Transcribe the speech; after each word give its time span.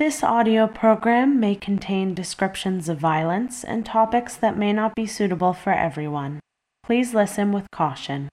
This 0.00 0.24
audio 0.24 0.66
program 0.66 1.38
may 1.38 1.54
contain 1.54 2.14
descriptions 2.14 2.88
of 2.88 2.96
violence 2.96 3.62
and 3.62 3.84
topics 3.84 4.34
that 4.34 4.56
may 4.56 4.72
not 4.72 4.94
be 4.94 5.04
suitable 5.04 5.52
for 5.52 5.74
everyone. 5.74 6.40
Please 6.82 7.12
listen 7.12 7.52
with 7.52 7.70
caution. 7.70 8.30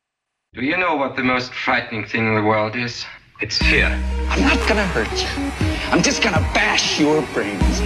Do 0.54 0.64
you 0.64 0.78
know 0.78 0.96
what 0.96 1.18
the 1.18 1.26
most 1.26 1.54
frightening 1.54 2.06
thing 2.06 2.26
in 2.26 2.36
the 2.36 2.42
world 2.42 2.78
is? 2.78 3.06
It's 3.42 3.58
fear. 3.58 3.88
I'm 4.30 4.44
not 4.44 4.66
gonna 4.70 4.88
hurt 4.88 5.12
you. 5.12 5.28
I'm 5.92 6.02
just 6.02 6.24
gonna 6.24 6.40
bash 6.54 7.02
your 7.02 7.22
brains. 7.34 7.82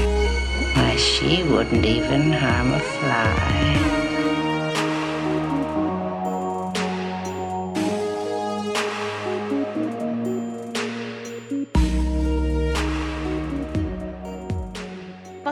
Why, 0.75 0.95
she 0.98 1.41
wouldn't 1.41 1.84
even 1.84 2.34
harm 2.34 2.73
a 2.73 2.79
fly. 2.79 3.91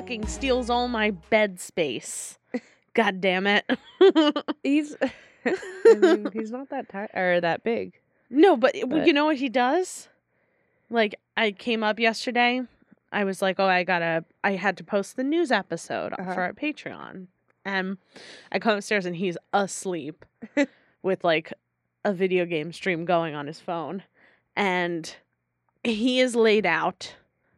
Fucking 0.10 0.26
steals 0.26 0.72
all 0.72 0.88
my 0.88 1.12
bed 1.12 1.60
space. 1.60 2.40
God 2.96 3.22
damn 3.22 3.46
it. 3.46 3.64
He's, 4.64 4.96
I 5.46 5.54
mean, 6.00 6.30
he's 6.34 6.50
not 6.50 6.72
that 6.72 6.90
tight 6.90 7.12
or 7.14 7.40
that 7.42 7.64
big. 7.64 7.94
no, 8.32 8.58
but, 8.58 8.74
But- 8.88 9.06
you 9.06 9.14
know 9.14 9.26
what 9.26 9.38
he 9.38 9.50
does? 9.50 10.10
Like 10.90 11.14
I 11.38 11.52
came 11.52 11.84
up 11.84 12.00
yesterday. 12.00 12.62
I 13.12 13.24
was 13.24 13.40
like, 13.44 13.60
"Oh, 13.60 13.66
I 13.68 13.84
got 13.84 14.00
to 14.00 14.26
I 14.44 14.54
had 14.54 14.78
to 14.78 14.84
post 14.84 15.16
the 15.16 15.24
news 15.24 15.52
episode 15.52 16.14
Uh-huh. 16.14 16.34
for 16.34 16.42
our 16.42 16.54
Patreon." 16.54 17.28
And 17.64 17.98
I 18.52 18.58
come 18.58 18.78
upstairs 18.80 19.06
and 19.06 19.16
he's 19.16 19.38
asleep 19.54 20.26
with 21.04 21.24
like 21.24 21.54
a 22.04 22.12
video 22.14 22.46
game 22.46 22.74
stream 22.74 23.06
going 23.06 23.36
on 23.36 23.46
his 23.46 23.60
phone. 23.60 24.02
And 24.56 25.16
he 25.84 26.20
is 26.20 26.36
laid 26.36 26.66
out. 26.66 27.14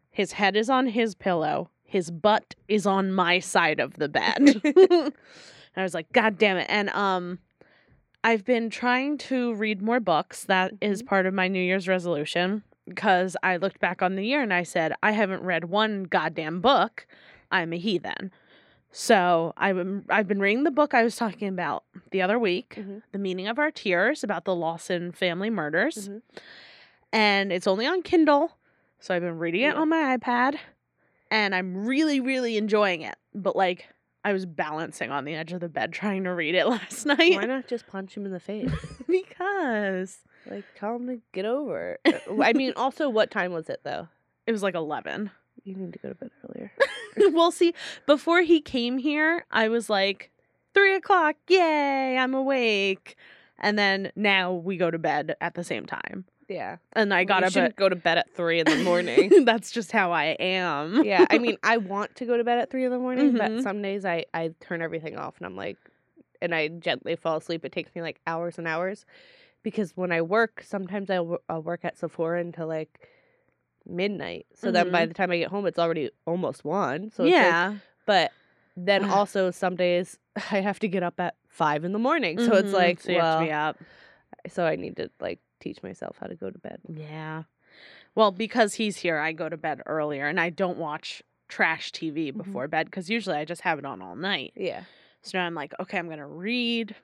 His 0.09 0.33
head 0.33 0.57
is 0.57 0.69
on 0.69 0.87
his 0.87 1.15
pillow. 1.15 1.69
His 1.91 2.09
butt 2.09 2.55
is 2.69 2.85
on 2.85 3.11
my 3.11 3.39
side 3.39 3.81
of 3.81 3.95
the 3.95 4.07
bed. 4.07 4.61
and 4.63 5.13
I 5.75 5.83
was 5.83 5.93
like, 5.93 6.09
God 6.13 6.37
damn 6.37 6.55
it. 6.55 6.67
And 6.69 6.89
um 6.91 7.39
I've 8.23 8.45
been 8.45 8.69
trying 8.69 9.17
to 9.29 9.53
read 9.55 9.81
more 9.81 9.99
books. 9.99 10.45
That 10.45 10.71
is 10.79 11.03
part 11.03 11.25
of 11.25 11.33
my 11.33 11.49
New 11.49 11.59
Year's 11.61 11.89
resolution 11.89 12.63
because 12.87 13.35
I 13.43 13.57
looked 13.57 13.79
back 13.81 14.01
on 14.01 14.15
the 14.15 14.25
year 14.25 14.41
and 14.41 14.53
I 14.53 14.63
said, 14.63 14.93
I 15.03 15.11
haven't 15.11 15.43
read 15.43 15.65
one 15.65 16.03
goddamn 16.05 16.61
book. 16.61 17.05
I'm 17.51 17.73
a 17.73 17.77
heathen. 17.77 18.31
So 18.91 19.53
I've 19.57 19.75
been, 19.75 20.05
I've 20.09 20.27
been 20.29 20.39
reading 20.39 20.63
the 20.63 20.71
book 20.71 20.93
I 20.93 21.03
was 21.03 21.15
talking 21.17 21.47
about 21.49 21.83
the 22.11 22.21
other 22.21 22.37
week, 22.39 22.75
Mhm. 22.77 23.01
The 23.11 23.17
Meaning 23.19 23.47
of 23.47 23.57
Our 23.59 23.71
Tears, 23.71 24.23
about 24.23 24.45
the 24.45 24.55
Lawson 24.55 25.11
family 25.11 25.49
murders. 25.49 26.07
Mhm. 26.09 26.21
And 27.11 27.51
it's 27.51 27.67
only 27.67 27.85
on 27.87 28.01
Kindle. 28.03 28.55
So 28.99 29.15
I've 29.15 29.21
been 29.23 29.39
reading 29.39 29.61
it 29.61 29.73
Yeah. 29.73 29.81
on 29.81 29.89
my 29.89 30.15
iPad 30.17 30.57
and 31.31 31.55
I'm 31.55 31.87
really, 31.87 32.19
really 32.19 32.57
enjoying 32.57 33.01
it. 33.01 33.15
But 33.33 33.55
like, 33.55 33.87
I 34.23 34.33
was 34.33 34.45
balancing 34.45 35.09
on 35.09 35.25
the 35.25 35.33
edge 35.33 35.51
of 35.51 35.61
the 35.61 35.69
bed 35.69 35.91
trying 35.91 36.25
to 36.25 36.33
read 36.33 36.53
it 36.53 36.67
last 36.67 37.07
night. 37.07 37.33
Why 37.33 37.45
not 37.45 37.67
just 37.67 37.87
punch 37.87 38.15
him 38.15 38.25
in 38.27 38.31
the 38.31 38.39
face? 38.39 38.71
because 39.07 40.19
like, 40.45 40.65
tell 40.77 40.97
him 40.97 41.07
to 41.07 41.19
get 41.31 41.45
over 41.45 41.97
it. 42.05 42.23
Uh, 42.29 42.43
I 42.43 42.53
mean, 42.53 42.73
also, 42.75 43.09
what 43.09 43.31
time 43.31 43.51
was 43.51 43.69
it 43.69 43.81
though? 43.83 44.07
it 44.47 44.51
was 44.51 44.63
like 44.63 44.75
11. 44.75 45.31
You 45.63 45.75
need 45.75 45.93
to 45.93 45.99
go 45.99 46.09
to 46.09 46.15
bed 46.15 46.31
earlier. 46.49 46.71
well, 47.33 47.51
see, 47.51 47.73
before 48.05 48.41
he 48.41 48.59
came 48.59 48.97
here, 48.97 49.45
I 49.51 49.69
was 49.69 49.89
like, 49.89 50.31
three 50.73 50.95
o'clock, 50.95 51.35
yay, 51.47 52.17
I'm 52.17 52.33
awake. 52.33 53.15
And 53.59 53.77
then 53.77 54.11
now 54.15 54.53
we 54.53 54.77
go 54.77 54.89
to 54.89 54.97
bed 54.97 55.35
at 55.39 55.53
the 55.53 55.63
same 55.63 55.85
time. 55.85 56.25
Yeah, 56.51 56.77
And 56.93 57.13
I 57.13 57.23
got 57.23 57.41
you 57.41 57.45
up 57.47 57.51
shouldn't 57.53 57.71
at, 57.71 57.75
go 57.77 57.87
to 57.87 57.95
bed 57.95 58.17
at 58.17 58.29
three 58.35 58.59
in 58.59 58.67
the 58.67 58.83
morning. 58.83 59.31
that's 59.45 59.71
just 59.71 59.91
how 59.93 60.11
I 60.11 60.35
am. 60.39 61.03
yeah, 61.03 61.25
I 61.29 61.37
mean, 61.37 61.55
I 61.63 61.77
want 61.77 62.13
to 62.17 62.25
go 62.25 62.35
to 62.35 62.43
bed 62.43 62.57
at 62.59 62.69
three 62.69 62.83
in 62.83 62.91
the 62.91 62.99
morning, 62.99 63.33
Mhm. 63.33 63.37
but 63.37 63.63
some 63.63 63.81
days 63.81 64.03
I 64.05 64.25
I 64.33 64.53
turn 64.59 64.81
everything 64.81 65.17
off 65.17 65.35
and 65.37 65.45
I'm 65.45 65.55
like, 65.55 65.77
and 66.41 66.53
I 66.53 66.67
gently 66.67 67.15
fall 67.15 67.37
asleep. 67.37 67.63
It 67.63 67.71
takes 67.71 67.95
me 67.95 68.01
like 68.01 68.19
hours 68.27 68.57
and 68.57 68.67
hours, 68.67 69.05
because 69.63 69.95
when 69.95 70.11
I 70.11 70.21
work, 70.21 70.63
sometimes 70.67 71.09
I'll, 71.09 71.39
work 71.61 71.85
at 71.85 71.97
Sephora 71.97 72.41
until 72.41 72.67
like 72.67 73.07
midnight. 73.85 74.45
So 74.53 74.71
then 74.71 74.91
by 74.91 75.05
the 75.05 75.13
time 75.13 75.31
I 75.31 75.37
get 75.37 75.49
home, 75.49 75.65
it's 75.65 75.79
already 75.79 76.09
almost 76.25 76.65
one. 76.65 77.11
So 77.11 77.23
it's 77.23 77.31
like, 77.31 77.41
yeah. 77.41 77.75
but 78.05 78.31
then 78.75 79.05
also 79.11 79.51
some 79.51 79.75
days 79.75 80.17
I 80.51 80.61
have 80.61 80.79
to 80.79 80.87
get 80.87 81.03
up 81.03 81.19
at 81.19 81.35
five 81.47 81.83
in 81.85 81.93
the 81.93 81.99
morning. 81.99 82.39
So 82.39 82.55
it's 82.55 82.71
Mhm, 82.71 82.73
like, 82.73 82.99
so 82.99 83.11
you 83.11 83.19
have 83.19 83.39
to 83.39 83.45
be 83.45 83.51
up. 83.51 83.77
so 84.49 84.65
I 84.65 84.75
need 84.75 84.97
to 84.97 85.09
like 85.19 85.39
teach 85.61 85.81
myself 85.83 86.17
how 86.19 86.27
to 86.27 86.35
go 86.35 86.49
to 86.49 86.59
bed. 86.59 86.79
Yeah. 86.87 87.43
Well, 88.15 88.31
because 88.31 88.73
he's 88.73 88.97
here, 88.97 89.17
I 89.19 89.31
go 89.31 89.47
to 89.47 89.57
bed 89.57 89.81
earlier 89.85 90.27
and 90.27 90.39
I 90.39 90.49
don't 90.49 90.77
watch 90.77 91.23
trash 91.47 91.91
TV 91.91 92.35
before 92.35 92.67
bed 92.67 92.87
because 92.87 93.09
usually 93.09 93.37
I 93.37 93.45
just 93.45 93.61
have 93.61 93.79
it 93.79 93.85
on 93.85 94.01
all 94.01 94.15
night. 94.15 94.53
Yeah. 94.55 94.83
So 95.21 95.37
now 95.37 95.45
I'm 95.45 95.53
like, 95.55 95.73
okay, 95.79 95.97
I'm 95.97 96.09
gonna 96.09 96.27
read. 96.27 96.95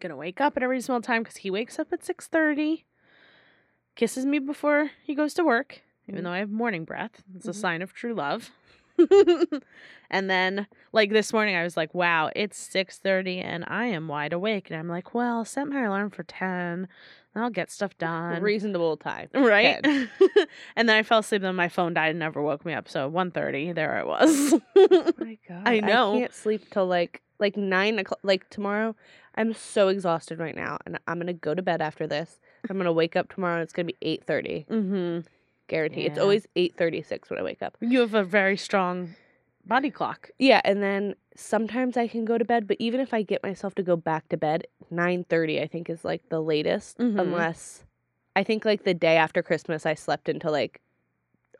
Gonna 0.00 0.16
wake 0.16 0.40
up 0.40 0.56
at 0.56 0.62
a 0.64 0.68
reasonable 0.68 1.02
time 1.02 1.22
because 1.22 1.36
he 1.38 1.50
wakes 1.50 1.78
up 1.78 1.92
at 1.92 2.04
six 2.04 2.26
thirty. 2.26 2.84
Kisses 3.94 4.24
me 4.24 4.38
before 4.38 4.90
he 5.04 5.14
goes 5.14 5.34
to 5.34 5.44
work, 5.44 5.82
even 6.08 6.20
Mhm. 6.20 6.24
though 6.24 6.30
I 6.32 6.38
have 6.38 6.50
morning 6.50 6.84
breath. 6.84 7.22
It's 7.36 7.46
a 7.46 7.50
Mhm. 7.50 7.54
sign 7.54 7.82
of 7.82 7.92
true 7.92 8.14
love. 8.14 8.50
and 10.10 10.28
then, 10.30 10.66
like 10.92 11.10
this 11.10 11.32
morning, 11.32 11.56
I 11.56 11.62
was 11.62 11.76
like, 11.76 11.94
"Wow, 11.94 12.30
it's 12.36 12.56
six 12.58 12.98
thirty 12.98 13.38
and 13.40 13.64
I 13.66 13.86
am 13.86 14.08
wide 14.08 14.32
awake." 14.32 14.70
And 14.70 14.78
I'm 14.78 14.88
like, 14.88 15.14
"Well, 15.14 15.44
set 15.44 15.68
my 15.68 15.82
alarm 15.84 16.10
for 16.10 16.22
ten. 16.22 16.88
and 17.34 17.42
I'll 17.44 17.50
get 17.50 17.70
stuff 17.70 17.96
done." 17.98 18.42
Reasonable 18.42 18.96
time. 18.96 19.28
right? 19.34 19.84
and 20.76 20.88
then 20.88 20.96
I 20.96 21.02
fell 21.02 21.20
asleep. 21.20 21.42
and 21.42 21.56
my 21.56 21.68
phone 21.68 21.94
died 21.94 22.10
and 22.10 22.18
never 22.18 22.42
woke 22.42 22.64
me 22.64 22.74
up. 22.74 22.88
So 22.88 23.10
1.30, 23.10 23.74
there 23.74 23.96
I 23.96 24.04
was. 24.04 24.54
Oh 24.76 25.12
my 25.18 25.38
god. 25.48 25.62
I 25.66 25.80
know. 25.80 26.16
I 26.16 26.20
can't 26.20 26.34
sleep 26.34 26.70
till 26.70 26.86
like 26.86 27.22
like 27.38 27.56
nine 27.56 27.98
o'clock 27.98 28.20
like 28.22 28.48
tomorrow. 28.50 28.94
I'm 29.34 29.54
so 29.54 29.88
exhausted 29.88 30.38
right 30.38 30.54
now 30.54 30.78
and 30.84 30.98
I'm 31.08 31.18
gonna 31.18 31.32
go 31.32 31.54
to 31.54 31.62
bed 31.62 31.80
after 31.80 32.06
this. 32.06 32.38
I'm 32.68 32.76
gonna 32.76 32.92
wake 32.92 33.16
up 33.16 33.32
tomorrow 33.32 33.54
and 33.54 33.62
it's 33.62 33.72
gonna 33.72 33.86
be 33.86 33.96
eight 34.02 34.24
thirty. 34.24 34.66
Mm-hmm. 34.70 35.20
Guarantee. 35.72 36.02
It's 36.06 36.18
Yeah. 36.18 36.22
always 36.22 36.46
eight 36.54 36.74
thirty 36.76 37.00
six 37.02 37.30
when 37.30 37.38
I 37.38 37.42
wake 37.42 37.62
up. 37.62 37.76
You 37.80 38.00
have 38.00 38.12
a 38.14 38.22
very 38.24 38.56
strong 38.58 39.14
body 39.64 39.90
clock. 39.90 40.28
Yeah, 40.38 40.60
and 40.64 40.82
then 40.82 41.14
sometimes 41.34 41.96
I 41.96 42.06
can 42.08 42.24
go 42.26 42.36
to 42.36 42.44
bed, 42.44 42.66
but 42.68 42.76
even 42.78 43.00
if 43.00 43.14
I 43.14 43.22
get 43.22 43.42
myself 43.42 43.74
to 43.76 43.82
go 43.82 43.96
back 43.96 44.28
to 44.28 44.36
bed, 44.36 44.66
nine 44.90 45.24
thirty 45.24 45.60
I 45.62 45.66
think 45.66 45.88
is 45.88 46.04
like 46.04 46.28
the 46.28 46.40
latest. 46.40 46.98
Mhm. 46.98 47.18
Unless 47.18 47.84
I 48.36 48.44
think 48.44 48.64
like 48.66 48.84
the 48.84 48.92
day 48.94 49.16
after 49.16 49.42
Christmas 49.42 49.86
I 49.86 49.94
slept 49.94 50.28
until 50.28 50.52
like 50.52 50.80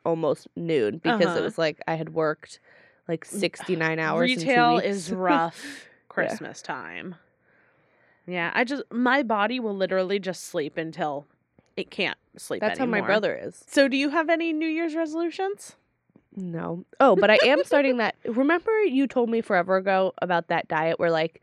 almost 0.05 0.47
noon 0.55 0.97
because 0.99 1.29
Uh-huh. 1.29 1.39
it 1.39 1.43
was 1.43 1.57
like 1.57 1.81
I 1.87 1.95
had 1.95 2.09
worked 2.13 2.59
like 3.07 3.25
sixty 3.25 3.75
nine 3.75 3.97
hours. 4.05 4.29
in 4.31 4.37
two 4.37 4.41
Retail 4.45 4.75
weeks. 4.75 4.87
is 4.87 5.11
rough 5.31 5.87
Christmas 6.07 6.61
time. 6.61 7.15
Yeah, 8.27 8.51
I 8.53 8.63
just 8.63 8.83
my 8.91 9.23
body 9.23 9.59
will 9.59 9.75
literally 9.75 10.19
just 10.19 10.43
sleep 10.45 10.77
until 10.77 11.25
it 11.75 11.89
can't 11.89 12.17
sleep 12.37 12.61
That's 12.61 12.79
how 12.79 12.85
my 12.85 13.01
brother 13.01 13.35
is. 13.41 13.63
So, 13.67 13.87
do 13.87 13.97
you 13.97 14.09
have 14.09 14.29
any 14.29 14.53
New 14.53 14.67
Year's 14.67 14.95
resolutions? 14.95 15.75
No. 16.35 16.85
Oh, 16.99 17.15
but 17.15 17.29
I 17.29 17.37
am 17.43 17.63
starting 17.63 17.97
that. 17.97 18.15
Remember 18.25 18.71
you 18.83 19.07
told 19.07 19.29
me 19.29 19.41
forever 19.41 19.77
ago 19.77 20.13
about 20.21 20.47
that 20.47 20.67
diet 20.67 20.99
where 20.99 21.11
like 21.11 21.41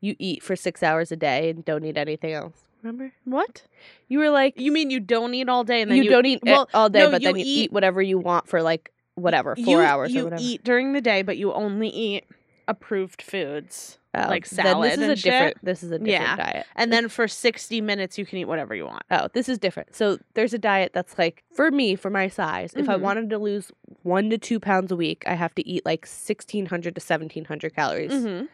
you 0.00 0.14
eat 0.18 0.42
for 0.42 0.56
six 0.56 0.82
hours 0.82 1.10
a 1.12 1.16
day 1.16 1.50
and 1.50 1.64
don't 1.64 1.84
eat 1.84 1.96
anything 1.96 2.32
else. 2.32 2.54
Remember? 2.82 3.12
What? 3.24 3.62
You 4.08 4.20
were 4.20 4.30
like 4.30 4.58
You 4.58 4.72
mean 4.72 4.90
you 4.90 5.00
don't 5.00 5.34
eat 5.34 5.48
all 5.48 5.64
day 5.64 5.82
and 5.82 5.90
then 5.90 5.98
you, 5.98 6.04
you, 6.04 6.10
don't 6.10 6.26
eat 6.26 6.40
eh, 6.46 6.52
well, 6.52 6.68
all 6.72 6.88
day, 6.88 7.00
no, 7.00 7.10
but 7.10 7.20
you 7.22 7.28
then 7.28 7.36
you 7.36 7.44
eat- 7.44 7.64
eat, 7.64 7.72
whatever 7.72 8.00
you 8.00 8.18
want 8.18 8.48
for 8.48 8.62
like 8.62 8.92
whatever 9.16 9.54
four 9.56 9.64
you, 9.64 9.78
hours 9.78 10.12
You 10.14 10.22
or 10.22 10.24
whatever. 10.24 10.42
eat 10.42 10.64
during 10.64 10.92
the 10.92 11.00
day, 11.00 11.22
but 11.22 11.36
you 11.36 11.52
only 11.52 11.88
eat 11.88 12.24
approved 12.68 13.20
foods. 13.20 13.98
Oh, 14.12 14.26
like 14.28 14.44
salad 14.44 14.90
This 14.90 14.96
is 14.98 15.02
and 15.04 15.12
a 15.12 15.16
shit? 15.16 15.22
different. 15.32 15.56
This 15.64 15.82
is 15.84 15.90
a 15.92 15.98
different 15.98 16.10
Yeah. 16.10 16.36
diet. 16.36 16.66
And 16.74 16.92
then 16.92 17.08
for 17.08 17.28
60 17.28 17.80
minutes, 17.80 18.18
you 18.18 18.26
can 18.26 18.38
eat 18.38 18.46
whatever 18.46 18.74
you 18.74 18.84
want. 18.84 19.04
Oh, 19.10 19.28
this 19.34 19.48
is 19.48 19.56
different. 19.58 19.94
So 19.94 20.18
there's 20.34 20.52
a 20.52 20.58
diet 20.58 20.90
that's 20.92 21.16
like 21.16 21.44
for 21.54 21.70
me, 21.70 21.94
for 21.94 22.10
my 22.10 22.26
size. 22.26 22.72
If 22.74 22.88
I 22.88 22.96
Mhm. 22.96 23.00
wanted 23.02 23.30
to 23.30 23.38
lose 23.38 23.70
one 24.02 24.28
to 24.30 24.38
two 24.38 24.58
pounds 24.58 24.90
a 24.90 24.96
week, 24.96 25.22
I 25.26 25.34
have 25.34 25.54
to 25.54 25.68
eat 25.68 25.86
like 25.86 26.06
sixteen 26.06 26.66
hundred 26.66 26.96
to 26.96 27.00
seventeen 27.00 27.44
hundred 27.44 27.74
calories 27.76 28.10
Mm-hmm. 28.10 28.46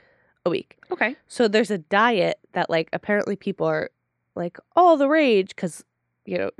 a 0.44 0.50
week. 0.50 0.76
Okay. 0.90 1.16
So 1.26 1.48
there's 1.48 1.70
a 1.70 1.78
diet 1.78 2.38
that 2.52 2.68
like 2.68 2.90
apparently 2.92 3.34
people 3.36 3.66
are 3.66 3.90
like 4.34 4.58
all 4.76 4.98
the 4.98 5.08
rage 5.08 5.50
because 5.56 5.82
you 6.26 6.36
know 6.36 6.50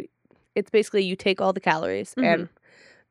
it's 0.55 0.71
basically 0.71 1.05
you 1.05 1.17
take 1.17 1.39
all 1.43 1.53
the 1.53 1.61
calories 1.61 2.15
and 2.17 2.49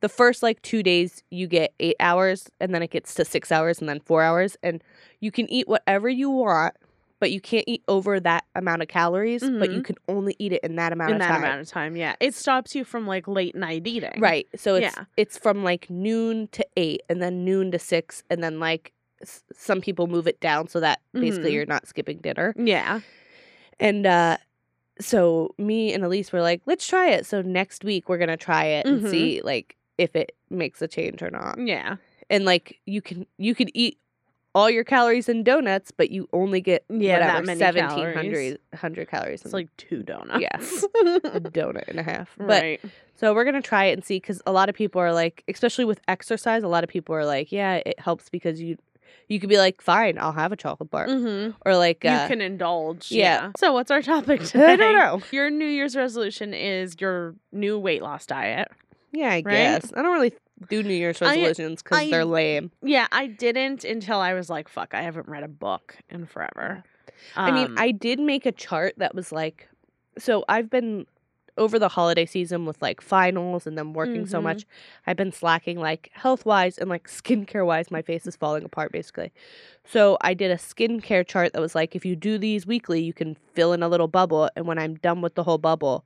the 0.06 0.10
first 0.10 0.44
like 0.44 0.62
two 0.62 0.84
days 0.84 1.24
you 1.32 1.48
get 1.48 1.74
eight 1.80 1.96
hours 2.00 2.48
and 2.60 2.76
then 2.76 2.84
it 2.84 2.92
gets 2.92 3.16
to 3.16 3.26
six 3.26 3.52
hours 3.52 3.80
and 3.80 3.90
then 3.90 4.00
four 4.02 4.22
hours 4.22 4.56
and 4.62 4.84
you 5.20 5.32
can 5.32 5.50
eat 5.50 5.68
whatever 5.68 6.08
you 6.08 6.30
want 6.30 6.76
but 7.20 7.32
you 7.32 7.42
can't 7.42 7.64
eat 7.68 7.82
over 7.88 8.20
that 8.20 8.44
amount 8.54 8.84
of 8.84 8.88
calories 8.88 9.42
but 9.42 9.72
you 9.72 9.80
Mhm. 9.80 9.86
can 9.86 9.96
only 10.08 10.36
eat 10.38 10.54
it 10.54 10.62
in 10.64 10.76
that 10.76 10.94
amount 10.94 11.10
In 11.10 11.16
of 11.16 11.22
that 11.22 11.28
time 11.30 11.44
amount 11.44 11.62
of 11.62 11.68
time, 11.68 11.96
yeah. 11.96 12.14
It 12.20 12.36
stops 12.36 12.76
you 12.76 12.84
from 12.84 13.08
like 13.08 13.28
late 13.28 13.56
night 13.56 13.88
eating. 13.88 14.20
right 14.20 14.48
so 14.56 14.76
it's 14.76 14.96
Yeah. 14.96 15.06
it's 15.18 15.40
from 15.40 15.64
like 15.64 15.90
noon 15.90 16.50
to 16.50 16.64
eight 16.78 17.02
and 17.10 17.20
then 17.20 17.44
noon 17.44 17.72
to 17.72 17.80
six 17.80 18.22
and 18.30 18.44
then 18.44 18.60
like 18.60 18.92
s- 19.24 19.44
some 19.54 19.82
people 19.82 20.06
move 20.06 20.28
it 20.28 20.40
down 20.40 20.68
so 20.68 20.80
that 20.82 21.00
basically 21.14 21.50
Mhm. 21.50 21.54
you're 21.56 21.66
not 21.66 21.88
skipping 21.88 22.18
dinner 22.20 22.54
Yeah. 22.58 23.00
And 23.80 24.06
uh 24.06 24.38
so 25.00 25.54
me 25.58 25.94
and 25.94 26.04
Elise 26.06 26.32
were 26.32 26.42
like, 26.42 26.62
let's 26.66 26.88
try 26.88 27.10
it. 27.10 27.26
So 27.26 27.42
next 27.42 27.84
week 27.84 28.08
we're 28.08 28.18
gonna 28.18 28.38
try 28.38 28.66
it 28.66 28.86
and 28.86 29.02
Mhm. 29.02 29.10
see 29.10 29.42
like 29.42 29.76
if 29.98 30.16
it 30.16 30.36
makes 30.50 30.82
a 30.82 30.88
change 30.88 31.22
or 31.22 31.30
not. 31.30 31.58
Yeah. 31.60 31.98
And 32.30 32.46
like 32.46 32.80
you 32.86 33.02
can 33.02 33.26
you 33.38 33.54
can 33.56 33.76
eat 33.76 34.00
all 34.54 34.70
your 34.70 34.86
calories 34.86 35.28
in 35.28 35.44
donuts, 35.44 35.92
but 35.92 36.12
you 36.12 36.30
only 36.32 36.62
get 36.62 36.86
Yeah, 36.90 37.20
that 37.20 37.46
many 37.46 37.60
seventeen 37.60 37.90
calories. 38.14 38.16
hundred 38.16 38.60
hundred 38.74 39.10
calories. 39.10 39.42
It's 39.44 39.54
like 39.54 39.68
two 39.78 40.02
donuts. 40.02 40.40
Yes. 40.42 40.84
a 41.26 41.40
donut 41.42 41.88
and 41.90 42.00
a 42.00 42.04
half. 42.04 42.30
But 42.38 42.64
right. 42.64 42.82
so 43.16 43.34
we're 43.34 43.44
gonna 43.46 43.62
try 43.62 43.86
it 43.86 43.94
and 43.94 44.04
see 44.06 44.16
because 44.16 44.42
a 44.46 44.52
lot 44.52 44.70
of 44.70 44.76
people 44.76 45.02
are 45.02 45.14
like, 45.14 45.44
especially 45.48 45.86
with 45.86 46.00
exercise, 46.08 46.64
a 46.64 46.68
lot 46.70 46.84
of 46.84 46.90
people 46.90 47.14
are 47.16 47.26
like, 47.26 47.52
yeah, 47.52 47.82
it 47.86 48.00
helps 48.00 48.30
because 48.30 48.62
you 48.62 48.78
you 49.28 49.40
could 49.40 49.50
be 49.50 49.58
like, 49.58 49.82
fine, 49.82 50.18
I'll 50.20 50.32
have 50.32 50.52
a 50.52 50.56
chocolate 50.56 50.90
bar, 50.92 51.08
hmm 51.08 51.50
or 51.66 51.76
like, 51.76 52.04
You 52.04 52.12
uh, 52.12 52.28
can 52.28 52.42
indulge. 52.42 53.12
yeah. 53.12 53.52
So 53.58 53.74
what's 53.74 53.90
our 53.92 54.02
topic 54.02 54.42
today? 54.44 54.66
I 54.74 54.76
don't 54.76 54.94
know. 54.94 55.22
Your 55.32 55.50
New 55.50 55.66
Year's 55.68 55.96
resolution 55.96 56.54
is 56.54 56.96
your 57.00 57.36
new 57.52 57.78
weight 57.80 58.02
loss 58.04 58.26
diet. 58.26 58.70
Yeah, 59.16 59.30
I 59.30 59.36
Right? 59.42 59.44
guess 59.46 59.92
I 59.96 60.02
don't 60.02 60.14
really 60.14 60.34
do 60.70 60.84
New 60.84 60.94
Year's 60.94 61.22
resolutions 61.22 61.82
because 61.82 62.10
they're 62.10 62.26
lame. 62.26 62.72
Yeah, 62.82 63.08
I 63.12 63.28
didn't 63.28 63.84
until 63.84 64.20
I 64.20 64.34
was 64.34 64.50
like, 64.50 64.68
fuck, 64.70 64.94
I 64.94 65.02
haven't 65.02 65.28
read 65.28 65.44
a 65.44 65.48
book 65.48 65.96
in 66.10 66.26
forever. 66.26 66.84
I 67.36 67.52
mean, 67.52 67.68
Um, 67.68 67.76
I 67.78 67.92
did 67.92 68.20
make 68.20 68.46
a 68.46 68.52
chart 68.52 68.94
that 68.98 69.16
was 69.16 69.32
like, 69.32 69.68
so 70.18 70.44
I've 70.50 70.70
been 70.70 71.06
over 71.58 71.80
the 71.80 71.88
holiday 71.88 72.26
season 72.26 72.66
with 72.66 72.82
like 72.82 73.00
finals 73.00 73.66
and 73.66 73.78
then 73.78 73.94
working 73.94 74.26
so 74.26 74.40
Mhm. 74.40 74.44
much. 74.44 74.66
I've 75.08 75.16
been 75.16 75.32
slacking 75.32 75.80
like 75.80 76.10
health 76.14 76.46
wise 76.46 76.78
and 76.78 76.90
like 76.90 77.08
skincare 77.08 77.66
wise. 77.66 77.90
My 77.90 78.02
face 78.02 78.28
is 78.28 78.36
falling 78.36 78.66
apart 78.66 78.92
basically. 78.92 79.32
So 79.86 80.18
I 80.20 80.34
did 80.34 80.52
a 80.52 80.58
skincare 80.58 81.26
chart 81.26 81.54
that 81.54 81.62
was 81.62 81.74
like, 81.74 81.96
if 81.96 82.06
you 82.06 82.18
do 82.18 82.38
these 82.38 82.68
weekly, 82.68 83.02
you 83.02 83.14
can 83.14 83.36
fill 83.54 83.72
in 83.72 83.82
a 83.84 83.88
little 83.88 84.10
bubble. 84.10 84.50
And 84.58 84.68
when 84.68 84.78
I'm 84.78 84.96
done 84.96 85.22
with 85.22 85.36
the 85.36 85.44
whole 85.44 85.58
bubble 85.58 86.04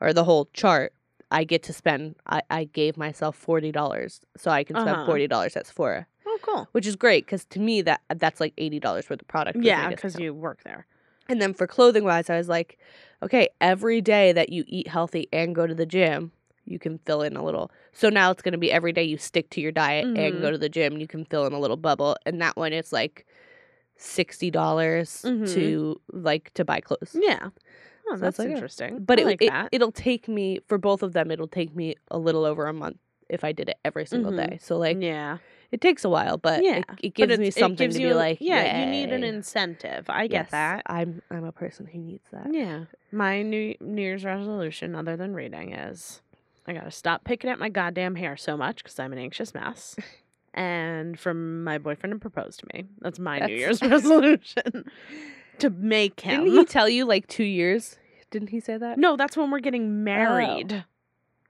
or 0.00 0.12
the 0.12 0.22
whole 0.24 0.48
chart, 0.52 0.92
I 1.34 1.42
get 1.44 1.62
to 1.64 1.72
spend, 1.72 2.14
I, 2.26 2.42
I 2.48 2.64
gave 2.64 2.96
myself 2.96 3.34
$40 3.36 4.20
so 4.36 4.50
I 4.50 4.62
can 4.64 4.76
spend 4.76 4.96
Uh-huh. 4.96 5.06
$40 5.06 5.56
at 5.56 5.66
Sephora, 5.66 6.06
oh, 6.26 6.38
cool. 6.42 6.68
which 6.72 6.86
is 6.86 6.96
great 6.96 7.26
because 7.26 7.44
to 7.46 7.58
me, 7.60 7.82
that 7.82 8.00
that's 8.16 8.40
like 8.40 8.54
$80 8.56 9.10
worth 9.10 9.20
of 9.20 9.28
product. 9.28 9.58
Yeah, 9.62 9.90
because 9.90 10.18
you 10.18 10.32
work 10.32 10.62
there. 10.64 10.86
And 11.28 11.40
then 11.42 11.52
for 11.54 11.66
clothing 11.66 12.04
wise, 12.04 12.30
I 12.30 12.36
was 12.36 12.48
like, 12.48 12.78
okay, 13.22 13.48
every 13.60 14.00
day 14.00 14.32
that 14.32 14.50
you 14.50 14.62
eat 14.68 14.86
healthy 14.86 15.26
and 15.32 15.54
go 15.54 15.66
to 15.66 15.74
the 15.74 15.86
gym, 15.86 16.30
you 16.66 16.78
can 16.78 16.98
fill 17.06 17.22
in 17.22 17.36
a 17.36 17.42
little. 17.44 17.70
So 17.92 18.08
now 18.10 18.30
it's 18.30 18.42
going 18.42 18.52
to 18.52 18.58
be 18.66 18.70
every 18.70 18.92
day 18.92 19.02
you 19.04 19.16
stick 19.18 19.50
to 19.50 19.60
your 19.60 19.72
diet 19.72 20.04
and 20.16 20.34
Mhm. 20.34 20.40
go 20.42 20.50
to 20.50 20.58
the 20.58 20.68
gym, 20.68 20.98
you 20.98 21.08
can 21.08 21.24
fill 21.24 21.46
in 21.46 21.52
a 21.52 21.58
little 21.58 21.76
bubble. 21.78 22.16
And 22.26 22.40
that 22.42 22.56
one, 22.56 22.72
it's 22.72 22.92
like 22.92 23.26
$60 23.96 25.22
Mhm. 25.24 25.46
to 25.54 26.00
like 26.12 26.52
to 26.54 26.64
buy 26.64 26.80
clothes. 26.80 27.16
Yeah. 27.20 27.50
Oh, 28.10 28.16
So 28.16 28.20
that's 28.20 28.38
like, 28.38 28.48
interesting. 28.50 28.98
But 29.04 29.18
I 29.18 29.22
it, 29.22 29.26
like 29.26 29.42
it, 29.42 29.52
it'll 29.72 29.92
take 29.92 30.28
me, 30.28 30.60
for 30.66 30.78
both 30.78 31.02
of 31.02 31.12
them, 31.12 31.30
it'll 31.30 31.48
take 31.48 31.74
me 31.74 31.94
a 32.10 32.18
little 32.18 32.44
over 32.44 32.66
a 32.66 32.72
month 32.72 32.98
if 33.28 33.42
I 33.44 33.52
did 33.52 33.68
it 33.70 33.78
every 33.84 34.04
single 34.06 34.32
Mhm. 34.32 34.48
day. 34.50 34.58
So 34.60 34.76
like 34.76 34.98
yeah. 35.00 35.38
it 35.72 35.80
takes 35.80 36.04
a 36.04 36.08
while, 36.10 36.36
but 36.36 36.62
Yeah, 36.62 36.78
it, 36.78 36.84
it 37.02 37.14
gives 37.14 37.38
me 37.38 37.50
something 37.50 37.86
gives 37.86 37.96
to 37.96 38.02
you- 38.02 38.08
be 38.08 38.14
like, 38.14 38.38
yeah, 38.40 38.84
you 38.84 38.90
need 38.90 39.10
an 39.12 39.24
incentive. 39.24 40.04
I 40.10 40.26
get 40.26 40.44
Yes, 40.44 40.50
that. 40.50 40.82
I'm 40.86 41.22
I'm 41.30 41.44
a 41.44 41.52
person 41.52 41.86
who 41.86 41.98
needs 41.98 42.26
that. 42.32 42.48
Yeah. 42.52 42.84
My 43.10 43.42
new 43.42 43.74
New 43.80 44.02
Year's 44.02 44.24
resolution, 44.24 44.94
other 44.94 45.16
than 45.16 45.32
reading, 45.34 45.72
is 45.72 46.20
I 46.66 46.74
gotta 46.74 46.90
stop 46.90 47.24
picking 47.24 47.48
at 47.50 47.58
my 47.58 47.70
goddamn 47.70 48.14
hair 48.16 48.36
so 48.36 48.56
much 48.56 48.76
because 48.84 48.98
I'm 48.98 49.12
an 49.12 49.18
anxious 49.18 49.54
mess. 49.54 49.96
and 50.54 51.18
from 51.18 51.64
my 51.64 51.78
boyfriend 51.78 52.12
to 52.12 52.18
propose 52.20 52.56
to 52.58 52.66
me. 52.74 52.84
That's 53.00 53.18
my 53.18 53.38
New 53.40 53.54
Year's 53.56 53.80
resolution. 53.94 54.84
To 55.58 55.70
make 55.70 56.20
him. 56.20 56.44
Didn't 56.44 56.58
he 56.58 56.64
tell 56.64 56.88
you 56.88 57.04
like 57.04 57.26
two 57.26 57.44
years? 57.44 57.96
Didn't 58.30 58.48
he 58.50 58.60
say 58.60 58.76
that? 58.78 58.98
no, 58.98 59.16
that's 59.16 59.36
when 59.36 59.50
we're 59.50 59.60
getting 59.60 60.02
married. 60.04 60.84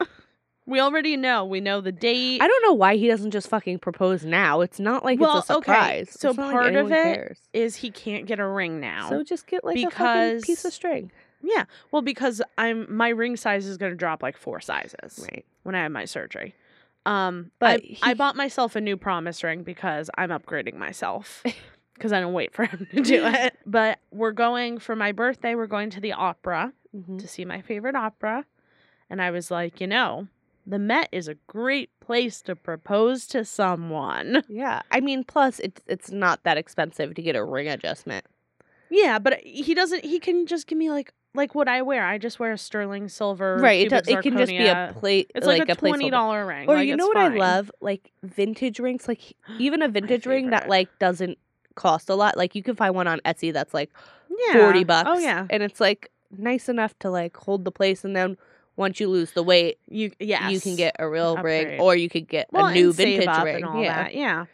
we 0.67 0.81
already 0.81 1.17
know. 1.17 1.45
We 1.45 1.61
know 1.61 1.81
the 1.81 1.93
date. 1.93 2.41
I 2.41 2.49
don't 2.49 2.63
know 2.63 2.73
why 2.75 2.97
he 2.97 3.07
doesn't 3.09 3.31
just 3.33 3.49
fucking 3.49 3.79
propose 3.81 4.25
now. 4.25 4.61
It's 4.61 4.81
not 4.81 5.05
like 5.05 5.21
Well, 5.21 5.39
it's 5.39 5.51
a 5.51 5.57
okay, 5.57 5.65
surprise. 6.07 6.09
so 6.19 6.29
It's 6.31 6.39
not 6.39 6.47
like 6.47 6.53
part 6.53 6.75
of 6.77 6.87
it 6.91 6.95
cares. 6.95 7.39
is 7.53 7.77
he 7.77 7.91
can't 7.91 8.27
get 8.27 8.39
a 8.41 8.47
ring 8.47 8.81
now. 8.81 9.09
So 9.11 9.23
just 9.23 9.47
get 9.47 9.65
like 9.65 9.77
a 9.79 9.91
fucking 9.91 10.43
piece 10.43 10.65
of 10.65 10.73
string. 10.73 11.11
yeah. 11.43 11.65
Well, 11.91 12.03
because 12.03 12.41
I'm 12.59 12.87
my 12.95 13.11
ring 13.11 13.37
size 13.37 13.67
is 13.67 13.77
gonna 13.77 13.95
drop 13.95 14.23
like 14.23 14.37
four 14.37 14.61
sizes. 14.61 15.21
Right. 15.31 15.45
when 15.65 15.75
I 15.75 15.83
have 15.83 15.93
my 15.93 16.05
surgery. 16.07 16.55
Um, 17.07 17.51
But 17.59 17.83
I, 18.03 18.11
I 18.11 18.15
bought 18.15 18.35
myself 18.37 18.77
a 18.77 18.81
new 18.81 18.97
promise 18.97 19.45
ring 19.45 19.63
because 19.63 20.09
I'm 20.17 20.31
upgrading 20.31 20.77
myself 20.77 21.43
because 21.95 22.13
I 22.13 22.21
don't 22.21 22.33
wait 22.33 22.53
for 22.53 22.65
him 22.67 22.87
to 22.95 23.01
do 23.03 23.25
it. 23.27 23.57
But 23.67 23.99
we're 24.11 24.33
going 24.33 24.79
for 24.79 24.95
my 24.95 25.13
birthday. 25.13 25.55
We're 25.55 25.67
going 25.67 25.91
to 25.91 26.01
the 26.01 26.13
opera 26.13 26.73
Mm-hmm. 26.95 27.17
to 27.19 27.27
see 27.27 27.45
my 27.45 27.61
favorite 27.61 27.97
opera, 27.97 28.45
and 29.11 29.21
I 29.21 29.33
was 29.33 29.51
like, 29.51 29.81
you 29.81 29.89
know, 29.89 30.29
the 30.65 30.79
Met 30.79 31.09
is 31.11 31.27
a 31.27 31.35
great 31.49 31.91
place 31.99 32.41
to 32.43 32.55
propose 32.55 33.27
to 33.29 33.45
someone. 33.45 34.45
Yeah. 34.49 34.81
I 34.93 35.01
mean, 35.01 35.25
plus 35.25 35.59
it's 35.59 35.81
it's 35.89 36.13
not 36.13 36.45
that 36.45 36.57
expensive 36.57 37.15
to 37.17 37.23
get 37.23 37.35
a 37.35 37.43
ring 37.45 37.67
adjustment. 37.69 38.25
Yeah, 38.91 39.19
but 39.19 39.41
he 39.43 39.75
doesn't. 39.75 40.05
He 40.05 40.21
can 40.21 40.47
just 40.47 40.69
give 40.69 40.79
me 40.79 40.89
like 40.91 41.13
like 41.35 41.57
what 41.57 41.67
I 41.67 41.83
wear. 41.83 42.07
I 42.07 42.17
just 42.19 42.39
wear 42.39 42.53
a 42.53 42.59
sterling 42.59 43.09
silver. 43.09 43.57
right. 43.59 43.87
It, 43.87 43.89
does, 43.91 44.07
it 44.07 44.23
can 44.23 44.37
just 44.39 44.53
be 44.53 44.69
a 44.69 44.95
plate. 44.97 45.33
It's 45.35 45.49
like, 45.49 45.63
a 45.63 45.67
placeholder. 45.67 45.79
twenty 45.79 46.11
dollar 46.11 46.47
ring. 46.47 46.69
Or 46.69 46.77
like, 46.77 46.87
you 46.87 46.97
know 46.97 47.09
what 47.09 47.17
fine. 47.17 47.33
I 47.33 47.37
love? 47.37 47.73
Like 47.81 48.13
vintage 48.23 48.79
rings. 48.79 49.09
Like 49.09 49.35
even 49.59 49.83
a 49.83 49.89
vintage 49.99 50.27
ring 50.27 50.51
that 50.51 50.69
like 50.69 50.97
doesn't 51.01 51.39
cost 51.75 52.09
a 52.09 52.15
lot. 52.15 52.37
Like 52.37 52.55
you 52.55 52.63
can 52.63 52.77
find 52.77 52.95
one 52.95 53.07
on 53.07 53.21
Etsy 53.25 53.53
that's 53.53 53.75
like 53.75 53.91
Yeah. 54.49 54.65
forty 54.65 54.81
oh, 54.81 54.85
bucks. 54.85 55.11
Oh 55.13 55.19
yeah. 55.19 55.47
And 55.51 55.63
it's 55.63 55.81
like 55.81 56.11
nice 56.37 56.69
enough 56.69 56.99
to 57.01 57.11
like 57.11 57.37
hold 57.37 57.65
the 57.65 57.71
place 57.73 58.05
and 58.05 58.15
then 58.17 58.37
once 58.77 58.99
you 58.99 59.09
lose 59.09 59.31
the 59.33 59.43
weight, 59.43 59.79
You 59.89 60.11
yes. 60.19 60.51
you 60.51 60.61
can 60.61 60.75
get 60.77 60.97
a 60.99 61.09
real 61.09 61.37
ring 61.37 61.63
Upgrade. 61.63 61.81
or 61.81 61.95
you 61.95 62.09
could 62.09 62.27
get 62.29 62.49
well, 62.53 62.67
a 62.67 62.75
new 62.75 62.93
vintage 62.93 63.29
up 63.29 63.45
ring. 63.45 63.57
and 63.57 63.65
all 63.65 63.81
yeah. 63.83 64.05
that. 64.05 64.15
Yeah. 64.15 64.47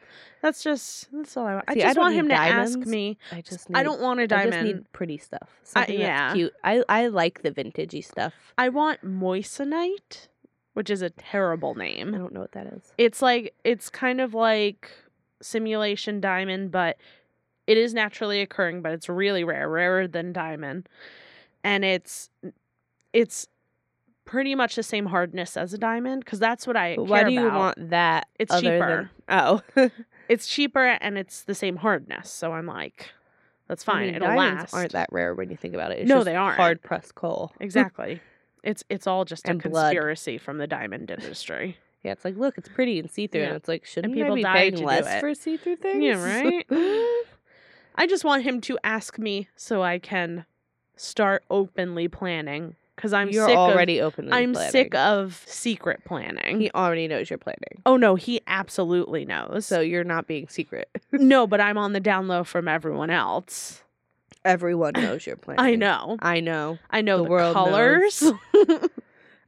That's 0.42 0.62
just 0.62 1.08
that's 1.12 1.36
all 1.36 1.46
I 1.46 1.54
want. 1.54 1.64
I 1.68 1.74
See, 1.74 1.82
I 1.82 1.84
just 1.86 1.96
don't 1.96 2.04
want 2.04 2.14
him 2.14 2.28
to 2.28 2.34
ask 2.34 2.78
me. 2.78 3.18
I 3.30 3.42
just 3.42 3.68
need, 3.68 3.76
I 3.78 3.82
don't 3.82 4.00
want 4.00 4.20
a 4.20 4.22
I 4.22 4.26
diamond. 4.26 4.52
just 4.52 4.64
need 4.64 4.92
pretty 4.92 5.18
stuff. 5.18 5.48
I- 5.76 5.86
yeah. 5.88 6.32
cute. 6.34 6.52
I 6.64 6.82
I 6.88 7.06
like 7.08 7.42
the 7.42 7.50
vintagey 7.50 8.02
stuff. 8.02 8.32
I 8.56 8.70
want 8.70 9.04
moissanite, 9.04 10.28
which 10.74 10.88
is 10.90 11.02
a 11.02 11.10
terrible 11.10 11.74
name. 11.74 12.14
I 12.14 12.18
don't 12.18 12.32
know 12.32 12.40
what 12.40 12.52
that 12.52 12.66
is. 12.68 12.92
It's 12.98 13.20
like 13.22 13.54
it's 13.64 13.90
kind 13.90 14.20
of 14.20 14.32
like 14.34 14.90
simulation 15.42 16.20
diamond, 16.20 16.70
but 16.70 16.96
it 17.66 17.76
is 17.76 17.94
naturally 17.94 18.40
occurring, 18.40 18.82
but 18.82 18.92
it's 18.92 19.08
really 19.08 19.44
rare, 19.44 19.68
rarer 19.68 20.06
than 20.08 20.32
diamond. 20.32 20.88
And 21.62 21.84
it's 21.84 22.30
it's 23.12 23.46
pretty 24.24 24.54
much 24.54 24.76
the 24.76 24.82
same 24.82 25.06
hardness 25.06 25.56
as 25.56 25.72
a 25.74 25.78
diamond 25.78 26.24
because 26.24 26.38
that's 26.38 26.66
what 26.66 26.76
I 26.76 26.94
why 26.96 27.24
do 27.24 27.32
you 27.32 27.46
about. 27.46 27.58
want 27.76 27.90
that? 27.90 28.28
It's 28.38 28.54
cheaper. 28.60 29.10
Than, 29.28 29.36
oh, 29.76 29.90
It's 30.28 30.46
cheaper 30.46 30.84
and 31.00 31.18
it's 31.18 31.42
the 31.42 31.54
same 31.56 31.76
hardness, 31.76 32.30
so 32.30 32.52
I'm 32.52 32.66
like, 32.66 33.10
that's 33.66 33.82
I 33.88 33.92
fine. 33.92 34.06
mean, 34.06 34.14
It'll 34.16 34.28
diamonds 34.28 34.60
last. 34.62 34.74
aren't 34.74 34.92
that 34.92 35.08
rare 35.10 35.34
when 35.34 35.50
you 35.50 35.56
think 35.56 35.74
about 35.74 35.90
it. 35.90 35.98
It's 36.00 36.08
No, 36.08 36.22
they 36.22 36.36
aren't. 36.36 36.56
Hard 36.56 36.80
pressed 36.82 37.16
coal. 37.16 37.52
Exactly. 37.60 38.20
it's 38.62 38.84
it's 38.88 39.06
all 39.08 39.24
just 39.24 39.46
a 39.48 39.50
And 39.50 39.60
blood. 39.62 39.90
conspiracy 39.92 40.38
from 40.38 40.58
the 40.58 40.66
diamond 40.68 41.10
industry. 41.10 41.78
Yeah, 42.02 42.12
it's 42.12 42.24
like 42.24 42.36
look, 42.36 42.56
it's 42.58 42.68
pretty 42.68 42.98
and 42.98 43.10
see 43.10 43.26
through, 43.26 43.42
Yeah. 43.42 43.46
and 43.48 43.56
it's 43.56 43.68
like 43.68 43.84
shouldn't 43.84 44.14
people 44.14 44.34
be 44.34 44.42
die 44.42 44.54
paying 44.54 44.72
to 44.72 44.78
do 44.78 44.84
less 44.86 45.06
it. 45.06 45.20
for 45.20 45.34
see 45.34 45.56
through 45.56 45.76
things? 45.76 46.02
Yeah, 46.02 46.22
right? 46.22 46.66
I 47.94 48.06
just 48.06 48.24
want 48.24 48.42
him 48.44 48.60
to 48.62 48.78
ask 48.84 49.18
me 49.18 49.48
so 49.56 49.82
I 49.82 49.98
can 49.98 50.46
start 50.96 51.44
openly 51.50 52.08
planning 52.08 52.76
because 52.96 53.12
I'm 53.12 53.30
You're 53.30 53.46
sick 53.48 53.56
already 53.56 53.98
Of, 53.98 54.12
openly. 54.14 54.32
I'm 54.32 54.52
planning. 54.52 54.70
sick 54.72 54.94
of 54.94 55.42
secret 55.46 56.04
planning. 56.04 56.60
He 56.60 56.70
already 56.72 57.08
knows 57.08 57.28
you're 57.30 57.38
planning, 57.38 57.82
oh 57.86 57.96
no, 57.96 58.14
he 58.14 58.40
absolutely 58.46 59.24
knows. 59.24 59.66
so 59.66 59.80
you're 59.80 60.04
not 60.04 60.26
being 60.26 60.48
secret. 60.48 60.88
no, 61.12 61.46
but 61.46 61.60
I'm 61.60 61.76
on 61.78 61.92
the 61.92 62.00
down 62.00 62.28
low 62.28 62.44
from 62.44 62.68
everyone 62.68 63.10
else. 63.10 63.82
Everyone 64.44 64.92
knows 64.96 65.26
you're 65.26 65.36
planning. 65.36 65.64
I 65.64 65.74
know. 65.74 66.16
I 66.20 66.40
know. 66.40 66.78
I 66.90 67.02
know 67.02 67.18
The 67.18 67.24
the, 67.24 67.30
world 67.30 67.54
colors. 67.54 68.22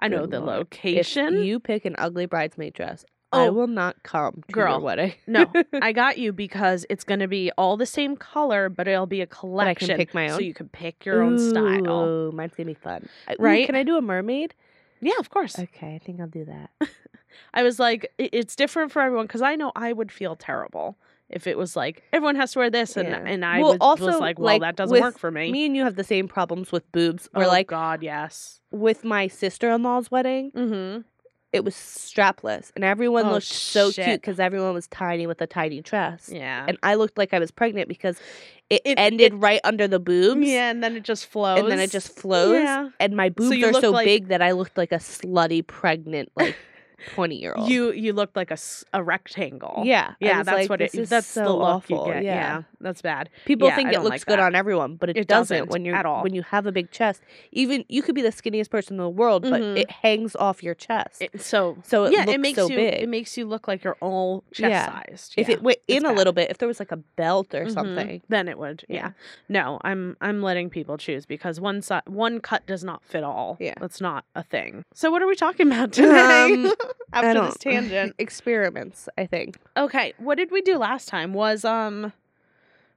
I 0.02 0.08
know 0.08 0.26
the 0.26 0.40
lord. 0.40 0.58
location. 0.58 1.34
If 1.34 1.44
you 1.46 1.60
pick 1.60 1.84
an 1.84 1.94
ugly 1.98 2.26
bridesmaid 2.26 2.74
dress, 2.74 3.04
I 3.32 3.48
Oh, 3.48 3.52
will 3.52 3.66
not 3.66 4.02
come 4.02 4.42
to 4.48 4.52
girl, 4.52 4.74
your 4.74 4.80
wedding. 4.82 5.14
no, 5.26 5.50
I 5.80 5.92
got 6.02 6.18
you 6.18 6.32
because 6.32 6.84
it's 6.90 7.04
going 7.04 7.20
to 7.20 7.28
be 7.28 7.50
all 7.56 7.76
the 7.78 7.86
same 7.86 8.16
color, 8.16 8.68
but 8.68 8.86
it'll 8.86 9.06
be 9.06 9.22
a 9.22 9.26
collection. 9.26 9.86
I 9.90 9.94
can 9.94 9.96
pick 9.96 10.12
my 10.14 10.28
own. 10.28 10.36
So 10.36 10.42
you 10.42 10.52
can 10.52 10.68
pick 10.68 11.06
your 11.06 11.22
own 11.22 11.38
style. 11.38 12.04
Ooh, 12.06 12.32
mine's 12.32 12.52
gonna 12.54 12.66
be 12.66 12.74
fun. 12.74 13.08
I- 13.28 13.32
ooh, 13.32 13.36
Right? 13.38 13.64
can 13.66 13.74
I 13.74 13.84
do 13.84 13.96
a 13.96 14.02
mermaid? 14.02 14.54
Yeah, 15.00 15.14
of 15.18 15.30
course. 15.30 15.58
Okay, 15.58 15.94
I 15.94 15.98
think 16.04 16.20
I'll 16.20 16.26
do 16.26 16.44
that. 16.44 16.70
I 17.54 17.62
was 17.62 17.78
like, 17.78 18.12
it's 18.18 18.54
different 18.54 18.92
for 18.92 19.00
everyone 19.00 19.26
because 19.26 19.42
I 19.42 19.56
know 19.56 19.72
I 19.74 19.92
would 19.94 20.12
feel 20.12 20.36
terrible 20.36 20.98
if 21.32 21.46
it 21.46 21.56
was 21.58 21.74
like 21.76 22.02
everyone 22.12 22.36
has 22.36 22.52
to 22.52 22.58
wear 22.60 22.70
this, 22.70 22.96
and 22.96 23.08
Yeah. 23.08 23.24
and 23.26 23.44
I 23.44 23.60
Well, 23.60 23.70
was, 23.72 23.78
also, 23.80 24.06
was 24.06 24.20
like, 24.20 24.38
well, 24.38 24.46
like, 24.54 24.60
that 24.62 24.76
doesn't 24.76 25.00
work 25.00 25.18
for 25.18 25.30
me. 25.30 25.50
Me 25.52 25.66
and 25.66 25.74
you 25.76 25.82
have 25.84 25.96
the 25.96 26.04
same 26.04 26.28
problems 26.28 26.70
with 26.72 26.90
boobs. 26.92 27.28
Where 27.32 27.46
oh 27.46 27.48
like 27.48 27.66
God, 27.68 28.02
yes. 28.02 28.60
with 28.70 29.04
my 29.04 29.28
sister 29.28 29.70
in 29.70 29.82
law's 29.82 30.10
wedding, 30.10 30.50
Mm-hmm. 30.52 31.00
it 31.52 31.64
was 31.64 31.74
strapless, 31.74 32.70
and 32.74 32.84
everyone 32.84 33.26
Oh, 33.26 33.32
looked 33.32 33.46
so 33.46 33.90
cute 33.92 34.20
because 34.20 34.38
everyone 34.40 34.74
was 34.74 34.86
tiny 34.88 35.26
with 35.26 35.40
a 35.40 35.46
tiny 35.46 35.80
dress. 35.80 36.30
Yeah. 36.32 36.64
And 36.68 36.78
I 36.82 36.94
looked 36.94 37.18
like 37.18 37.32
I 37.34 37.38
was 37.38 37.50
pregnant 37.50 37.88
because 37.88 38.18
it, 38.70 38.80
It- 38.84 38.98
ended 38.98 39.32
it- 39.34 39.36
right 39.36 39.60
under 39.64 39.86
the 39.86 39.98
boobs. 39.98 40.46
yeah, 40.48 40.70
and 40.70 40.82
then 40.82 40.96
it 40.96 41.02
just 41.02 41.26
flows, 41.26 41.58
And 41.60 41.70
then 41.70 41.78
it 41.78 41.90
just 41.90 42.18
flows. 42.18 42.54
Yeah. 42.62 42.88
And 43.00 43.16
my 43.16 43.28
boobs 43.28 43.56
you 43.56 43.66
are 43.66 43.74
so 43.80 43.90
like- 43.90 44.06
big 44.06 44.28
that 44.28 44.40
I 44.40 44.52
looked 44.52 44.78
like 44.78 44.92
a 44.92 44.96
slutty 44.98 45.66
pregnant 45.66 46.30
like 46.36 46.56
twenty 47.14 47.36
year 47.40 47.54
old. 47.56 47.68
You 47.68 47.92
you 47.92 48.12
looked 48.12 48.36
like 48.36 48.50
a, 48.50 48.56
a 48.92 49.02
rectangle. 49.02 49.82
yeah, 49.84 50.14
Yeah, 50.20 50.42
that's 50.42 50.56
like, 50.56 50.70
what 50.70 50.80
it 50.80 50.92
that's 51.08 51.26
so 51.26 51.44
the 51.44 51.50
look 51.52 51.62
awful. 51.62 52.06
you 52.06 52.12
get. 52.14 52.24
Yeah. 52.24 52.34
Yeah. 52.34 52.62
that's 52.80 53.02
bad. 53.02 53.28
People 53.44 53.68
Yeah, 53.68 53.76
think 53.76 53.92
it 53.92 53.98
looks 54.00 54.10
like 54.10 54.26
good 54.26 54.38
that. 54.38 54.44
on 54.46 54.54
everyone, 54.54 54.96
but 54.96 55.10
it, 55.10 55.16
It 55.16 55.28
doesn't, 55.28 55.56
doesn't 55.56 55.70
when 55.70 55.84
you're 55.84 55.94
at 55.96 56.06
all. 56.06 56.22
when 56.22 56.34
you 56.34 56.42
have 56.42 56.66
a 56.66 56.72
big 56.72 56.90
chest. 56.90 57.22
Even 57.52 57.84
you 57.88 58.02
could 58.02 58.14
be 58.14 58.22
the 58.22 58.30
skinniest 58.30 58.70
person 58.70 58.94
in 58.94 58.98
the 58.98 59.08
world, 59.08 59.42
but 59.42 59.60
Mhm. 59.60 59.78
it 59.78 59.90
hangs 59.90 60.34
off 60.36 60.62
your 60.62 60.74
chest. 60.74 61.22
It, 61.22 61.40
so 61.40 61.76
so 61.84 62.04
it 62.04 62.12
yeah, 62.12 62.20
looks 62.20 62.32
it 62.34 62.40
makes 62.40 62.56
so 62.56 62.68
you 62.68 62.76
big. 62.76 62.94
it 63.02 63.08
makes 63.08 63.36
you 63.36 63.44
look 63.46 63.68
like 63.68 63.84
you're 63.84 63.96
all 64.00 64.44
chest 64.52 64.92
sized. 64.92 65.34
if 65.36 65.48
it 65.48 65.62
went 65.62 65.78
in 65.88 65.98
it's 65.98 66.06
a 66.08 66.12
little 66.12 66.32
bit, 66.32 66.50
if 66.50 66.58
there 66.58 66.68
was 66.68 66.78
like 66.80 66.92
a 66.92 66.96
belt 66.96 67.54
or 67.54 67.66
Mhm. 67.66 67.72
something. 67.72 68.22
then 68.28 68.48
it 68.48 68.58
would. 68.58 68.84
Yeah. 68.88 69.10
No, 69.48 69.78
I'm 69.84 70.16
I'm 70.20 70.42
letting 70.42 70.70
people 70.70 70.96
choose 70.98 71.26
because 71.26 71.60
one 71.60 71.82
si- 71.82 72.00
one 72.06 72.40
cut 72.40 72.66
does 72.66 72.82
not 72.84 73.02
fit 73.04 73.22
all. 73.24 73.56
Yeah. 73.60 73.74
that's 73.80 74.00
not 74.00 74.24
a 74.34 74.42
thing. 74.42 74.84
So 74.94 75.10
what 75.10 75.22
are 75.22 75.26
we 75.26 75.34
talking 75.36 75.66
about 75.66 75.92
today? 75.98 76.52
Um, 76.52 76.72
After 77.12 77.40
this 77.42 77.56
tangent. 77.60 78.14
Experiments, 78.18 79.08
I 79.18 79.26
think. 79.26 79.58
Okay, 79.76 80.14
what 80.18 80.36
did 80.36 80.50
we 80.50 80.60
do 80.62 80.78
last 80.78 81.08
time? 81.08 81.32
Was 81.34 81.64
um 81.64 82.12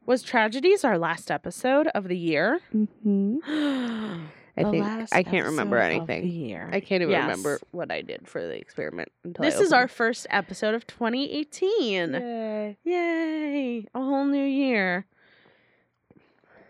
was 0.05 0.21
tragedies 0.21 0.83
our 0.83 0.97
last 0.97 1.31
episode 1.31 1.87
of 1.95 2.07
the 2.07 2.17
year? 2.17 2.59
Mm-hmm. 2.73 4.25
I 4.57 4.63
The 4.63 4.71
think 4.71 4.85
I 5.11 5.21
can't 5.23 5.47
remember 5.47 5.77
episode 5.77 6.01
of 6.03 6.07
the 6.07 6.13
anything. 6.13 6.31
year. 6.31 6.69
I 6.71 6.79
can't 6.79 7.01
even 7.01 7.11
Yes. 7.11 7.23
remember 7.23 7.59
what 7.71 7.91
I 7.91 8.01
did 8.01 8.25
for 8.25 8.41
the 8.41 8.55
experiment 8.57 9.11
until 9.25 9.43
This 9.43 9.59
is 9.59 9.73
our 9.73 9.89
first 9.89 10.27
episode 10.29 10.73
of 10.73 10.87
2018. 10.87 12.13
Yay. 12.13 12.77
Yay! 12.85 13.85
A 13.93 13.99
whole 13.99 14.23
new 14.23 14.45
year. 14.45 15.05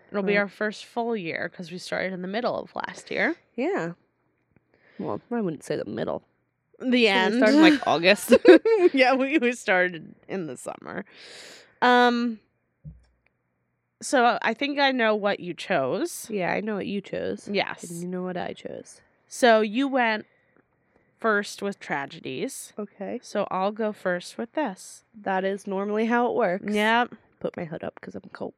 It'll 0.09 0.23
be 0.23 0.35
our 0.37 0.47
first 0.47 0.85
full 0.85 1.15
year 1.15 1.47
because 1.51 1.71
we 1.71 1.77
started 1.77 2.11
in 2.13 2.23
the 2.23 2.27
middle 2.27 2.57
of 2.57 2.73
last 2.75 3.11
year. 3.11 3.35
Yeah. 3.55 3.91
Well, 4.97 5.21
I 5.31 5.41
wouldn't 5.41 5.63
say 5.63 5.75
the 5.75 5.85
middle. 5.85 6.23
The 6.79 7.07
end. 7.07 7.35
started 7.35 7.61
like 7.61 7.79
August. 7.87 8.33
yeah, 8.93 9.13
we, 9.13 9.37
we 9.37 9.53
started 9.53 10.15
in 10.27 10.47
the 10.47 10.57
summer. 10.57 11.05
Um. 11.81 12.39
So 14.01 14.37
I 14.41 14.53
think 14.53 14.77
I 14.79 14.91
know 14.91 15.15
what 15.15 15.39
you 15.39 15.53
chose. 15.53 16.27
yeah, 16.29 16.51
I 16.51 16.59
know 16.61 16.75
what 16.75 16.85
you 16.85 17.01
chose. 17.01 17.49
Yes. 17.51 17.89
And 17.89 18.01
you 18.01 18.07
know 18.07 18.21
what 18.23 18.37
I 18.37 18.53
chose. 18.53 19.01
So 19.27 19.61
you 19.61 19.87
went 19.87 20.25
first 21.17 21.61
with 21.61 21.79
tragedies. 21.79 22.73
Okay. 22.77 23.19
So 23.23 23.47
I'll 23.49 23.71
go 23.71 23.91
first 23.93 24.37
with 24.37 24.53
this. 24.53 25.05
That 25.19 25.43
is 25.43 25.65
normally 25.65 26.05
how 26.05 26.27
it 26.27 26.35
works. 26.35 26.71
Yep. 26.73 27.15
Put 27.39 27.57
my 27.57 27.65
hood 27.65 27.83
up 27.83 27.95
because 27.95 28.15
I'm 28.15 28.29
cold. 28.31 28.53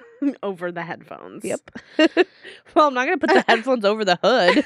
Over 0.42 0.70
the 0.70 0.82
headphones. 0.82 1.44
Yep. 1.44 1.70
well, 2.74 2.86
I'm 2.86 2.94
not 2.94 3.06
going 3.06 3.18
to 3.18 3.26
put 3.26 3.34
the 3.34 3.44
headphones 3.48 3.84
over 3.84 4.04
the 4.04 4.18
hood. 4.22 4.64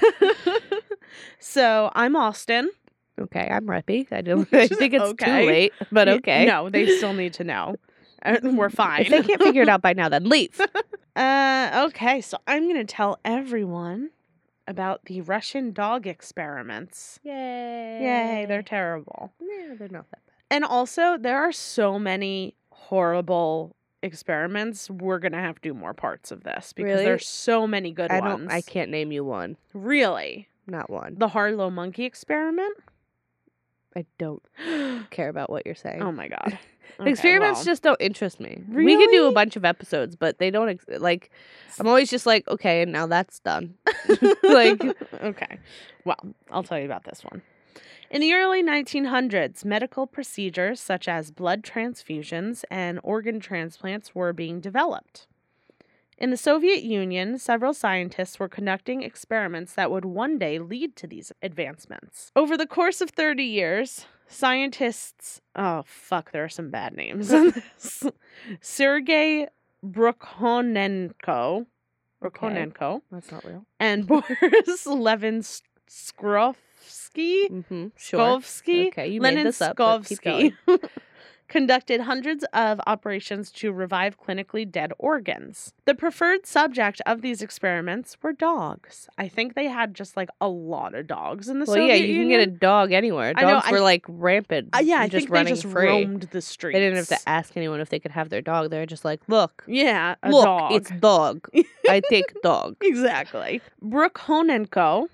so 1.38 1.90
I'm 1.94 2.14
Austin. 2.14 2.70
Okay, 3.18 3.48
I'm 3.50 3.66
Reppy. 3.66 4.06
I 4.12 4.20
don't 4.22 4.48
I 4.52 4.66
think 4.68 4.92
it's 4.94 5.04
Okay. 5.04 5.42
too 5.42 5.46
late, 5.46 5.72
but 5.90 6.08
okay. 6.08 6.44
No, 6.46 6.68
they 6.70 6.86
still 6.98 7.12
need 7.12 7.32
to 7.34 7.44
know. 7.44 7.76
Uh, 8.22 8.38
We're 8.42 8.70
fine. 8.70 9.02
If 9.02 9.08
they 9.10 9.22
can't 9.22 9.42
figure 9.42 9.62
it 9.62 9.68
out 9.68 9.82
by 9.82 9.92
now, 9.92 10.08
then 10.08 10.28
leave. 10.28 10.60
Uh, 11.16 11.86
okay, 11.88 12.20
so 12.20 12.36
I'm 12.46 12.64
going 12.64 12.76
to 12.76 12.84
tell 12.84 13.18
everyone 13.24 14.10
about 14.68 15.06
the 15.06 15.22
Russian 15.22 15.72
dog 15.72 16.06
experiments. 16.06 17.18
Yay. 17.22 17.32
Yay, 18.02 18.44
they're 18.46 18.62
terrible. 18.62 19.32
Yeah, 19.40 19.76
they're 19.78 19.88
not 19.88 20.10
that 20.10 20.20
bad. 20.26 20.34
And 20.50 20.62
also, 20.62 21.16
there 21.16 21.38
are 21.38 21.52
so 21.52 21.98
many 21.98 22.54
horrible 22.70 23.74
experiments. 24.02 24.90
We're 24.90 25.18
going 25.18 25.32
to 25.32 25.38
have 25.38 25.54
to 25.54 25.60
do 25.62 25.72
more 25.72 25.94
parts 25.94 26.30
of 26.30 26.42
this 26.44 26.74
because 26.74 26.90
Really? 26.92 27.04
there's 27.04 27.26
so 27.26 27.66
many 27.66 27.92
good 27.92 28.10
I 28.10 28.20
ones. 28.20 28.40
don't 28.40 28.50
I 28.52 28.60
can't 28.60 28.90
name 28.90 29.10
you 29.10 29.24
one. 29.24 29.56
Really? 29.72 30.48
Not 30.66 30.90
one. 30.90 31.14
The 31.18 31.28
Harlow 31.28 31.70
monkey 31.70 32.04
experiment? 32.04 32.76
I 33.96 34.04
don't 34.18 34.42
care 35.10 35.28
about 35.28 35.50
what 35.50 35.64
you're 35.66 35.74
saying. 35.74 36.02
oh 36.02 36.12
my 36.12 36.28
god. 36.28 36.58
The 36.98 37.02
Okay, 37.02 37.10
experiments 37.10 37.58
well, 37.58 37.64
just 37.64 37.82
don't 37.82 38.00
interest 38.00 38.40
me. 38.40 38.62
We 38.70 38.96
can 38.96 39.10
do 39.10 39.26
a 39.26 39.32
bunch 39.32 39.56
of 39.56 39.66
episodes, 39.66 40.16
but 40.16 40.38
they 40.38 40.50
don't 40.50 40.70
ex- 40.70 40.84
like. 40.98 41.30
I'm 41.78 41.86
always 41.86 42.08
just 42.08 42.24
like, 42.24 42.48
okay, 42.48 42.80
and 42.80 42.90
now 42.90 43.06
that's 43.06 43.38
done. 43.40 43.74
like, 44.44 44.82
okay. 45.20 45.58
Well, 46.06 46.16
I'll 46.50 46.62
tell 46.62 46.78
you 46.78 46.86
about 46.86 47.04
this 47.04 47.22
one. 47.22 47.42
In 48.08 48.22
the 48.22 48.32
early 48.32 48.62
1900s, 48.62 49.62
medical 49.62 50.06
procedures 50.06 50.80
such 50.80 51.06
as 51.06 51.30
blood 51.30 51.62
transfusions 51.62 52.64
and 52.70 52.98
organ 53.02 53.40
transplants 53.40 54.14
were 54.14 54.32
being 54.32 54.60
developed. 54.60 55.26
In 56.18 56.30
the 56.30 56.36
Soviet 56.36 56.82
Union, 56.82 57.38
several 57.38 57.74
scientists 57.74 58.38
were 58.38 58.48
conducting 58.48 59.02
experiments 59.02 59.74
that 59.74 59.90
would 59.90 60.04
one 60.06 60.38
day 60.38 60.58
lead 60.58 60.96
to 60.96 61.06
these 61.06 61.30
advancements. 61.42 62.32
Over 62.34 62.56
the 62.56 62.66
course 62.66 63.00
of 63.02 63.10
30 63.10 63.44
years, 63.44 64.06
scientists, 64.26 65.42
oh 65.54 65.82
fuck, 65.86 66.32
there 66.32 66.42
are 66.44 66.48
some 66.48 66.70
bad 66.70 66.94
names 66.96 67.30
on 67.32 67.50
this. 67.76 68.02
Sergei 68.62 69.48
Brukhonenko, 69.84 71.66
Brukhonenko, 72.22 73.02
that's 73.12 73.30
not 73.30 73.44
real. 73.44 73.66
and 73.78 74.06
Boris 74.08 74.86
Levin 74.86 75.42
Skrovsky, 75.88 76.56
Mm-hmm. 77.50 77.86
Sure. 77.96 78.20
Skovsky, 78.20 78.86
Okay, 78.88 79.08
you 79.08 79.20
Lenin 79.20 79.38
made 79.44 79.46
this 79.46 79.60
up. 79.60 79.76
but 79.76 80.04
keep 80.06 80.18
Skovsky, 80.20 80.52
going. 80.66 80.78
conducted 81.48 82.00
hundreds 82.02 82.44
of 82.52 82.80
operations 82.86 83.50
to 83.52 83.72
revive 83.72 84.18
clinically 84.20 84.70
dead 84.70 84.92
organs. 84.98 85.72
The 85.84 85.94
preferred 85.94 86.46
subject 86.46 87.00
of 87.06 87.22
these 87.22 87.42
experiments 87.42 88.16
were 88.22 88.32
dogs. 88.32 89.08
I 89.16 89.28
think 89.28 89.54
they 89.54 89.66
had 89.66 89.94
just 89.94 90.16
like 90.16 90.28
a 90.40 90.48
lot 90.48 90.94
of 90.94 91.06
dogs 91.06 91.48
in 91.48 91.58
the 91.60 91.64
Well, 91.66 91.76
Soviet 91.76 91.96
yeah, 92.00 92.04
you 92.04 92.18
can 92.20 92.28
get 92.28 92.40
a 92.40 92.46
dog 92.46 92.92
anywhere. 92.92 93.32
I 93.36 93.42
know, 93.42 93.48
Dogs 93.52 93.66
I 93.68 93.72
were 93.72 93.80
like 93.80 94.04
rampant. 94.08 94.70
Uh, 94.74 94.80
yeah, 94.82 94.96
I 95.00 95.08
just 95.08 95.28
think 95.28 95.44
they 95.44 95.50
just 95.52 95.62
free. 95.64 95.86
roamed 95.88 96.22
the 96.32 96.40
streets. 96.42 96.74
They 96.74 96.80
didn't 96.80 96.96
have 96.96 97.08
to 97.08 97.28
ask 97.28 97.56
anyone 97.56 97.80
if 97.80 97.88
they 97.88 97.98
could 97.98 98.10
have 98.12 98.28
their 98.28 98.42
dog. 98.42 98.70
They 98.70 98.78
were 98.78 98.86
just 98.86 99.04
like, 99.04 99.20
look, 99.28 99.62
Yeah, 99.66 100.16
a 100.22 100.30
look, 100.30 100.44
dog. 100.44 100.72
it's 100.72 100.90
dog. 100.90 101.48
I 101.88 102.00
take 102.10 102.24
dog. 102.42 102.76
Exactly. 102.82 103.60
Brukhonenko 103.82 105.08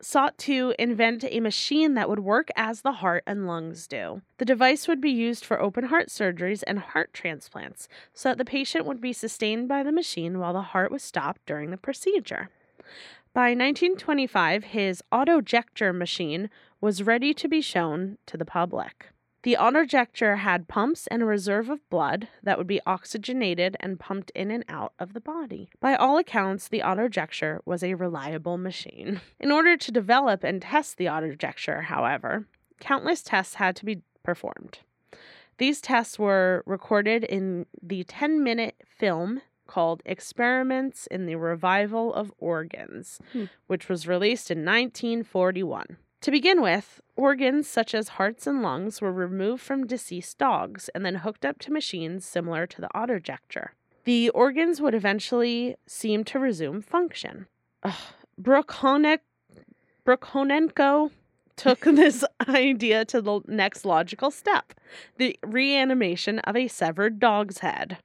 sought 0.00 0.38
to 0.38 0.74
invent 0.78 1.24
a 1.24 1.40
machine 1.40 1.94
that 1.94 2.08
would 2.08 2.20
work 2.20 2.48
as 2.56 2.82
the 2.82 2.92
heart 2.92 3.24
and 3.26 3.46
lungs 3.46 3.86
do. 3.86 4.22
The 4.38 4.44
device 4.44 4.86
would 4.86 5.00
be 5.00 5.10
used 5.10 5.44
for 5.44 5.60
open 5.60 5.84
heart 5.84 6.08
surgeries 6.08 6.62
and 6.66 6.78
heart 6.78 7.12
transplants 7.12 7.88
so 8.14 8.28
that 8.28 8.38
the 8.38 8.44
patient 8.44 8.86
would 8.86 9.00
be 9.00 9.12
sustained 9.12 9.68
by 9.68 9.82
the 9.82 9.92
machine 9.92 10.38
while 10.38 10.52
the 10.52 10.62
heart 10.62 10.90
was 10.90 11.02
stopped 11.02 11.44
during 11.46 11.70
the 11.70 11.76
procedure. 11.76 12.50
By 13.34 13.50
1925, 13.50 14.64
his 14.64 15.02
autojector 15.12 15.94
machine 15.94 16.50
was 16.80 17.02
ready 17.02 17.34
to 17.34 17.48
be 17.48 17.60
shown 17.60 18.18
to 18.26 18.36
the 18.36 18.44
public. 18.44 19.10
The 19.44 19.56
autojector 19.58 20.38
had 20.38 20.66
pumps 20.68 21.06
and 21.06 21.22
a 21.22 21.26
reserve 21.26 21.70
of 21.70 21.88
blood 21.90 22.28
that 22.42 22.58
would 22.58 22.66
be 22.66 22.80
oxygenated 22.84 23.76
and 23.78 24.00
pumped 24.00 24.30
in 24.34 24.50
and 24.50 24.64
out 24.68 24.92
of 24.98 25.12
the 25.12 25.20
body. 25.20 25.70
By 25.80 25.94
all 25.94 26.18
accounts, 26.18 26.66
the 26.68 26.80
autojector 26.80 27.60
was 27.64 27.84
a 27.84 27.94
reliable 27.94 28.58
machine. 28.58 29.20
In 29.38 29.52
order 29.52 29.76
to 29.76 29.92
develop 29.92 30.42
and 30.42 30.60
test 30.62 30.96
the 30.96 31.06
autojector, 31.06 31.84
however, 31.84 32.46
countless 32.80 33.22
tests 33.22 33.54
had 33.54 33.76
to 33.76 33.84
be 33.84 34.02
performed. 34.24 34.80
These 35.58 35.80
tests 35.80 36.18
were 36.18 36.62
recorded 36.66 37.22
in 37.24 37.66
the 37.80 38.04
10 38.04 38.42
minute 38.42 38.76
film 38.86 39.42
called 39.68 40.02
Experiments 40.06 41.06
in 41.08 41.26
the 41.26 41.34
Revival 41.36 42.12
of 42.14 42.32
Organs, 42.38 43.20
Hmm. 43.32 43.44
which 43.66 43.88
was 43.88 44.08
released 44.08 44.50
in 44.50 44.64
1941. 44.64 45.96
To 46.22 46.30
begin 46.32 46.60
with, 46.60 47.00
organs 47.14 47.68
such 47.68 47.94
as 47.94 48.08
hearts 48.08 48.46
and 48.46 48.60
lungs 48.60 49.00
were 49.00 49.12
removed 49.12 49.62
from 49.62 49.86
deceased 49.86 50.38
dogs 50.38 50.88
and 50.94 51.04
then 51.04 51.16
hooked 51.16 51.44
up 51.44 51.58
to 51.60 51.72
machines 51.72 52.24
similar 52.24 52.66
to 52.66 52.80
the 52.80 52.88
autojector. 52.94 53.68
The 54.04 54.30
organs 54.30 54.80
would 54.80 54.94
eventually 54.94 55.76
seem 55.86 56.24
to 56.24 56.38
resume 56.38 56.82
function. 56.82 57.46
Ugh. 57.84 57.94
Brukhonek- 58.40 59.20
Brukhonenko 60.04 61.10
took 61.56 61.80
this 61.84 62.24
idea 62.48 63.04
to 63.04 63.20
the 63.20 63.40
next 63.46 63.84
logical 63.84 64.30
step 64.30 64.72
the 65.18 65.38
reanimation 65.44 66.40
of 66.40 66.56
a 66.56 66.66
severed 66.66 67.20
dog's 67.20 67.58
head. 67.58 67.98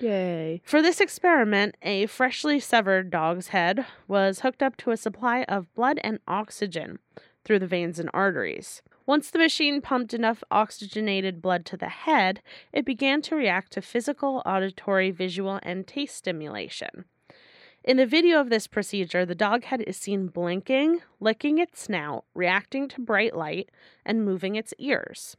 Yay. 0.00 0.60
For 0.64 0.82
this 0.82 1.00
experiment, 1.00 1.76
a 1.82 2.06
freshly 2.06 2.60
severed 2.60 3.10
dog's 3.10 3.48
head 3.48 3.86
was 4.06 4.40
hooked 4.40 4.62
up 4.62 4.76
to 4.78 4.90
a 4.90 4.96
supply 4.96 5.44
of 5.44 5.72
blood 5.74 5.98
and 6.04 6.18
oxygen 6.28 6.98
through 7.46 7.60
the 7.60 7.66
veins 7.66 7.98
and 8.00 8.10
arteries. 8.12 8.82
Once 9.06 9.30
the 9.30 9.38
machine 9.38 9.80
pumped 9.80 10.12
enough 10.12 10.42
oxygenated 10.50 11.40
blood 11.40 11.64
to 11.64 11.76
the 11.76 11.88
head, 11.88 12.42
it 12.72 12.84
began 12.84 13.22
to 13.22 13.36
react 13.36 13.72
to 13.72 13.80
physical, 13.80 14.42
auditory, 14.44 15.12
visual, 15.12 15.60
and 15.62 15.86
taste 15.86 16.16
stimulation. 16.16 17.04
In 17.84 17.98
the 17.98 18.04
video 18.04 18.40
of 18.40 18.50
this 18.50 18.66
procedure, 18.66 19.24
the 19.24 19.36
dog 19.36 19.62
head 19.62 19.80
is 19.82 19.96
seen 19.96 20.26
blinking, 20.26 21.02
licking 21.20 21.58
its 21.58 21.82
snout, 21.82 22.24
reacting 22.34 22.88
to 22.88 23.00
bright 23.00 23.36
light, 23.36 23.70
and 24.04 24.24
moving 24.24 24.56
its 24.56 24.74
ears. 24.78 25.36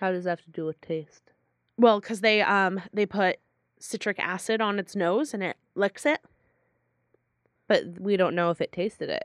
How 0.00 0.12
does 0.12 0.24
that 0.24 0.30
have 0.30 0.44
to 0.44 0.50
do 0.50 0.66
with 0.66 0.78
taste? 0.82 1.32
Well, 1.78 1.98
because 1.98 2.20
they 2.20 2.42
um 2.42 2.82
they 2.92 3.06
put 3.06 3.38
citric 3.78 4.18
acid 4.18 4.60
on 4.60 4.78
its 4.78 4.94
nose 4.94 5.32
and 5.32 5.42
it 5.42 5.56
licks 5.74 6.04
it. 6.04 6.20
But 7.68 8.00
we 8.00 8.18
don't 8.18 8.34
know 8.34 8.50
if 8.50 8.60
it 8.60 8.70
tasted 8.70 9.08
it. 9.08 9.24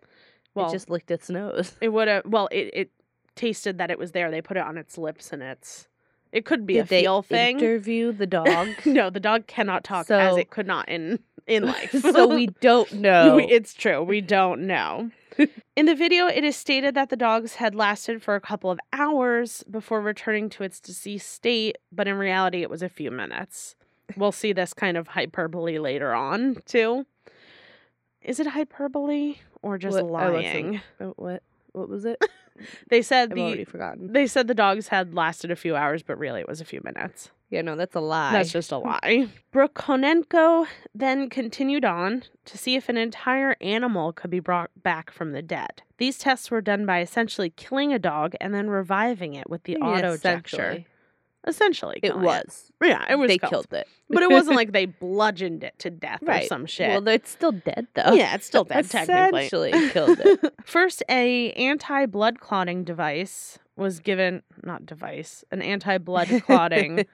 Well, 0.55 0.69
it 0.69 0.71
just 0.71 0.89
licked 0.89 1.11
its 1.11 1.29
nose. 1.29 1.75
it 1.81 1.89
would 1.89 2.07
have. 2.07 2.25
Well, 2.25 2.47
it 2.51 2.69
it 2.73 2.91
tasted 3.35 3.77
that 3.79 3.89
it 3.89 3.97
was 3.97 4.11
there, 4.11 4.29
they 4.29 4.41
put 4.41 4.57
it 4.57 4.63
on 4.63 4.77
its 4.77 4.97
lips 4.97 5.31
and 5.33 5.41
it's 5.41 5.87
it 6.31 6.45
could 6.45 6.65
be 6.65 6.75
Did 6.75 6.83
a 6.83 6.85
feel 6.87 7.21
thing. 7.21 7.59
interview 7.59 8.11
the 8.11 8.27
dog? 8.27 8.67
no, 8.85 9.09
the 9.09 9.19
dog 9.19 9.47
cannot 9.47 9.83
talk 9.83 10.09
as 10.09 10.37
it 10.37 10.49
could 10.49 10.67
not 10.67 10.87
in 10.89 11.19
in 11.47 11.63
life. 11.67 11.91
so 11.91 12.27
we 12.27 12.47
don't 12.61 12.91
know. 12.93 13.37
It's 13.39 13.73
true. 13.73 14.01
We 14.03 14.21
don't 14.21 14.61
know. 14.67 15.11
In 15.75 15.87
the 15.87 15.95
video, 15.95 16.27
it 16.27 16.43
is 16.43 16.55
stated 16.55 16.93
that 16.93 17.09
the 17.09 17.15
dogs 17.15 17.55
had 17.55 17.73
lasted 17.73 18.21
for 18.21 18.35
a 18.35 18.39
couple 18.41 18.69
of 18.69 18.79
hours 18.93 19.63
before 19.69 19.99
returning 19.99 20.47
to 20.51 20.63
its 20.63 20.79
deceased 20.79 21.31
state, 21.31 21.75
but 21.91 22.07
in 22.07 22.15
reality, 22.17 22.61
it 22.61 22.69
was 22.69 22.83
a 22.83 22.89
few 22.89 23.09
minutes. 23.09 23.75
We'll 24.15 24.31
see 24.31 24.53
this 24.53 24.75
kind 24.75 24.95
of 24.95 25.07
hyperbole 25.07 25.79
later 25.79 26.13
on, 26.13 26.57
too. 26.67 27.07
Is 28.21 28.39
it 28.39 28.45
hyperbole 28.45 29.37
or 29.63 29.79
just 29.79 29.95
What- 30.01 30.11
lying? 30.11 30.81
Uh, 30.99 31.05
what? 31.15 31.41
What 31.71 31.89
was 31.89 32.05
it? 32.05 32.23
They 32.87 33.01
said 33.01 33.31
I've 33.31 33.35
the 33.35 33.41
already 33.41 33.63
forgotten. 33.63 34.13
they 34.13 34.27
said 34.27 34.45
the 34.45 34.53
dogs 34.53 34.89
had 34.89 35.15
lasted 35.15 35.49
a 35.49 35.55
few 35.55 35.75
hours, 35.75 36.03
but 36.03 36.19
really 36.19 36.39
it 36.39 36.47
was 36.47 36.61
a 36.61 36.65
few 36.65 36.81
minutes. 36.83 37.31
Yeah, 37.49 37.63
no, 37.63 37.75
that's 37.75 37.95
a 37.95 37.99
lie. 37.99 38.31
That's 38.31 38.51
just 38.51 38.71
a 38.71 38.77
lie. 38.77 39.27
Brukhonenko 39.53 40.67
then 40.93 41.29
continued 41.31 41.83
on 41.83 42.23
to 42.45 42.57
see 42.57 42.75
if 42.75 42.89
an 42.89 42.97
entire 42.97 43.55
animal 43.59 44.13
could 44.13 44.29
be 44.29 44.39
brought 44.39 44.69
back 44.83 45.09
from 45.11 45.31
the 45.31 45.41
dead. 45.41 45.81
These 45.97 46.19
tests 46.19 46.51
were 46.51 46.61
done 46.61 46.85
by 46.85 47.01
essentially 47.01 47.49
killing 47.49 47.91
a 47.91 47.97
dog 47.97 48.35
and 48.39 48.53
then 48.53 48.69
reviving 48.69 49.33
it 49.33 49.49
with 49.49 49.63
the 49.63 49.73
mean, 49.73 49.83
auto. 49.83 50.15
Essentially, 51.45 51.99
It 52.01 52.17
was. 52.19 52.71
Yeah, 52.81 53.05
it 53.09 53.15
was. 53.15 53.27
They 53.27 53.37
killed. 53.37 53.51
killed 53.51 53.73
it. 53.73 53.87
but 54.09 54.23
it 54.23 54.29
wasn't 54.31 54.55
like 54.61 54.71
they 54.71 54.85
bludgeoned 54.85 55.63
it 55.63 55.77
to 55.79 55.89
death 55.89 56.19
or 56.25 56.41
some 56.43 56.65
shit. 56.65 56.89
Well, 56.89 57.07
it's 57.09 57.31
still 57.31 57.51
dead 57.51 57.87
though. 57.95 58.13
yeah, 58.13 58.35
it's 58.35 58.45
still 58.45 58.63
dead 58.65 58.89
technically. 58.89 59.45
Essentially 59.45 59.89
killed 59.89 60.19
it. 60.23 60.53
First, 60.65 61.03
a 61.09 61.51
anti 61.53 62.05
blood 62.05 62.39
clotting 62.39 62.83
device 62.83 63.59
was 63.75 63.99
given. 63.99 64.41
Not 64.63 64.85
device, 64.85 65.43
an 65.51 65.61
anti 65.61 65.97
blood 65.97 66.29
clotting. 66.45 67.05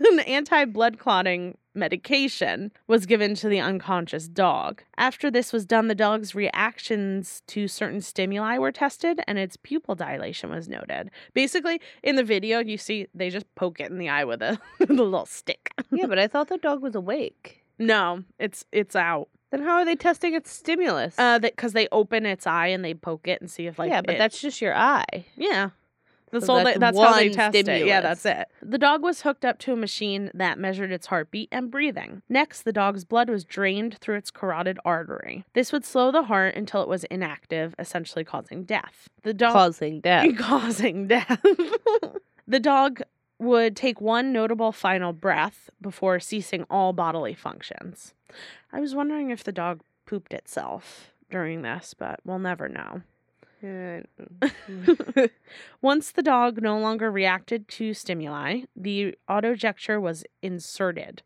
An 0.00 0.20
anti 0.20 0.64
blood 0.66 0.98
clotting 0.98 1.56
medication 1.74 2.72
was 2.86 3.04
given 3.06 3.34
to 3.34 3.48
the 3.48 3.60
unconscious 3.60 4.28
dog. 4.28 4.82
After 4.96 5.30
this 5.30 5.52
was 5.52 5.66
done, 5.66 5.88
the 5.88 5.94
dog's 5.94 6.34
reactions 6.34 7.42
to 7.48 7.68
certain 7.68 8.00
stimuli 8.00 8.58
were 8.58 8.72
tested 8.72 9.20
and 9.26 9.38
its 9.38 9.56
pupil 9.56 9.94
dilation 9.94 10.50
was 10.50 10.68
noted. 10.68 11.10
Basically, 11.34 11.80
in 12.02 12.16
the 12.16 12.24
video, 12.24 12.60
you 12.60 12.78
see 12.78 13.06
they 13.14 13.30
just 13.30 13.46
poke 13.54 13.78
it 13.80 13.90
in 13.90 13.98
the 13.98 14.08
eye 14.08 14.24
with 14.24 14.42
a, 14.42 14.58
with 14.78 14.90
a 14.90 14.94
little 14.94 15.26
stick. 15.26 15.72
yeah, 15.90 16.06
but 16.06 16.18
I 16.18 16.26
thought 16.28 16.48
the 16.48 16.58
dog 16.58 16.82
was 16.82 16.94
awake. 16.94 17.62
No, 17.78 18.24
it's 18.38 18.64
it's 18.72 18.96
out. 18.96 19.28
Then 19.50 19.62
how 19.62 19.74
are 19.74 19.84
they 19.84 19.96
testing 19.96 20.34
its 20.34 20.50
stimulus? 20.50 21.14
Uh, 21.18 21.38
because 21.38 21.72
they 21.72 21.88
open 21.92 22.26
its 22.26 22.46
eye 22.46 22.68
and 22.68 22.84
they 22.84 22.94
poke 22.94 23.28
it 23.28 23.40
and 23.40 23.50
see 23.50 23.66
if 23.66 23.78
like 23.78 23.90
yeah, 23.90 24.00
but 24.00 24.14
it- 24.14 24.18
that's 24.18 24.40
just 24.40 24.60
your 24.60 24.74
eye. 24.74 25.26
Yeah. 25.36 25.70
That's 26.40 26.48
all. 26.48 26.56
that's 26.64 26.74
they, 26.74 26.78
that's 26.78 26.98
how 26.98 27.14
they 27.14 27.28
test 27.30 27.54
it. 27.54 27.86
Yeah, 27.86 28.00
that's 28.00 28.24
it. 28.26 28.48
The 28.62 28.78
dog 28.78 29.02
was 29.02 29.22
hooked 29.22 29.44
up 29.44 29.58
to 29.60 29.72
a 29.72 29.76
machine 29.76 30.30
that 30.34 30.58
measured 30.58 30.92
its 30.92 31.06
heartbeat 31.06 31.48
and 31.52 31.70
breathing. 31.70 32.22
Next, 32.28 32.62
the 32.62 32.72
dog's 32.72 33.04
blood 33.04 33.28
was 33.28 33.44
drained 33.44 33.98
through 33.98 34.16
its 34.16 34.30
carotid 34.30 34.78
artery. 34.84 35.44
This 35.54 35.72
would 35.72 35.84
slow 35.84 36.10
the 36.10 36.24
heart 36.24 36.54
until 36.54 36.82
it 36.82 36.88
was 36.88 37.04
inactive, 37.04 37.74
essentially 37.78 38.24
causing 38.24 38.64
death. 38.64 39.08
The 39.22 39.34
dog 39.34 39.52
Causing 39.52 40.00
death. 40.00 40.36
causing 40.38 41.06
death. 41.08 41.40
the 42.46 42.60
dog 42.60 43.02
would 43.38 43.76
take 43.76 44.00
one 44.00 44.32
notable 44.32 44.72
final 44.72 45.12
breath 45.12 45.68
before 45.80 46.18
ceasing 46.20 46.64
all 46.70 46.92
bodily 46.92 47.34
functions. 47.34 48.14
I 48.72 48.80
was 48.80 48.94
wondering 48.94 49.30
if 49.30 49.44
the 49.44 49.52
dog 49.52 49.82
pooped 50.06 50.32
itself 50.32 51.12
during 51.30 51.62
this, 51.62 51.94
but 51.96 52.20
we'll 52.24 52.38
never 52.38 52.68
know. 52.68 53.02
Once 55.82 56.12
the 56.12 56.22
dog 56.22 56.60
no 56.60 56.78
longer 56.78 57.10
reacted 57.10 57.68
to 57.68 57.94
stimuli, 57.94 58.62
the 58.74 59.16
autojector 59.28 60.00
was 60.00 60.24
inserted. 60.42 61.22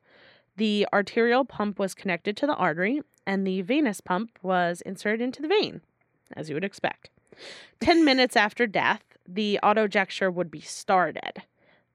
The 0.56 0.86
arterial 0.92 1.44
pump 1.44 1.78
was 1.78 1.94
connected 1.94 2.36
to 2.38 2.46
the 2.46 2.54
artery, 2.54 3.00
and 3.26 3.46
the 3.46 3.62
venous 3.62 4.00
pump 4.00 4.38
was 4.42 4.80
inserted 4.82 5.20
into 5.20 5.42
the 5.42 5.48
vein, 5.48 5.80
as 6.36 6.48
you 6.48 6.54
would 6.54 6.64
expect. 6.64 7.10
10 7.80 8.04
minutes 8.04 8.36
after 8.36 8.66
death, 8.66 9.02
the 9.26 9.58
autojector 9.62 10.32
would 10.32 10.50
be 10.50 10.60
started. 10.60 11.42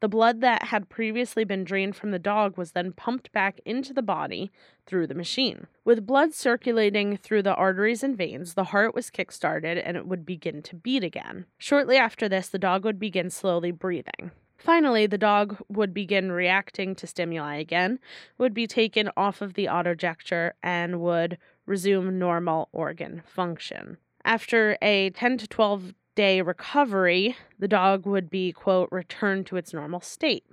The 0.01 0.09
blood 0.09 0.41
that 0.41 0.63
had 0.63 0.89
previously 0.89 1.45
been 1.45 1.63
drained 1.63 1.95
from 1.95 2.11
the 2.11 2.19
dog 2.19 2.57
was 2.57 2.71
then 2.71 2.91
pumped 2.91 3.31
back 3.31 3.59
into 3.65 3.93
the 3.93 4.01
body 4.01 4.51
through 4.85 5.07
the 5.07 5.15
machine. 5.15 5.67
With 5.83 6.05
blood 6.05 6.33
circulating 6.33 7.17
through 7.17 7.43
the 7.43 7.55
arteries 7.55 8.03
and 8.03 8.17
veins, 8.17 8.53
the 8.53 8.65
heart 8.65 8.93
was 8.93 9.09
kick-started 9.09 9.77
and 9.77 9.95
it 9.97 10.05
would 10.05 10.25
begin 10.25 10.61
to 10.63 10.75
beat 10.75 11.03
again. 11.03 11.45
Shortly 11.57 11.97
after 11.97 12.27
this, 12.27 12.49
the 12.49 12.59
dog 12.59 12.83
would 12.83 12.99
begin 12.99 13.29
slowly 13.29 13.71
breathing. 13.71 14.31
Finally, 14.57 15.05
the 15.05 15.17
dog 15.17 15.57
would 15.69 15.93
begin 15.93 16.31
reacting 16.31 16.95
to 16.95 17.07
stimuli 17.07 17.55
again, 17.55 17.99
would 18.37 18.53
be 18.53 18.67
taken 18.67 19.09
off 19.15 19.41
of 19.41 19.53
the 19.53 19.65
autojector, 19.65 20.51
and 20.63 20.99
would 21.01 21.37
resume 21.65 22.17
normal 22.17 22.69
organ 22.71 23.21
function. 23.25 23.97
After 24.23 24.77
a 24.81 25.11
10 25.11 25.37
to 25.39 25.47
12 25.47 25.93
day 26.15 26.41
recovery, 26.41 27.35
the 27.59 27.67
dog 27.67 28.05
would 28.05 28.29
be, 28.29 28.51
quote, 28.51 28.89
returned 28.91 29.45
to 29.47 29.57
its 29.57 29.73
normal 29.73 29.99
state. 29.99 30.43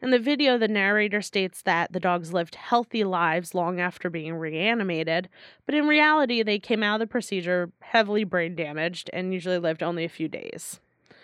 In 0.00 0.10
the 0.10 0.18
video, 0.18 0.58
the 0.58 0.68
narrator 0.68 1.20
states 1.22 1.62
that 1.62 1.92
the 1.92 1.98
dogs 1.98 2.32
lived 2.32 2.54
healthy 2.54 3.02
lives 3.02 3.54
long 3.54 3.80
after 3.80 4.08
being 4.08 4.34
reanimated, 4.34 5.28
but 5.64 5.74
in 5.74 5.86
reality, 5.88 6.42
they 6.42 6.58
came 6.58 6.82
out 6.82 6.96
of 6.96 7.00
the 7.00 7.10
procedure 7.10 7.70
heavily 7.80 8.24
brain 8.24 8.54
damaged 8.54 9.10
and 9.12 9.32
usually 9.32 9.58
lived 9.58 9.82
only 9.82 10.04
a 10.04 10.08
few 10.08 10.28
days. 10.28 10.80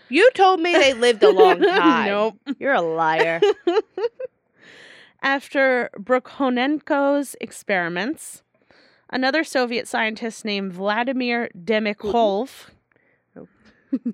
You 0.08 0.28
told 0.32 0.60
me 0.60 0.72
they 0.72 0.92
lived 0.92 1.22
a 1.22 1.30
long 1.30 1.60
time. 1.62 2.06
nope. 2.06 2.36
You're 2.58 2.74
a 2.74 2.82
liar. 2.82 3.40
After 5.22 5.88
Brukhonenko's 5.96 7.36
experiments, 7.40 8.42
another 9.08 9.44
Soviet 9.44 9.86
scientist 9.86 10.44
named 10.44 10.72
Vladimir 10.72 11.48
Demikhov 11.56 12.70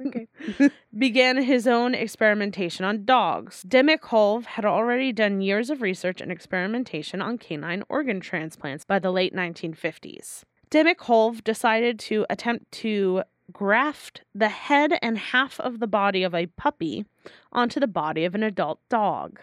okay. 0.07 0.29
began 0.99 1.43
his 1.43 1.67
own 1.67 1.95
experimentation 1.95 2.85
on 2.85 3.05
dogs. 3.05 3.65
Demikhov 3.67 4.45
had 4.45 4.65
already 4.65 5.13
done 5.13 5.41
years 5.41 5.71
of 5.71 5.83
research 5.83 6.21
and 6.21 6.33
experimentation 6.33 7.23
on 7.23 7.39
canine 7.39 7.83
organ 7.89 8.21
transplants 8.21 8.85
by 8.85 8.99
the 8.99 9.11
late 9.11 9.35
1950s. 9.35 10.45
Demikhov 10.71 11.43
decided 11.45 11.99
to 12.01 12.27
attempt 12.29 12.71
to 12.73 13.23
graft 13.53 14.23
the 14.35 14.49
head 14.49 14.99
and 15.01 15.17
half 15.19 15.59
of 15.61 15.81
the 15.81 15.87
body 15.87 16.23
of 16.23 16.35
a 16.35 16.47
puppy 16.47 17.07
onto 17.53 17.81
the 17.81 17.87
body 17.87 18.25
of 18.25 18.35
an 18.35 18.43
adult 18.43 18.81
dog. 18.89 19.41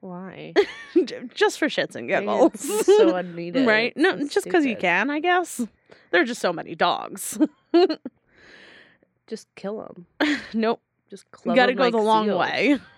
Why? 0.00 0.52
Just 1.34 1.58
for 1.58 1.68
shits 1.68 1.94
and 1.94 2.08
giggles. 2.08 2.60
so 2.84 3.14
unneeded. 3.16 3.66
right? 3.66 3.96
No, 3.96 4.18
so 4.18 4.28
just 4.28 4.44
because 4.44 4.66
you 4.66 4.76
can, 4.76 5.10
I 5.10 5.20
guess. 5.20 5.60
There 6.10 6.20
are 6.20 6.24
just 6.24 6.40
so 6.40 6.52
many 6.52 6.74
dogs. 6.74 7.38
Just 9.26 9.48
kill 9.54 9.78
them. 10.20 10.38
nope. 10.54 10.80
Just. 11.10 11.24
You 11.32 11.52
club 11.52 11.56
got 11.56 11.66
to 11.66 11.72
'em 11.72 11.76
go 11.78 11.82
like 11.84 11.92
the 11.92 11.98
long 11.98 12.26
seals. 12.26 12.40
way. 12.40 12.78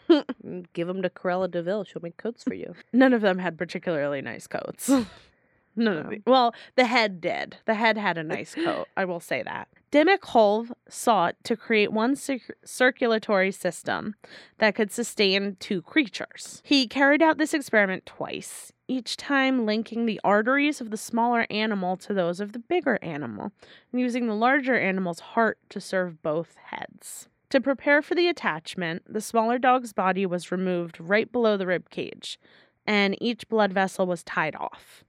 Mm, 0.44 0.66
give 0.74 0.86
them 0.86 1.00
to 1.00 1.08
Cruella 1.08 1.50
de 1.50 1.62
Vil. 1.62 1.82
She'll 1.84 2.02
make 2.02 2.18
coats 2.18 2.44
for 2.44 2.52
you. 2.52 2.74
None 2.92 3.14
of 3.14 3.22
them 3.22 3.38
had 3.38 3.56
particularly 3.56 4.20
nice 4.20 4.46
coats. 4.46 4.88
None 5.76 5.96
of 5.96 6.04
No. 6.04 6.10
the, 6.10 6.22
well, 6.26 6.54
the 6.76 6.84
head 6.84 7.22
did. 7.22 7.56
The 7.64 7.72
head 7.72 7.96
had 7.96 8.18
a 8.18 8.22
nice 8.22 8.54
coat. 8.54 8.86
I 8.98 9.06
will 9.06 9.18
say 9.18 9.42
that. 9.42 9.66
Demikhov 9.90 10.72
sought 10.90 11.36
to 11.44 11.56
create 11.56 11.90
one 11.90 12.16
cir- 12.16 12.54
circulatory 12.66 13.50
system 13.50 14.14
that 14.58 14.74
could 14.74 14.92
sustain 14.92 15.56
two 15.58 15.80
creatures. 15.80 16.60
He 16.64 16.86
carried 16.86 17.22
out 17.22 17.38
this 17.38 17.54
experiment 17.54 18.04
twice, 18.04 18.73
each 18.88 19.16
time 19.16 19.64
linking 19.66 20.06
the 20.06 20.20
arteries 20.22 20.80
of 20.80 20.90
the 20.90 20.96
smaller 20.96 21.46
animal 21.50 21.96
to 21.98 22.12
those 22.14 22.40
of 22.40 22.52
the 22.52 22.58
bigger 22.58 22.98
animal, 23.02 23.52
and 23.92 24.00
using 24.00 24.26
the 24.26 24.34
larger 24.34 24.78
animal's 24.78 25.20
heart 25.20 25.58
to 25.70 25.80
serve 25.80 26.22
both 26.22 26.56
heads. 26.66 27.28
To 27.50 27.60
prepare 27.60 28.02
for 28.02 28.14
the 28.14 28.28
attachment, 28.28 29.02
the 29.08 29.20
smaller 29.20 29.58
dog's 29.58 29.92
body 29.92 30.26
was 30.26 30.50
removed 30.50 30.98
right 31.00 31.30
below 31.30 31.56
the 31.56 31.66
rib 31.66 31.88
cage, 31.90 32.38
and 32.86 33.16
each 33.22 33.48
blood 33.48 33.72
vessel 33.72 34.06
was 34.06 34.22
tied 34.24 34.56
off. 34.56 35.04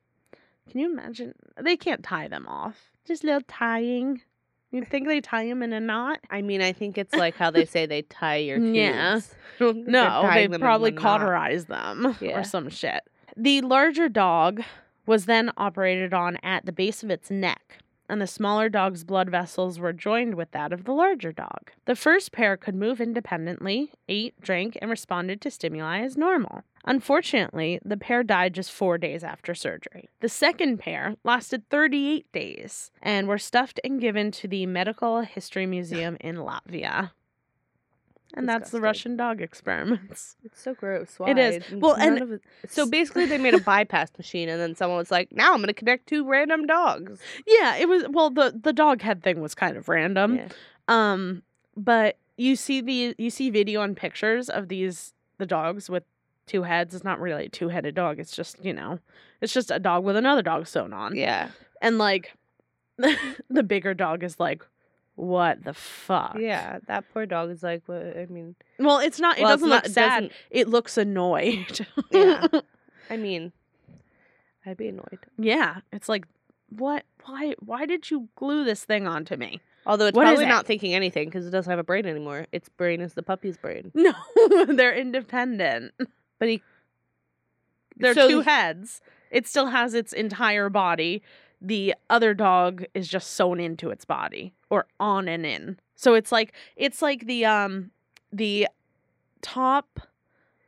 Can 0.69 0.79
you 0.79 0.91
imagine? 0.91 1.33
They 1.61 1.75
can't 1.77 2.03
tie 2.03 2.27
them 2.27 2.47
off. 2.47 2.91
Just 3.05 3.23
little 3.23 3.41
tying. 3.47 4.21
You'd 4.71 4.87
think 4.89 5.07
they 5.07 5.21
tie 5.21 5.45
them 5.47 5.63
in 5.63 5.73
a 5.73 5.79
knot. 5.79 6.19
I 6.29 6.41
mean, 6.41 6.61
I 6.61 6.73
think 6.73 6.97
it's 6.97 7.13
like 7.13 7.35
how 7.35 7.49
they 7.51 7.65
say 7.73 7.85
they 7.85 8.01
tie 8.03 8.37
your 8.37 8.57
tubes. 8.57 8.75
Yeah. 8.75 9.19
No, 9.59 9.73
they 9.73 10.27
tying 10.27 10.43
them 10.51 10.53
in 10.55 10.61
probably 10.61 10.89
the 10.91 10.95
knot. 10.95 11.19
cauterize 11.21 11.65
them 11.65 12.15
Yeah. 12.19 12.39
or 12.39 12.43
some 12.43 12.69
shit. 12.69 13.01
The 13.37 13.61
larger 13.61 14.07
dog 14.07 14.63
was 15.05 15.25
then 15.25 15.51
operated 15.57 16.13
on 16.13 16.37
at 16.37 16.65
the 16.65 16.71
base 16.71 17.03
of 17.03 17.09
its 17.09 17.29
neck. 17.29 17.79
and 18.07 18.21
the 18.21 18.27
smaller 18.27 18.69
dog's 18.69 19.03
blood 19.03 19.31
vessels 19.31 19.79
were 19.79 19.91
joined 19.91 20.35
with 20.35 20.51
that 20.51 20.71
of 20.71 20.83
the 20.83 20.91
larger 20.91 21.31
dog. 21.31 21.71
The 21.85 21.95
first 21.95 22.31
pair 22.31 22.55
could 22.55 22.75
move 22.75 23.01
independently, 23.01 23.91
ate, 24.07 24.39
drank, 24.39 24.77
and 24.79 24.91
responded 24.91 25.41
to 25.41 25.49
stimuli 25.49 26.01
as 26.01 26.15
normal. 26.15 26.61
Unfortunately, 26.85 27.79
the 27.83 27.97
pair 27.97 28.21
died 28.21 28.53
just 28.53 28.71
four 28.71 28.99
days 28.99 29.23
after 29.23 29.55
surgery. 29.55 30.07
The 30.19 30.29
second 30.29 30.77
pair 30.77 31.15
lasted 31.23 31.67
38 31.69 32.31
days 32.31 32.91
and 33.01 33.27
were 33.27 33.39
stuffed 33.39 33.79
and 33.83 33.99
given 33.99 34.29
to 34.33 34.47
the 34.47 34.67
Medical 34.67 35.21
History 35.21 35.65
Museum 35.65 36.15
in 36.21 36.35
Latvia. 36.35 37.09
And 38.37 38.47
that's 38.49 38.69
the 38.71 38.81
Russian 38.81 39.15
dog 39.17 39.41
experiments. 39.41 40.35
It's 40.43 40.61
so 40.61 40.73
gross. 40.73 41.17
Why? 41.17 41.31
It 41.31 41.37
is. 41.37 41.63
Well, 41.71 41.93
and- 41.93 42.15
none 42.15 42.31
it- 42.33 42.41
so 42.71 42.85
basically, 42.89 43.25
they 43.25 43.37
made 43.37 43.53
a 43.53 43.59
bypass 43.73 44.11
machine, 44.17 44.49
and 44.49 44.59
then 44.61 44.75
someone 44.75 44.97
was 44.97 45.09
like, 45.11 45.31
"Now 45.31 45.51
I'm 45.53 45.57
going 45.59 45.67
to 45.67 45.73
connect 45.73 46.07
two 46.07 46.27
random 46.27 46.65
dogs." 46.65 47.19
Yeah, 47.47 47.77
it 47.77 47.87
was 47.87 48.03
well 48.09 48.29
the 48.29 48.57
the 48.61 48.73
dog 48.73 49.01
head 49.01 49.23
thing 49.23 49.41
was 49.41 49.55
kind 49.55 49.77
of 49.77 49.87
random. 49.89 50.35
Yeah. 50.35 50.47
Um, 50.87 51.43
but 51.77 52.17
you 52.37 52.55
see 52.55 52.81
the 52.81 53.15
you 53.17 53.29
see 53.29 53.49
video 53.49 53.81
and 53.81 53.95
pictures 53.97 54.49
of 54.49 54.67
these 54.67 55.13
the 55.37 55.45
dogs 55.45 55.89
with 55.89 56.03
two 56.45 56.63
heads. 56.63 56.93
It's 56.93 57.03
not 57.03 57.19
really 57.19 57.45
a 57.45 57.49
two 57.49 57.69
headed 57.69 57.95
dog. 57.95 58.19
It's 58.19 58.35
just 58.35 58.63
you 58.63 58.73
know, 58.73 58.99
it's 59.41 59.53
just 59.53 59.71
a 59.71 59.79
dog 59.79 60.03
with 60.03 60.15
another 60.15 60.41
dog 60.41 60.67
sewn 60.67 60.93
on. 60.93 61.15
Yeah, 61.15 61.49
And 61.81 61.97
like, 61.97 62.33
the 63.49 63.63
bigger 63.63 63.93
dog 63.93 64.23
is 64.23 64.39
like, 64.39 64.63
what 65.15 65.63
the 65.63 65.73
fuck? 65.73 66.37
yeah. 66.39 66.79
That 66.87 67.05
poor 67.13 67.25
dog 67.25 67.49
is 67.51 67.63
like, 67.63 67.83
what? 67.87 68.17
I 68.17 68.25
mean, 68.29 68.55
Well, 68.79 68.99
it's 68.99 69.19
not. 69.19 69.37
It 69.37 69.43
well, 69.43 69.51
doesn't 69.53 69.69
look 69.69 69.85
it 69.85 69.91
sad. 69.91 70.09
doesn't- 70.23 70.31
It 70.51 70.67
looks 70.69 70.97
annoyed. 70.97 71.85
Yeah. 72.11 72.47
I 73.09 73.17
mean, 73.17 73.51
I'd 74.65 74.77
be 74.77 74.87
annoyed. 74.87 75.19
yeah. 75.37 75.77
It's 75.91 76.09
like, 76.09 76.25
what? 76.69 77.03
Why? 77.25 77.55
Why 77.59 77.85
did 77.85 78.09
you 78.11 78.29
glue 78.35 78.63
this 78.65 78.83
thing 78.83 79.07
onto 79.07 79.35
me? 79.37 79.61
Although 79.87 80.07
it's 80.07 80.15
What 80.15 80.23
probably 80.23 80.45
it? 80.45 80.49
not 80.49 80.65
thinking 80.65 80.95
anything 80.95 81.25
because 81.29 81.45
it 81.45 81.51
doesn't 81.51 81.69
have 81.69 81.77
a 81.77 81.83
brain 81.83 82.07
anymore. 82.07 82.47
Its 82.51 82.69
brain 82.69 83.01
is 83.01 83.13
the 83.13 83.21
puppy's 83.23 83.55
brain. 83.57 83.91
No, 83.95 84.13
they're 84.65 84.95
independent. 84.95 85.93
But 86.39 86.49
he, 86.49 86.63
They're 87.97 88.13
So 88.15 88.27
two 88.27 88.39
he- 88.41 88.45
heads. 88.49 89.01
It 89.31 89.47
still 89.47 89.67
has 89.67 89.93
its 89.93 90.11
entire 90.13 90.69
body. 90.69 91.21
The 91.61 91.95
other 92.09 92.33
dog 92.33 92.85
is 92.93 93.07
just 93.07 93.31
sewn 93.33 93.59
into 93.59 93.89
its 93.89 94.05
body 94.05 94.53
or 94.69 94.87
on 94.99 95.27
and 95.27 95.45
in. 95.45 95.79
So 95.95 96.13
it's 96.13 96.31
like 96.31 96.53
it's 96.75 97.01
like 97.01 97.25
the 97.25 97.45
um 97.45 97.91
the 98.31 98.67
top 99.41 99.99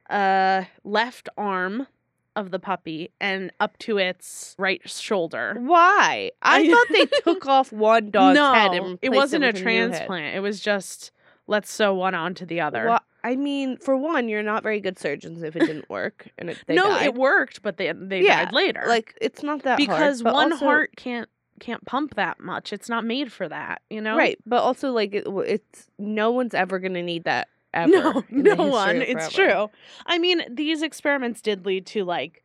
uh 0.09 0.63
left 0.83 1.29
arm 1.37 1.87
of 2.35 2.51
the 2.51 2.59
puppy 2.59 3.09
and 3.19 3.51
up 3.59 3.77
to 3.79 3.97
its 3.97 4.55
right 4.59 4.81
shoulder. 4.87 5.57
why? 5.59 6.31
I, 6.43 6.69
thought 6.69 6.87
they 6.91 7.05
took 7.23 7.47
off 7.47 7.71
one 7.73 8.11
dog's 8.11 8.35
no, 8.35 8.53
head 8.53 8.73
and 8.73 8.99
it 9.01 9.09
wasn't 9.09 9.43
a 9.43 9.47
head. 9.47 9.55
transplant. 9.57 10.35
It 10.35 10.39
was 10.39 10.59
just 10.59 11.11
let's 11.47 11.71
sew 11.71 11.95
one 11.95 12.13
onto 12.13 12.45
the 12.45 12.61
other. 12.61 12.85
Well, 12.85 13.01
I 13.23 13.35
mean, 13.35 13.77
for 13.77 13.97
one, 13.97 14.29
you're 14.29 14.43
not 14.43 14.63
very 14.63 14.79
good 14.79 14.97
surgeons 14.99 15.43
if 15.43 15.55
it 15.55 15.59
didn't 15.59 15.89
work 15.89 16.27
and 16.37 16.49
it, 16.51 16.57
they 16.67 16.75
no, 16.75 16.83
died. 16.87 17.05
it 17.07 17.15
worked, 17.15 17.61
but 17.61 17.77
they 17.77 17.91
they 17.91 18.21
Yeah, 18.23 18.45
died 18.45 18.53
later. 18.53 18.83
Like 18.87 19.17
it's 19.21 19.43
not 19.43 19.63
that 19.63 19.77
because 19.77 20.21
but 20.21 20.33
one 20.33 20.51
also- 20.53 20.65
heart 20.65 20.91
can't 20.95 21.29
can't 21.59 21.83
pump 21.85 22.13
that 22.15 22.39
much. 22.39 22.71
It's 22.71 22.87
not 22.87 23.03
made 23.03 23.31
for 23.31 23.49
that, 23.49 23.81
you 23.89 23.99
know. 23.99 24.15
right? 24.15 24.37
But 24.45 24.61
also, 24.61 24.91
like 24.91 25.15
it, 25.15 25.25
it's 25.27 25.87
no 25.97 26.31
one's 26.31 26.53
ever 26.53 26.77
gonna 26.79 27.01
need 27.01 27.23
that 27.23 27.47
ever. 27.73 27.91
No, 27.91 28.23
no 28.29 28.55
one. 28.67 29.01
It's 29.01 29.33
true. 29.33 29.69
I 30.05 30.19
mean, 30.19 30.43
these 30.49 30.81
experiments 30.83 31.41
did 31.41 31.65
lead 31.65 31.85
to 31.87 32.03
like 32.05 32.43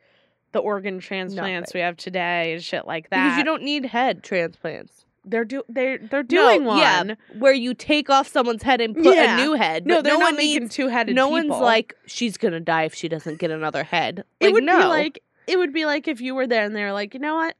the 0.53 0.59
organ 0.61 0.99
transplants 0.99 1.69
Nothing. 1.69 1.79
we 1.79 1.83
have 1.85 1.97
today 1.97 2.55
and 2.55 2.63
shit 2.63 2.87
like 2.87 3.09
that. 3.11 3.25
because 3.25 3.39
you 3.39 3.45
don't 3.45 3.63
need 3.63 3.85
head 3.87 4.23
transplants. 4.23 5.05
They're 5.25 5.45
do 5.45 5.63
they're 5.69 5.99
they're 5.99 6.23
doing 6.25 6.63
no, 6.63 6.69
one. 6.69 6.79
yeah, 6.79 7.15
where 7.39 7.53
you 7.53 7.75
take 7.75 8.11
off 8.11 8.27
someone's 8.27 8.63
head 8.65 8.81
and 8.81 8.95
put 8.95 9.15
Yeah. 9.15 9.39
a 9.39 9.43
new 9.45 9.55
head. 9.55 9.87
No, 9.87 10.03
they're 10.03 10.15
no 10.15 10.19
not 10.19 10.25
one 10.33 10.37
making 10.37 10.69
two 10.69 10.89
headed. 10.89 11.15
No 11.15 11.29
one's 11.29 11.51
like 11.51 11.95
she's 12.07 12.37
gonna 12.37 12.59
die 12.61 12.85
if 12.85 12.95
she 12.95 13.09
doesn't 13.09 13.39
get 13.39 13.51
another 13.53 13.85
head. 13.85 14.25
it 14.41 14.53
would 14.53 14.65
no. 14.65 14.79
be 14.79 14.85
like 14.87 15.23
it 15.47 15.59
would 15.59 15.73
be 15.73 15.87
like 15.87 16.09
if 16.09 16.21
you 16.21 16.35
were 16.35 16.47
there 16.47 16.65
and 16.65 16.75
they're 16.75 16.93
like, 16.93 17.15
you 17.15 17.21
know 17.21 17.37
what? 17.37 17.57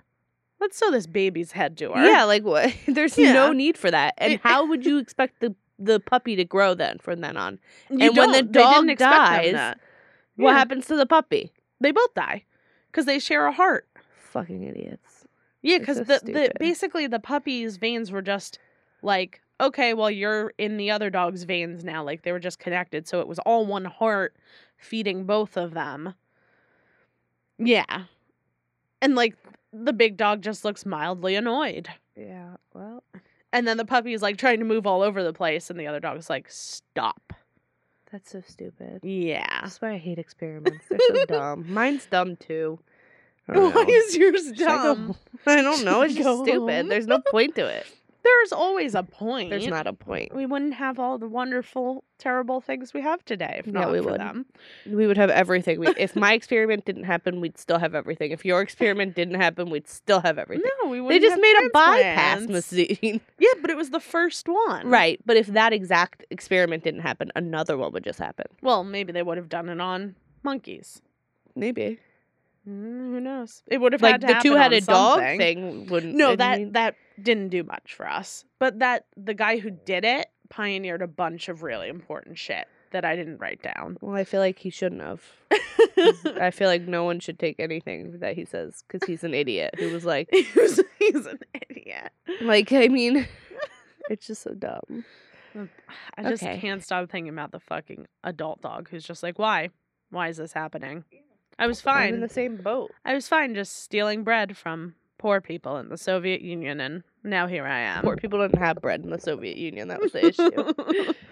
Let's 0.61 0.77
sew 0.77 0.91
this 0.91 1.07
baby's 1.07 1.53
head 1.53 1.77
to 1.79 1.93
her. 1.93 2.05
Yeah, 2.05 2.25
like 2.25 2.43
what? 2.45 2.75
There's 2.89 3.17
Yeah. 3.17 3.33
no 3.33 3.53
need 3.53 3.77
for 3.79 3.91
that. 3.91 4.15
And 4.19 4.41
how 4.43 4.67
would 4.67 4.85
you 4.85 4.99
expect 4.99 5.41
the 5.41 5.55
the 5.79 6.01
puppy 6.01 6.35
to 6.37 6.45
grow 6.45 6.75
then 6.75 6.99
from 6.99 7.21
then 7.21 7.37
on? 7.37 7.59
You 7.91 8.09
and 8.09 8.17
when 8.17 8.33
the. 8.33 8.43
They 8.43 8.61
dog 8.61 8.97
dies. 8.97 9.77
What 10.37 10.55
happens 10.55 10.87
to 10.87 10.97
the 10.97 11.07
puppy? 11.07 11.53
They 11.81 11.93
both 11.93 12.15
die 12.15 12.45
because 12.91 13.07
they 13.07 13.19
share 13.19 13.47
a 13.47 13.53
heart. 13.53 13.87
Fucking 14.33 14.63
idiots. 14.63 15.12
Yeah, 15.63 15.79
because 15.79 15.99
so 15.99 16.05
the, 16.05 16.21
the 16.25 16.53
basically 16.59 17.07
the 17.07 17.21
puppy's 17.21 17.77
veins 17.77 18.11
were 18.11 18.23
just 18.23 18.59
like 19.03 19.41
okay, 19.61 19.95
well 19.95 20.11
you're 20.11 20.53
in 20.59 20.77
the 20.77 20.91
other 20.91 21.09
dog's 21.09 21.45
veins 21.45 21.85
now. 21.85 22.03
Like 22.03 22.23
they 22.23 22.33
were 22.33 22.41
just 22.41 22.59
connected, 22.59 23.07
so 23.07 23.21
it 23.21 23.29
was 23.29 23.39
all 23.41 23.65
one 23.65 23.85
heart 23.85 24.37
feeding 24.77 25.25
both 25.25 25.57
of 25.57 25.73
them. 25.75 26.15
Yeah, 27.59 28.05
and 29.01 29.15
like 29.15 29.37
the 29.73 29.93
big 29.93 30.17
dog 30.17 30.43
just 30.43 30.65
looks 30.65 30.85
mildly 30.85 31.35
annoyed, 31.37 31.89
Yeah. 32.17 32.57
Well, 32.75 33.05
and 33.53 33.67
then 33.69 33.77
the 33.77 33.85
puppy 33.85 34.13
is 34.15 34.23
like 34.23 34.37
trying 34.37 34.59
to 34.59 34.65
move 34.65 34.87
all 34.87 35.03
over 35.03 35.23
the 35.23 35.33
place, 35.33 35.71
and 35.71 35.79
the 35.79 35.87
other 35.87 36.01
dog's 36.01 36.29
like 36.29 36.51
stop. 36.51 37.33
that's 38.11 38.31
so 38.33 38.43
stupid. 38.47 39.01
Yeah. 39.05 39.61
That's 39.63 39.81
why 39.81 39.93
I 39.93 39.99
hate 39.99 40.19
experiments. 40.19 40.85
They're 40.91 40.99
so 41.09 41.25
dumb. 41.27 41.73
Mine's 41.73 42.07
dumb 42.07 42.37
too. 42.37 42.81
Why 43.47 43.85
is 43.89 44.17
yours 44.17 44.45
Should 44.57 44.63
I 44.63 44.77
go 44.83 44.95
dumb? 44.95 45.17
I 45.47 45.63
don't 45.63 45.85
know. 45.85 46.03
It's 46.03 46.15
just 46.15 46.25
go 46.25 46.45
stupid. 46.45 46.77
home? 46.81 46.89
There's 46.89 47.07
no 47.07 47.21
point 47.21 47.55
to 47.57 47.67
it. 47.67 47.87
There's 48.25 48.53
always 48.53 48.95
a 48.95 49.03
point. 49.03 49.51
There's 49.51 49.67
not 49.67 49.89
a 49.89 49.93
point. 49.93 50.33
we 50.33 50.47
wouldn't 50.47 50.75
have 50.75 51.01
all 51.01 51.19
the 51.19 51.27
wonderful, 51.27 52.05
terrible 52.19 52.61
things 52.61 52.95
we 52.95 53.01
have 53.01 53.25
today 53.25 53.57
if 53.59 53.67
Yeah, 53.67 53.73
not 53.73 53.91
we 53.91 53.99
for 53.99 54.13
would. 54.13 54.21
them. 54.21 54.47
We 54.87 55.09
would 55.09 55.17
have 55.17 55.29
everything. 55.29 55.81
We, 55.81 55.89
if 55.99 56.15
my 56.15 56.33
experiment 56.35 56.85
didn't 56.85 57.03
happen, 57.03 57.41
we'd 57.41 57.59
still 57.59 57.81
have 57.81 57.97
everything. 57.97 58.31
If 58.31 58.45
your 58.45 58.61
experiment 58.63 59.17
didn't 59.17 59.35
happen, 59.41 59.71
we'd 59.71 59.89
still 59.89 60.21
have 60.21 60.39
everything. 60.39 60.71
No, 60.85 60.89
we 60.91 60.99
they 60.99 61.01
wouldn't. 61.01 61.23
just 61.23 61.33
have 61.33 61.41
made 61.41 61.57
a 61.67 61.71
bypass 61.71 62.47
transplants. 62.47 62.73
machine. 62.73 63.21
Yeah, 63.41 63.55
but 63.61 63.71
it 63.71 63.77
was 63.77 63.91
the 63.91 63.99
first 63.99 64.47
one. 64.49 64.87
right. 64.89 65.19
But 65.27 65.37
if 65.37 65.49
that 65.49 65.73
exact 65.73 66.25
experiment 66.31 66.85
didn't 66.85 67.01
happen, 67.01 67.33
another 67.35 67.77
one 67.77 67.91
would 67.91 68.05
just 68.05 68.21
happen. 68.21 68.47
Well, 68.63 68.85
maybe 68.85 69.11
they 69.13 69.25
would 69.25 69.37
have 69.37 69.49
done 69.49 69.69
it 69.69 69.81
on 69.81 70.15
monkeys. 70.45 71.03
Maybe. 71.57 71.99
Mm, 72.69 73.11
who 73.13 73.21
knows? 73.21 73.63
It 73.67 73.79
would 73.79 73.93
have 73.93 74.03
Like 74.03 74.21
the 74.21 74.29
happen 74.29 74.37
on 74.37 74.43
two 74.43 74.55
headed 74.61 74.87
dog 74.87 75.19
thing 75.21 75.87
wouldn't. 75.87 76.15
No, 76.15 76.37
that 76.37 76.59
mean- 76.59 76.73
that 76.73 76.95
didn't 77.21 77.49
do 77.49 77.63
much 77.65 77.95
for 77.95 78.09
us. 78.09 78.45
But 78.59 78.79
that 78.79 79.07
the 79.17 79.35
guy 79.35 79.59
who 79.59 79.71
did 79.71 80.05
it 80.05 80.27
pioneered 80.49 81.03
a 81.03 81.07
bunch 81.09 81.49
of 81.49 81.63
really 81.63 81.89
important 81.89 82.39
shit 82.39 82.67
that 82.93 83.05
I 83.05 83.17
didn't 83.17 83.39
write 83.39 83.63
down. 83.63 83.97
Well, 84.01 84.15
I 84.15 84.25
feel 84.25 84.41
like 84.41 84.59
he 84.59 84.71
shouldn't 84.71 85.01
have. 85.01 85.23
I 86.41 86.51
feel 86.53 86.69
like 86.69 86.83
no 86.83 87.05
one 87.05 87.21
should 87.21 87.39
take 87.39 87.59
anything 87.59 88.19
that 88.21 88.35
he 88.37 88.45
says 88.45 88.85
because 88.87 89.07
he's 89.07 89.25
an 89.25 89.33
idiot 89.35 89.75
who 89.79 89.91
was 89.93 90.05
like, 90.05 90.29
he's, 90.33 90.79
he's 90.99 91.27
an 91.27 91.39
idiot. 91.69 92.11
like 92.43 92.71
I 92.73 92.89
mean, 92.89 93.27
it's 94.11 94.27
just 94.27 94.43
so 94.43 94.53
dumb. 94.55 95.05
I 96.17 96.23
just 96.31 96.43
Okay. 96.43 96.59
can't 96.61 96.83
stop 96.83 97.11
thinking 97.11 97.31
about 97.33 97.51
the 97.53 97.61
fucking 97.61 98.07
adult 98.25 98.61
dog 98.63 98.89
who's 98.91 99.05
just 99.05 99.23
like, 99.23 99.39
why? 99.39 99.71
Why 100.11 100.29
is 100.29 100.37
this 100.37 100.53
happening? 100.53 101.05
I 101.59 101.67
was 101.67 101.81
I'm 101.81 101.95
fine. 101.95 102.15
in 102.15 102.21
the 102.21 102.29
same 102.29 102.57
boat. 102.57 102.91
I 103.05 103.15
was 103.15 103.29
fine 103.29 103.55
just 103.55 103.83
stealing 103.83 104.25
bread 104.25 104.57
from 104.57 104.95
poor 105.19 105.41
people 105.41 105.77
in 105.77 105.89
the 105.89 105.99
Soviet 105.99 106.41
Union, 106.43 106.81
and 106.81 107.03
now 107.23 107.47
here 107.47 107.65
I 107.67 107.81
am. 107.81 108.03
Poor 108.03 108.17
people 108.17 108.41
didn't 108.41 108.59
have 108.59 108.81
bread 108.81 109.03
in 109.05 109.11
the 109.11 109.21
Soviet 109.21 109.57
Union. 109.57 109.89
That 109.89 110.01
was 110.01 110.13
the 110.13 110.27
issue. 110.27 111.13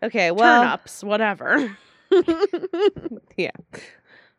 Okay, 0.00 0.30
well, 0.30 0.62
Turnips, 0.62 1.02
whatever. 1.02 1.76
okay. 2.12 3.50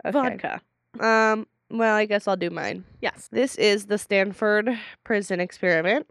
Vodka. 0.06 0.62
Um. 0.99 1.47
Well, 1.69 1.95
I 1.95 2.06
guess 2.06 2.28
I'll 2.28 2.38
do 2.38 2.49
mine. 2.49 2.84
Yes. 3.02 3.28
This 3.32 3.56
is 3.58 3.88
the 3.88 3.97
Stanford 3.97 4.69
Prison 5.04 5.39
Experiment. 5.39 6.10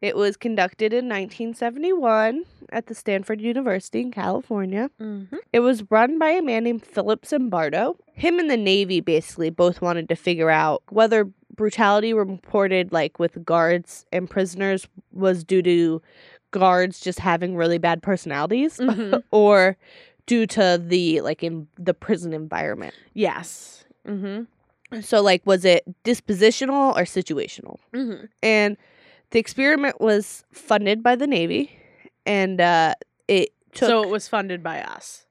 It 0.00 0.16
was 0.16 0.36
conducted 0.36 0.92
in 0.92 1.04
1971 1.04 2.44
at 2.72 2.86
the 2.86 2.94
Stanford 2.94 3.40
University 3.40 4.00
in 4.00 4.10
California. 4.10 4.90
Mm-hmm. 5.00 5.36
It 5.52 5.60
was 5.60 5.82
run 5.90 6.18
by 6.18 6.30
a 6.30 6.42
man 6.42 6.64
named 6.64 6.84
Philip 6.84 7.22
Zimbardo. 7.22 7.96
Him 8.14 8.38
and 8.38 8.50
the 8.50 8.56
Navy 8.56 9.00
basically 9.00 9.50
both 9.50 9.80
wanted 9.80 10.08
to 10.08 10.16
figure 10.16 10.50
out 10.50 10.82
whether 10.90 11.28
brutality 11.54 12.12
reported 12.12 12.92
like 12.92 13.18
with 13.18 13.44
guards 13.44 14.06
and 14.12 14.30
prisoners 14.30 14.86
was 15.12 15.42
due 15.42 15.62
to 15.62 16.00
guards 16.52 17.00
just 17.00 17.18
having 17.18 17.56
really 17.56 17.78
bad 17.78 18.02
personalities 18.02 18.78
Mhm. 18.78 19.22
or 19.32 19.76
due 20.26 20.46
to 20.46 20.80
the 20.82 21.20
like 21.22 21.42
in 21.42 21.66
the 21.76 21.94
prison 21.94 22.32
environment. 22.32 22.94
Yes. 23.14 23.84
Mm-hmm. 24.06 25.00
So 25.00 25.20
like 25.20 25.42
was 25.46 25.64
it 25.64 25.82
dispositional 26.04 26.94
or 26.96 27.02
situational? 27.02 27.78
Mm-hmm. 27.92 28.26
And 28.42 28.76
the 29.30 29.38
experiment 29.38 30.00
was 30.00 30.44
funded 30.52 31.02
by 31.02 31.16
the 31.16 31.26
Navy 31.26 31.72
and 32.28 32.60
uh 32.60 32.94
it 33.26 33.48
took 33.72 33.88
So 33.88 34.02
it 34.02 34.08
was 34.10 34.28
funded 34.28 34.62
by 34.62 34.80
us. 34.82 35.24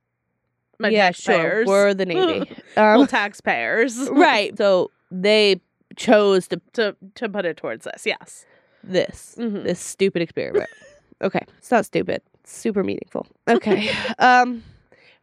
By 0.79 0.89
yeah, 0.89 1.11
sure. 1.11 1.65
We're 1.65 1.93
the 1.93 2.05
Navy. 2.05 2.51
well, 2.77 3.01
Um, 3.01 3.07
taxpayers. 3.07 3.97
right. 4.11 4.55
So 4.57 4.91
they 5.09 5.61
chose 5.95 6.47
to 6.49 6.61
to 6.73 6.95
to 7.15 7.29
put 7.29 7.45
it 7.45 7.57
towards 7.57 7.85
this. 7.85 8.05
Yes. 8.05 8.45
this 8.83 9.35
Mhm. 9.39 9.63
this 9.63 9.79
stupid 9.79 10.21
experiment. 10.21 10.69
okay, 11.21 11.41
it's 11.57 11.71
not 11.71 11.85
stupid. 11.85 12.21
It's 12.41 12.55
super 12.55 12.83
meaningful. 12.83 13.25
Okay. 13.47 13.89
um 14.19 14.63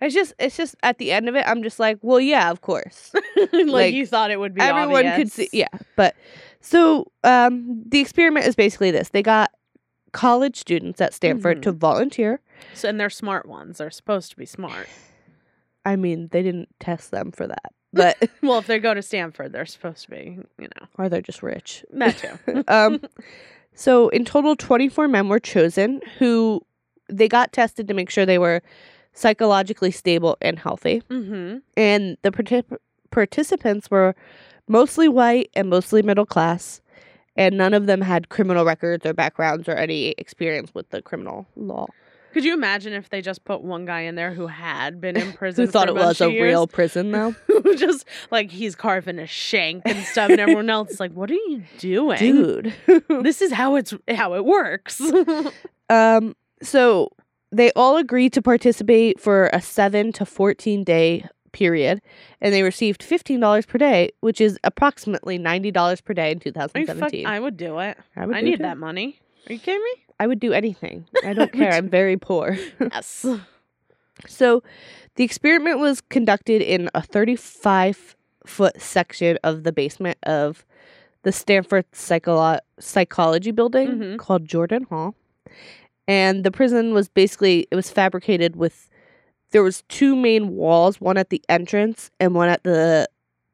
it's 0.01 0.13
just 0.15 0.35
it's 0.39 0.57
just 0.57 0.75
at 0.83 0.99
the 0.99 1.13
end 1.13 1.29
of 1.29 1.35
it 1.37 1.45
I'm 1.47 1.63
just 1.63 1.79
like, 1.79 1.99
well 2.03 2.21
yeah, 2.21 2.51
of 2.51 2.61
course. 2.61 3.13
like, 3.53 3.67
Like, 3.67 3.95
you 3.95 4.07
thought 4.07 4.31
it 4.31 4.39
would 4.41 4.55
be 4.55 4.61
Everyone 4.61 5.05
could 5.17 5.31
see 5.31 5.49
yeah, 5.53 5.69
but 5.97 6.15
so 6.61 7.07
um 7.23 7.83
the 7.87 8.01
experiment 8.01 8.47
is 8.47 8.57
basically 8.57 8.91
this. 8.91 9.11
They 9.11 9.23
got 9.23 9.51
college 10.15 10.57
students 10.57 11.01
at 11.01 11.13
Stanford 11.13 11.63
to 11.65 11.73
volunteer. 11.73 12.41
So, 12.73 12.89
and 12.89 12.99
they're 12.99 13.11
smart 13.11 13.47
ones. 13.47 13.79
They're 13.79 13.91
supposed 13.91 14.31
to 14.31 14.37
be 14.37 14.47
smart. 14.47 14.89
I 15.85 15.97
mean, 15.97 16.29
they 16.33 16.43
didn't 16.43 16.69
test 16.81 17.11
them 17.11 17.31
for 17.33 17.47
that. 17.47 17.73
But 17.93 18.17
Well, 18.43 18.59
if 18.59 18.67
they 18.67 18.81
go 18.81 18.93
to 18.93 19.03
Stanford, 19.03 19.53
they're 19.53 19.67
supposed 19.67 20.03
to 20.07 20.11
be, 20.11 20.39
you 20.59 20.69
know, 20.75 20.87
or 20.99 21.09
they're 21.09 21.23
just 21.23 21.45
rich. 21.45 21.85
that 21.93 22.17
too. 22.19 22.65
um, 22.69 23.01
so 23.75 24.09
in 24.09 24.25
total, 24.25 24.57
24 24.57 25.07
men 25.07 25.29
were 25.29 25.39
chosen 25.39 26.01
who 26.19 26.61
they 27.09 27.29
got 27.29 27.53
tested 27.53 27.87
to 27.87 27.95
make 27.95 28.11
sure 28.11 28.27
they 28.27 28.39
were 28.39 28.63
psychologically 29.13 29.93
stable 29.93 30.37
and 30.43 30.59
healthy. 30.59 31.03
mm-hmm. 31.09 31.59
And 31.77 32.17
the 32.23 32.33
partic- 32.33 32.79
participants 33.13 33.89
were 33.93 34.17
mostly 34.67 35.07
white 35.09 35.51
and 35.55 35.71
mostly 35.71 36.03
middle 36.03 36.27
class. 36.27 36.81
And 37.37 37.57
none 37.59 37.75
of 37.75 37.87
them 37.87 38.01
had 38.01 38.29
criminal 38.29 38.65
records 38.65 39.05
or 39.05 39.13
backgrounds 39.13 39.69
or 39.69 39.73
any 39.73 40.15
experience 40.19 40.73
with 40.75 40.91
the 40.91 41.03
criminal 41.03 41.47
law. 41.57 41.87
Could 42.33 42.45
you 42.45 42.53
imagine 42.53 42.93
if 42.95 43.11
they 43.11 43.23
just 43.23 43.45
put 43.45 43.63
one 43.63 43.85
guy 43.85 44.01
in 44.01 44.17
there 44.17 44.35
who 44.35 44.49
had 44.49 45.01
been 45.01 45.17
in 45.17 45.33
prison? 45.35 45.67
Who 45.67 45.71
thought 45.71 45.89
it 45.89 45.95
was 45.95 46.21
a 46.21 46.27
of 46.27 46.33
real 46.33 46.67
prison, 46.67 47.13
though? 47.13 47.31
Who 47.47 47.77
just 47.77 48.05
like 48.33 48.51
he's 48.51 48.75
carving 48.75 49.21
a 49.21 49.27
shank 49.27 49.83
and 49.87 50.05
stuff, 50.05 50.31
and 50.31 50.41
everyone 50.41 50.69
else 50.69 50.91
is 50.91 51.01
like, 51.01 51.13
"What 51.13 51.31
are 51.31 51.35
you 51.35 51.63
doing, 51.79 52.19
Dude. 52.19 52.75
This 53.23 53.41
is 53.41 53.53
how 53.53 53.77
it's 53.77 53.95
how 54.09 54.35
it 54.35 54.45
works." 54.45 55.01
Um, 55.89 56.35
so 56.61 57.11
they 57.53 57.71
all 57.77 57.97
agreed 57.97 58.33
to 58.33 58.43
participate 58.43 59.21
for 59.21 59.49
a 59.53 59.61
seven 59.61 60.11
to 60.15 60.27
14 60.27 60.83
day 60.83 61.29
period, 61.55 62.03
and 62.43 62.53
they 62.53 62.63
received 62.63 63.01
$15 63.01 63.67
per 63.67 63.79
day, 63.79 64.11
which 64.21 64.41
is 64.43 64.59
approximately 64.65 65.39
$90 65.39 66.05
per 66.05 66.13
day 66.13 66.33
in 66.33 66.37
Are 66.39 66.53
fuck- 66.69 66.73
2017. 66.75 67.27
I 67.27 67.41
would 67.41 67.57
do 67.57 67.79
it. 67.79 67.97
I 68.15 68.27
would 68.27 68.37
I 68.37 68.43
need 68.43 68.55
it 68.55 68.63
that 68.63 68.77
money. 68.77 69.21
Are 69.49 69.53
you 69.55 69.59
kidding 69.59 69.83
me? 69.83 70.05
I 70.21 70.27
would 70.27 70.41
do 70.41 70.53
anything. 70.53 71.07
I 71.25 71.33
don't 71.39 71.53
care. 71.53 71.73
I'm 71.73 71.89
very 71.89 72.19
poor. 72.19 72.59
Yes. 72.79 73.25
So 74.29 74.63
the 75.17 75.25
experiment 75.25 75.81
was 75.81 76.01
conducted 76.01 76.63
in 76.63 76.89
a 76.95 77.03
35 77.03 78.15
foot 78.47 78.81
section 78.81 79.39
of 79.43 79.65
the 79.65 79.73
basement 79.73 80.19
of 80.23 80.65
the 81.25 81.33
Stanford 81.33 81.85
Psycholo- 81.93 82.61
Psychology 82.79 83.51
building 83.51 83.89
Mhm. 83.99 84.19
called 84.19 84.45
Jordan 84.47 84.85
Hall. 84.85 85.17
And 86.07 86.45
the 86.45 86.53
prison 86.53 86.95
was 86.95 87.09
basically 87.09 87.67
it 87.73 87.75
was 87.75 87.91
fabricated 87.91 88.55
with 88.55 88.89
there 89.55 89.63
was 89.63 89.85
two 89.89 90.17
main 90.17 90.57
walls, 90.57 91.01
one 91.01 91.17
at 91.17 91.31
the 91.31 91.41
entrance 91.49 92.11
and 92.19 92.35
one 92.35 92.49
at 92.49 92.65
the 92.65 93.09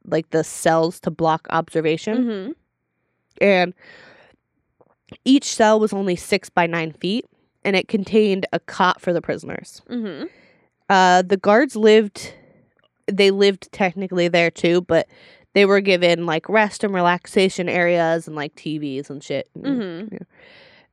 like 0.07 0.31
the 0.31 0.43
cells 0.43 0.99
to 0.99 1.11
block 1.11 1.47
observation. 1.51 2.25
mm-hmm. 2.25 2.53
And 3.43 3.75
each 5.27 5.45
cell 5.45 5.79
was 5.79 5.93
only 5.93 6.17
6 6.17 6.49
by 6.51 6.67
9 6.67 6.93
feet 6.95 7.27
and 7.67 7.77
it 7.77 7.87
contained 7.87 8.47
a 8.55 8.61
cot 8.61 8.99
for 8.99 9.13
the 9.13 9.21
prisoners. 9.21 9.83
Mm-hmm. 9.91 10.25
Uh, 10.89 11.21
the 11.21 11.37
guards 11.37 11.77
lived, 11.77 12.33
they 13.07 13.31
lived 13.31 13.71
technically 13.71 14.29
there 14.29 14.51
too, 14.51 14.81
but 14.81 15.07
they 15.53 15.67
were 15.67 15.83
given 15.83 16.25
like 16.25 16.49
rest 16.49 16.83
and 16.83 16.95
relaxation 16.95 17.69
areas 17.69 18.27
and 18.27 18.35
like 18.35 18.55
TVs 18.55 19.11
and 19.11 19.23
shit. 19.23 19.51
Mm-hmm. 19.55 20.17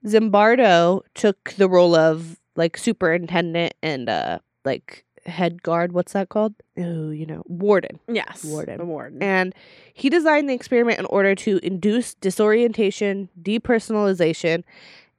Zimbardo 0.06 1.04
took 1.14 1.52
the 1.52 1.70
role 1.70 1.96
of 1.96 2.38
like 2.58 2.76
superintendent 2.78 3.74
and 3.82 4.10
uh 4.10 4.40
like 4.68 5.04
head 5.26 5.64
guard. 5.64 5.92
What's 5.92 6.14
that 6.14 6.30
called? 6.30 6.54
Oh, 6.78 7.10
you 7.10 7.26
know, 7.26 7.42
warden. 7.48 8.00
Yes. 8.08 8.44
Warden. 8.46 8.78
The 8.78 8.86
warden. 8.86 9.22
And 9.24 9.56
he 9.94 10.10
designed 10.10 10.48
the 10.50 10.54
experiment 10.54 11.00
in 11.00 11.06
order 11.06 11.34
to 11.36 11.60
induce 11.64 12.14
disorientation, 12.16 13.30
depersonalization, 13.42 14.64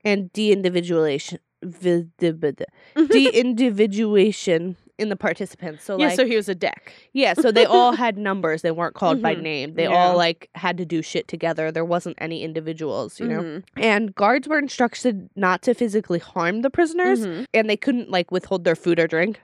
and 0.05 0.33
de-individuation. 0.33 1.39
vi- 1.63 2.07
di- 2.19 2.31
bi- 2.31 2.53
di- 2.53 2.65
mm-hmm. 2.97 3.07
de-individuation 3.13 4.77
in 4.99 5.09
the 5.09 5.17
participants. 5.17 5.85
So 5.85 5.97
yeah. 5.99 6.09
like 6.09 6.17
so 6.17 6.27
he 6.27 6.37
was 6.37 6.49
a 6.49 6.55
dick. 6.55 6.93
yeah, 7.13 7.35
so 7.35 7.53
they 7.53 7.65
all 7.65 7.93
had 7.93 8.19
numbers. 8.19 8.63
They 8.63 8.71
weren't 8.73 8.95
called 8.95 9.23
by 9.23 9.35
Mhm. 9.37 9.43
name. 9.43 9.75
They 9.75 9.85
Yeah. 9.85 9.95
all 9.95 10.17
like 10.17 10.51
had 10.57 10.77
to 10.79 10.85
do 10.85 11.03
shit 11.03 11.29
together. 11.29 11.71
There 11.71 11.85
wasn't 11.85 12.17
any 12.21 12.43
individuals, 12.43 13.21
you 13.21 13.27
know. 13.29 13.43
Mhm. 13.43 13.65
And 13.77 14.15
guards 14.15 14.49
were 14.49 14.59
instructed 14.59 15.31
not 15.37 15.63
to 15.63 15.75
physically 15.75 16.19
harm 16.19 16.63
the 16.63 16.71
prisoners, 16.71 17.27
Mhm. 17.27 17.47
and 17.55 17.71
they 17.71 17.77
couldn't 17.77 18.11
like 18.11 18.31
withhold 18.33 18.65
their 18.65 18.77
food 18.77 18.99
or 18.99 19.07
drink. 19.07 19.41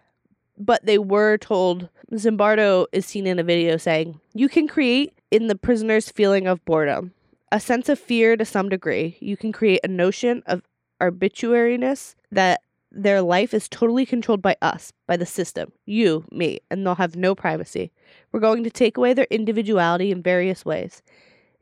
But 0.59 0.85
they 0.87 0.99
were 0.99 1.37
told 1.39 1.89
Zimbardo 2.13 2.87
is 2.93 3.07
seen 3.07 3.27
in 3.27 3.39
a 3.39 3.43
video 3.45 3.77
saying, 3.77 4.21
"You 4.35 4.49
can 4.49 4.69
create 4.69 5.13
in 5.31 5.47
the 5.49 5.57
prisoner's 5.57 6.11
feeling 6.11 6.47
of 6.47 6.65
boredom, 6.65 7.13
a 7.51 7.59
sense 7.61 7.89
of 7.89 7.99
fear 7.99 8.37
to 8.37 8.45
some 8.45 8.69
degree. 8.69 9.17
You 9.21 9.37
can 9.37 9.51
create 9.53 9.81
a 9.85 9.89
notion 9.89 10.43
of 10.47 10.63
arbitrariness 11.01 12.15
that 12.31 12.61
their 12.95 13.21
life 13.23 13.53
is 13.53 13.69
totally 13.69 14.07
controlled 14.07 14.41
by 14.41 14.57
us, 14.63 14.93
by 15.07 15.17
the 15.17 15.27
system, 15.27 15.73
you, 15.85 16.25
me, 16.31 16.61
and 16.71 16.87
they'll 16.87 16.95
have 16.95 17.17
no 17.17 17.35
privacy. 17.35 17.91
We're 18.33 18.41
going 18.41 18.65
to 18.65 18.71
take 18.71 18.97
away 18.97 19.15
their 19.15 19.27
individuality 19.31 20.11
in 20.11 20.23
various 20.23 20.65
ways. 20.65 21.03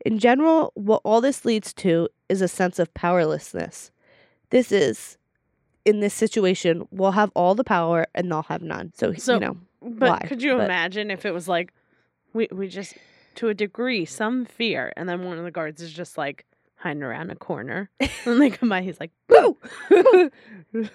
In 0.05 0.19
general, 0.19 0.71
what 0.75 1.01
all 1.03 1.21
this 1.21 1.43
leads 1.45 1.73
to 1.75 2.07
is 2.29 2.41
a 2.41 2.47
sense 2.47 2.77
of 2.79 2.93
powerlessness. 2.93 3.91
This 4.51 4.71
is, 4.71 5.17
in 5.85 5.99
this 6.01 6.13
situation, 6.13 6.87
we'll 6.91 7.11
have 7.11 7.31
all 7.35 7.55
the 7.55 7.63
power 7.63 8.05
and 8.13 8.29
they'll 8.31 8.43
have 8.43 8.61
none. 8.61 8.91
So, 8.95 9.13
So- 9.13 9.35
you 9.35 9.39
know, 9.39 9.57
But 9.81 10.09
why, 10.21 10.27
could 10.27 10.41
you 10.43 10.55
but- 10.57 10.65
imagine 10.65 11.09
if 11.11 11.25
it 11.25 11.33
was 11.33 11.47
like, 11.47 11.73
we 12.33 12.47
we 12.51 12.67
just 12.67 12.95
to 13.35 13.49
a 13.49 13.53
degree 13.53 14.05
some 14.05 14.45
fear, 14.45 14.91
and 14.95 15.07
then 15.09 15.23
one 15.23 15.37
of 15.37 15.43
the 15.43 15.51
guards 15.51 15.81
is 15.81 15.91
just 15.93 16.17
like 16.17 16.45
hiding 16.83 17.01
around 17.01 17.31
a 17.31 17.35
corner, 17.35 17.89
and 18.25 18.41
they 18.41 18.49
come 18.49 18.69
by, 18.69 18.81
he's 18.81 18.99
like, 18.99 19.11
boo! 19.27 19.57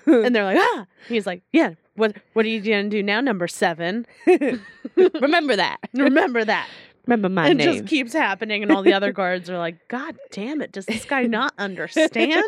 and 0.06 0.34
they're 0.34 0.44
like, 0.44 0.58
ah, 0.60 0.86
he's 1.08 1.26
like, 1.26 1.42
yeah, 1.50 1.74
what 1.96 2.14
what 2.34 2.44
are 2.44 2.48
you 2.48 2.60
gonna 2.60 2.90
do 2.90 3.02
now, 3.02 3.20
number 3.20 3.48
seven? 3.48 4.06
Remember 4.96 5.56
that. 5.56 5.78
Remember 5.94 6.44
that. 6.44 6.68
Remember 7.06 7.30
my 7.30 7.48
it 7.48 7.54
name. 7.54 7.72
just 7.72 7.86
keeps 7.86 8.12
happening, 8.12 8.62
and 8.62 8.70
all 8.70 8.82
the 8.82 8.92
other 8.92 9.12
guards 9.12 9.48
are 9.48 9.56
like, 9.56 9.88
God 9.88 10.14
damn 10.30 10.60
it, 10.60 10.72
does 10.72 10.84
this 10.84 11.06
guy 11.06 11.22
not 11.22 11.54
understand? 11.56 12.44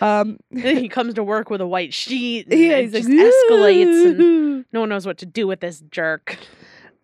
um, 0.00 0.38
he 0.50 0.88
comes 0.88 1.12
to 1.14 1.22
work 1.22 1.50
with 1.50 1.60
a 1.60 1.66
white 1.66 1.92
sheet. 1.92 2.46
And 2.50 2.58
yeah, 2.58 2.76
it 2.76 2.90
just 2.90 3.06
like, 3.06 3.18
escalates, 3.18 4.18
and 4.18 4.64
no 4.72 4.80
one 4.80 4.88
knows 4.88 5.04
what 5.04 5.18
to 5.18 5.26
do 5.26 5.46
with 5.46 5.60
this 5.60 5.82
jerk. 5.90 6.38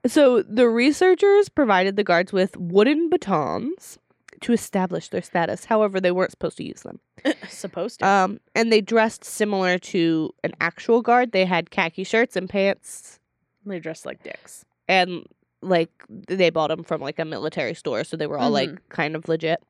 So 0.07 0.43
the 0.43 0.67
researchers 0.67 1.51
provided 1.51 1.97
the 1.97 2.05
guards 2.05 2.33
with 2.33 2.57
wooden 2.57 3.11
batons 3.11 3.99
to 4.43 4.53
establish 4.53 5.09
their 5.09 5.23
status. 5.23 5.65
However, 5.65 6.01
they 6.01 6.11
weren't 6.11 6.31
supposed 6.31 6.57
to 6.59 6.65
use 6.65 6.83
them. 6.83 7.01
Supposed 7.49 8.01
to. 8.01 8.07
Um, 8.09 8.41
and 8.55 8.71
they 8.73 8.81
dressed 8.81 9.25
similar 9.25 9.79
to 9.79 10.33
an 10.45 10.53
actual 10.61 11.03
guard. 11.03 11.33
They 11.33 11.45
had 11.45 11.71
khaki 11.71 12.05
shirts 12.05 12.37
and 12.37 12.49
pants, 12.49 13.19
they 13.65 13.79
dressed 13.81 14.07
like 14.07 14.23
dicks. 14.23 14.65
and 14.89 15.25
like 15.63 15.91
they 16.09 16.51
bought 16.51 16.69
them 16.69 16.85
from 16.85 17.01
like 17.01 17.19
a 17.19 17.25
military 17.25 17.75
store, 17.75 18.05
so 18.05 18.17
they 18.17 18.27
were 18.27 18.39
all 18.39 18.51
like 18.51 18.89
kind 18.91 19.17
of 19.17 19.29
legit. 19.29 19.63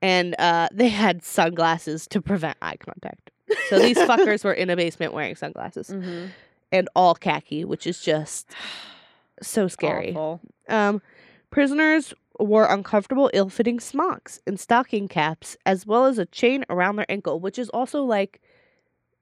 And 0.00 0.34
uh, 0.38 0.68
they 0.72 0.88
had 0.88 1.22
sunglasses 1.24 2.06
to 2.08 2.22
prevent 2.22 2.56
eye 2.62 2.76
contact. 2.76 3.30
So 3.68 3.78
these 3.78 3.98
fuckers 4.08 4.44
were 4.44 4.52
in 4.54 4.70
a 4.70 4.76
basement 4.76 5.12
wearing 5.12 5.34
sunglasses 5.34 5.88
Mm-hmm. 5.90 6.26
and 6.72 6.88
all 6.94 7.14
khaki, 7.14 7.64
which 7.64 7.86
is 7.86 8.00
just 8.00 8.48
so 9.42 9.68
scary. 9.68 10.10
Awful. 10.10 10.40
Um, 10.68 11.02
prisoners 11.50 12.14
wore 12.38 12.64
uncomfortable, 12.66 13.30
ill 13.34 13.48
fitting 13.48 13.80
smocks 13.80 14.40
and 14.46 14.58
stocking 14.58 15.08
caps, 15.08 15.56
as 15.66 15.86
well 15.86 16.06
as 16.06 16.18
a 16.18 16.26
chain 16.26 16.64
around 16.70 16.96
their 16.96 17.10
ankle, 17.10 17.40
which 17.40 17.58
is 17.58 17.68
also 17.70 18.02
like, 18.04 18.40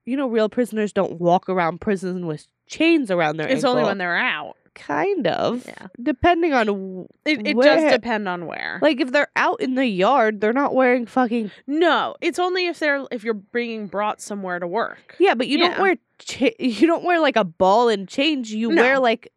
you 0.04 0.16
know, 0.16 0.28
real 0.28 0.48
prisoners 0.48 0.92
don't 0.92 1.20
walk 1.20 1.48
around 1.48 1.80
prison 1.80 2.26
with 2.26 2.46
chains 2.66 3.10
around 3.10 3.36
their 3.38 3.46
ankle. 3.46 3.56
It's 3.56 3.64
ankle. 3.64 3.78
only 3.78 3.88
when 3.88 3.98
they're 3.98 4.16
out. 4.16 4.56
Kind 4.74 5.26
of. 5.26 5.66
Yeah. 5.66 5.86
Depending 6.02 6.52
on. 6.52 7.06
It, 7.24 7.46
it 7.46 7.56
Where- 7.56 7.76
does 7.80 7.90
depend 7.92 8.28
on 8.28 8.44
where. 8.44 8.78
Like, 8.82 9.00
if 9.00 9.10
they're 9.10 9.30
out 9.34 9.62
in 9.62 9.74
the 9.74 9.86
yard, 9.86 10.42
they're 10.42 10.52
not 10.52 10.74
wearing 10.74 11.06
fucking. 11.06 11.50
no, 11.66 12.14
it's 12.20 12.38
only 12.38 12.66
if 12.66 12.78
they're 12.78 13.06
if 13.10 13.24
you're 13.24 13.32
being 13.32 13.86
brought 13.86 14.20
somewhere 14.20 14.58
to 14.58 14.66
work. 14.66 15.16
Yeah, 15.18 15.34
but 15.34 15.48
you 15.48 15.58
Yeah. 15.58 15.68
don't 15.68 15.80
wear. 15.80 15.96
Cha- 16.18 16.50
you 16.60 16.86
don't 16.86 17.04
wear 17.04 17.20
like 17.20 17.36
a 17.36 17.44
ball 17.44 17.88
and 17.88 18.06
change. 18.06 18.50
You 18.50 18.70
No. 18.70 18.82
wear 18.82 18.98
like. 19.00 19.32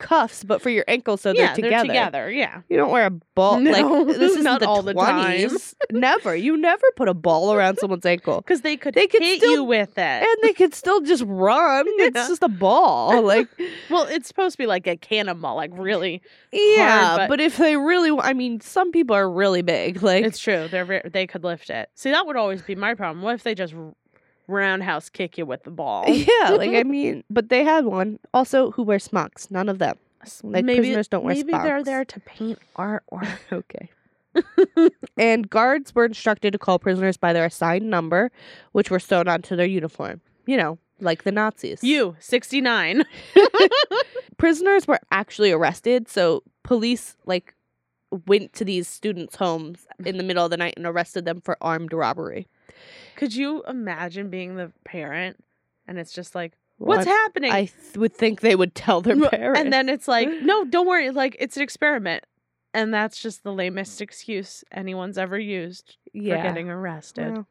Cuffs, 0.00 0.42
but 0.42 0.60
for 0.60 0.70
your 0.70 0.84
ankles, 0.88 1.20
so 1.20 1.30
yeah, 1.32 1.46
they're 1.54 1.64
together. 1.64 1.86
together. 1.86 2.30
Yeah. 2.30 2.62
You 2.68 2.76
don't 2.78 2.90
wear 2.90 3.06
a 3.06 3.10
ball 3.10 3.60
No, 3.60 3.70
like 3.70 4.16
this 4.18 4.36
is 4.36 4.42
not 4.42 4.60
the 4.60 4.66
all 4.68 4.82
the 4.82 4.94
time. 4.94 5.38
20s. 5.48 5.74
never. 5.92 6.34
You 6.34 6.56
never 6.56 6.84
put 6.96 7.08
a 7.08 7.14
ball 7.14 7.52
around 7.54 7.78
someone's 7.78 8.04
ankle. 8.06 8.40
Because 8.50 8.62
they 8.62 8.76
could 8.76 8.94
They 8.94 9.06
could 9.06 9.22
hit 9.22 9.38
still- 9.38 9.52
you 9.52 9.64
with 9.64 9.96
it. 9.96 10.00
And 10.00 10.36
they 10.42 10.52
could 10.52 10.74
still 10.74 11.00
just 11.02 11.22
run. 11.26 11.84
It's 11.86 12.28
just 12.28 12.42
a 12.42 12.48
ball. 12.48 13.22
Like 13.22 13.48
well, 13.90 14.04
it's 14.04 14.26
supposed 14.26 14.54
to 14.54 14.58
be 14.58 14.66
like 14.66 14.86
a 14.86 14.96
cannonball, 14.96 15.54
like 15.56 15.70
really. 15.74 16.22
yeah, 16.52 17.16
but- 17.16 17.28
but, 17.28 17.40
if 17.40 17.56
they 17.58 17.76
really 17.76 18.10
I 18.20 18.32
mean, 18.32 18.60
some 18.60 18.90
people 18.90 19.14
are 19.14 19.30
really 19.30 19.62
big. 19.62 20.02
Like 20.02 20.24
It's 20.24 20.38
true. 20.38 20.66
They're 20.68 21.02
they 21.12 21.26
could 21.26 21.44
lift 21.44 21.70
it. 21.70 21.90
See, 21.94 22.10
that 22.10 22.26
would 22.26 22.36
always 22.36 22.62
be 22.62 22.74
my 22.74 22.94
problem. 22.94 23.22
What 23.22 23.34
if 23.34 23.42
they 23.42 23.54
just 23.54 23.74
roundhouse 24.50 25.08
kick 25.08 25.38
you 25.38 25.46
with 25.46 25.62
the 25.64 25.70
ball? 25.70 26.04
yeah, 26.08 26.50
like 26.50 26.70
I 26.74 26.82
mean, 26.86 27.24
but 27.30 27.48
they 27.48 27.64
had 27.64 27.84
one. 27.84 28.18
Also, 28.34 28.70
who 28.72 28.82
wears 28.82 29.04
smocks? 29.04 29.50
None 29.50 29.68
of 29.68 29.78
them. 29.78 29.96
Like 30.42 30.64
maybe, 30.66 30.80
prisoners 30.80 31.08
don't 31.08 31.24
wear 31.24 31.34
Maybe 31.34 31.52
they're 31.52 31.82
there 31.82 32.04
to 32.04 32.20
paint 32.20 32.58
artwork. 32.76 33.38
Okay. 33.52 33.88
and 35.16 35.50
guards 35.50 35.92
were 35.94 36.04
instructed 36.04 36.52
to 36.52 36.58
call 36.58 36.78
prisoners 36.78 37.16
by 37.16 37.32
their 37.32 37.46
assigned 37.46 37.90
number, 37.90 38.30
which 38.72 38.90
were 38.90 39.00
sewn 39.00 39.26
onto 39.26 39.56
their 39.56 39.66
uniform. 39.66 40.20
You 40.46 40.56
know, 40.56 40.78
like 41.00 41.24
the 41.24 41.32
Nazis. 41.32 41.82
you 41.82 42.16
sixty 42.20 42.60
nine. 42.60 43.04
prisoners 44.36 44.86
were 44.86 45.00
actually 45.10 45.50
arrested, 45.52 46.08
so 46.08 46.42
police 46.62 47.16
like 47.26 47.54
went 48.26 48.52
to 48.54 48.64
these 48.64 48.88
students' 48.88 49.36
homes 49.36 49.86
in 50.04 50.16
the 50.16 50.22
middle 50.24 50.44
of 50.44 50.50
the 50.50 50.56
night 50.56 50.74
and 50.76 50.86
arrested 50.86 51.24
them 51.24 51.40
for 51.40 51.56
armed 51.60 51.92
robbery. 51.92 52.46
Could 53.16 53.34
you 53.34 53.62
imagine 53.64 54.30
being 54.30 54.56
the 54.56 54.72
parent 54.84 55.42
and 55.86 55.98
it's 55.98 56.12
just 56.12 56.34
like, 56.34 56.52
what's 56.78 57.06
happening? 57.06 57.52
I 57.52 57.66
th- 57.66 57.96
would 57.96 58.14
think 58.14 58.40
they 58.40 58.56
would 58.56 58.74
tell 58.74 59.00
their 59.00 59.28
parents. 59.28 59.60
And 59.60 59.72
then 59.72 59.88
it's 59.88 60.08
like, 60.08 60.28
no, 60.42 60.64
don't 60.64 60.86
worry. 60.86 61.10
Like, 61.10 61.36
it's 61.38 61.56
an 61.56 61.62
experiment. 61.62 62.24
And 62.72 62.94
that's 62.94 63.20
just 63.20 63.42
the 63.42 63.52
lamest 63.52 64.00
excuse 64.00 64.62
anyone's 64.70 65.18
ever 65.18 65.38
used 65.38 65.96
yeah. 66.12 66.36
for 66.36 66.48
getting 66.48 66.70
arrested. 66.70 67.32
Well. 67.32 67.46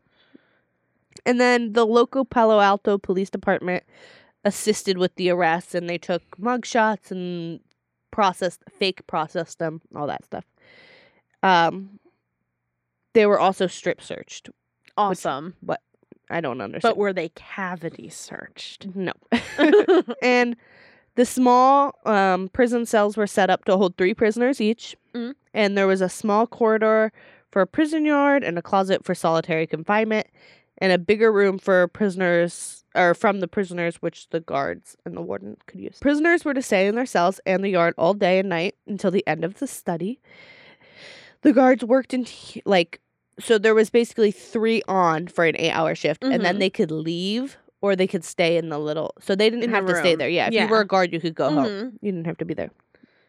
And 1.25 1.39
then 1.39 1.73
the 1.73 1.85
local 1.85 2.23
Palo 2.23 2.59
Alto 2.59 2.97
Police 2.97 3.29
Department 3.29 3.83
assisted 4.45 4.97
with 4.97 5.15
the 5.15 5.29
arrests 5.29 5.75
and 5.75 5.89
they 5.89 5.97
took 5.97 6.21
mugshots 6.37 7.11
and 7.11 7.59
processed 8.11 8.63
fake 8.71 9.05
processed 9.05 9.59
them, 9.59 9.81
all 9.93 10.07
that 10.07 10.23
stuff. 10.23 10.45
Um 11.43 11.99
they 13.13 13.25
were 13.25 13.39
also 13.39 13.67
strip 13.67 14.01
searched. 14.01 14.49
Awesome. 14.99 15.55
But 15.61 15.81
I 16.29 16.41
don't 16.41 16.61
understand. 16.61 16.93
But 16.93 16.97
were 16.97 17.13
they 17.13 17.29
cavity 17.29 18.09
searched? 18.09 18.87
no. 18.95 19.13
and 20.21 20.55
the 21.15 21.25
small 21.25 21.95
um, 22.05 22.49
prison 22.49 22.85
cells 22.85 23.17
were 23.17 23.27
set 23.27 23.49
up 23.49 23.65
to 23.65 23.75
hold 23.75 23.97
three 23.97 24.13
prisoners 24.13 24.61
each. 24.61 24.95
Mm. 25.13 25.35
And 25.53 25.77
there 25.77 25.87
was 25.87 26.01
a 26.01 26.09
small 26.09 26.47
corridor 26.47 27.11
for 27.51 27.61
a 27.61 27.67
prison 27.67 28.05
yard 28.05 28.43
and 28.43 28.57
a 28.57 28.61
closet 28.61 29.03
for 29.03 29.15
solitary 29.15 29.65
confinement 29.65 30.27
and 30.77 30.91
a 30.91 30.97
bigger 30.97 31.31
room 31.31 31.57
for 31.57 31.87
prisoners 31.87 32.83
or 32.95 33.13
from 33.13 33.39
the 33.39 33.47
prisoners 33.47 33.97
which 33.97 34.29
the 34.29 34.39
guards 34.39 34.95
and 35.05 35.15
the 35.15 35.21
warden 35.21 35.57
could 35.65 35.79
use. 35.79 35.97
Prisoners 35.99 36.45
were 36.45 36.53
to 36.53 36.61
stay 36.61 36.87
in 36.87 36.95
their 36.95 37.05
cells 37.05 37.39
and 37.45 37.63
the 37.63 37.69
yard 37.69 37.93
all 37.97 38.13
day 38.13 38.39
and 38.39 38.49
night 38.49 38.75
until 38.87 39.11
the 39.11 39.25
end 39.27 39.43
of 39.43 39.59
the 39.59 39.67
study. 39.67 40.19
The 41.41 41.53
guards 41.53 41.83
worked 41.83 42.13
in 42.13 42.25
like 42.65 43.01
so 43.39 43.57
there 43.57 43.73
was 43.75 43.89
basically 43.89 44.31
3 44.31 44.81
on 44.87 45.27
for 45.27 45.45
an 45.45 45.55
8-hour 45.55 45.95
shift 45.95 46.23
and 46.23 46.43
then 46.45 46.55
Mhm. 46.55 46.59
they 46.59 46.69
could 46.69 46.91
leave 46.91 47.57
or 47.81 47.95
they 47.95 48.07
could 48.07 48.23
stay 48.23 48.57
in 48.57 48.69
the 48.69 48.77
little 48.79 49.13
so 49.21 49.35
they 49.35 49.49
didn't 49.49 49.63
In 49.63 49.71
the 49.71 49.75
have 49.77 49.87
to 49.87 49.95
stay 49.95 50.15
there. 50.15 50.29
Yeah, 50.29 50.47
if 50.47 50.53
Yeah. 50.53 50.63
you 50.65 50.69
were 50.69 50.81
a 50.81 50.85
guard 50.87 51.13
you 51.13 51.19
could 51.19 51.35
go 51.35 51.49
home. 51.49 51.65
Mhm. 51.65 51.91
You 52.01 52.11
didn't 52.11 52.25
have 52.27 52.37
to 52.39 52.45
be 52.45 52.53
there. 52.53 52.71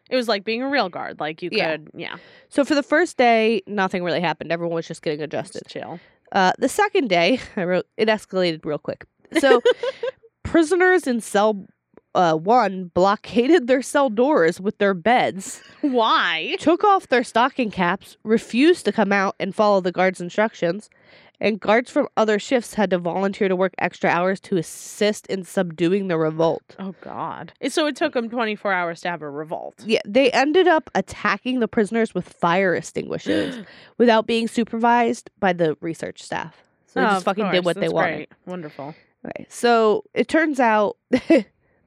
It 0.09 0.15
was 0.17 0.27
like 0.27 0.43
being 0.43 0.61
a 0.61 0.67
real 0.69 0.89
guard. 0.89 1.19
Like 1.21 1.41
you 1.41 1.49
could, 1.49 1.57
Yeah. 1.57 1.77
yeah, 1.95 2.15
So 2.49 2.65
for 2.65 2.75
the 2.75 2.83
first 2.83 3.15
day, 3.17 3.61
nothing 3.65 4.03
really 4.03 4.19
happened. 4.19 4.51
Everyone 4.51 4.75
was 4.75 4.87
just 4.87 5.01
getting 5.01 5.21
adjusted. 5.21 5.63
just 5.63 5.71
chill. 5.73 5.99
Uh, 6.33 6.51
the 6.59 6.67
second 6.69 7.07
day, 7.09 7.39
I 7.55 7.63
wrote 7.63 7.87
it 7.97 8.07
escalated 8.09 8.65
real 8.65 8.77
quick. 8.77 9.05
So 9.39 9.61
prisoners 10.43 11.07
in 11.07 11.21
cell 11.21 11.65
uh, 12.15 12.35
one 12.35 12.91
blockaded 12.93 13.67
their 13.67 13.81
cell 13.81 14.09
doors 14.09 14.59
with 14.59 14.77
their 14.77 14.93
beds, 14.93 15.61
Why? 15.81 16.55
took 16.59 16.83
off 16.83 17.07
their 17.07 17.23
stocking 17.23 17.71
caps, 17.71 18.17
refused 18.23 18.85
to 18.85 18.91
come 18.91 19.11
out 19.11 19.35
and 19.39 19.55
follow 19.55 19.81
the 19.81 19.91
guards' 19.91 20.19
instructions, 20.21 20.89
and 21.39 21.59
guards 21.59 21.89
from 21.89 22.07
other 22.17 22.37
shifts 22.37 22.75
had 22.75 22.89
to 22.91 22.99
volunteer 22.99 23.47
to 23.47 23.55
work 23.55 23.73
extra 23.79 24.09
hours 24.09 24.39
to 24.41 24.57
assist 24.57 25.25
in 25.27 25.43
subduing 25.43 26.07
the 26.07 26.17
revolt. 26.17 26.75
Oh 26.77 26.93
God! 27.01 27.53
So 27.69 27.87
it 27.87 27.95
took 27.95 28.13
them 28.13 28.29
24 28.29 28.71
hours 28.71 29.01
to 29.01 29.09
have 29.09 29.21
a 29.23 29.29
revolt. 29.29 29.75
Yeah, 29.85 30.01
they 30.05 30.29
ended 30.31 30.67
up 30.67 30.89
attacking 30.93 31.59
the 31.59 31.67
prisoners 31.67 32.13
with 32.13 32.29
fire 32.29 32.75
extinguishers 32.75 33.65
without 33.97 34.27
being 34.27 34.47
supervised 34.47 35.31
by 35.39 35.53
the 35.53 35.75
research 35.81 36.21
staff. 36.21 36.55
So 36.85 36.99
they 36.99 37.05
Oh, 37.07 37.09
just 37.11 37.25
fucking 37.25 37.45
did 37.45 37.63
course. 37.63 37.65
what 37.65 37.79
they 37.79 37.89
wanted. 37.89 38.15
great. 38.15 38.29
Wonderful. 38.45 38.93
Okay, 39.25 39.45
so 39.49 40.03
it 40.13 40.27
turns 40.27 40.59
out 40.59 40.97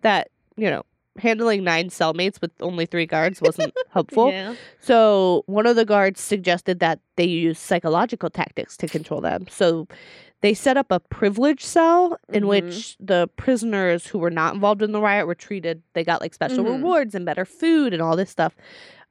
that 0.05 0.29
you 0.57 0.71
know 0.71 0.85
handling 1.19 1.63
nine 1.65 1.89
cellmates 1.91 2.41
with 2.41 2.51
only 2.61 2.87
three 2.87 3.07
guards 3.07 3.41
wasn't 3.41 3.73
helpful. 3.91 4.31
Yeah. 4.31 4.55
So 4.81 5.43
one 5.47 5.67
of 5.67 5.77
the 5.77 5.85
guards 5.85 6.21
suggested 6.21 6.81
that 6.81 7.01
they 7.17 7.25
use 7.25 7.59
psychological 7.59 8.31
tactics 8.31 8.77
to 8.79 8.89
control 8.89 9.21
them. 9.21 9.47
So 9.51 9.87
they 10.41 10.55
set 10.55 10.77
up 10.77 10.89
a 10.91 10.99
privilege 11.01 11.65
cell 11.65 12.19
in 12.33 12.43
Mhm. 12.45 12.49
which 12.49 12.97
the 12.99 13.29
prisoners 13.37 14.07
who 14.09 14.19
were 14.19 14.31
not 14.31 14.55
involved 14.55 14.83
in 14.83 14.91
the 14.93 15.01
riot 15.01 15.27
were 15.29 15.37
treated. 15.37 15.83
They 15.93 16.03
got 16.05 16.21
like 16.21 16.35
special 16.35 16.65
Mhm. 16.65 16.77
rewards 16.79 17.15
and 17.15 17.25
better 17.25 17.45
food 17.45 17.93
and 17.93 18.03
all 18.03 18.17
this 18.17 18.31
stuff. 18.31 18.57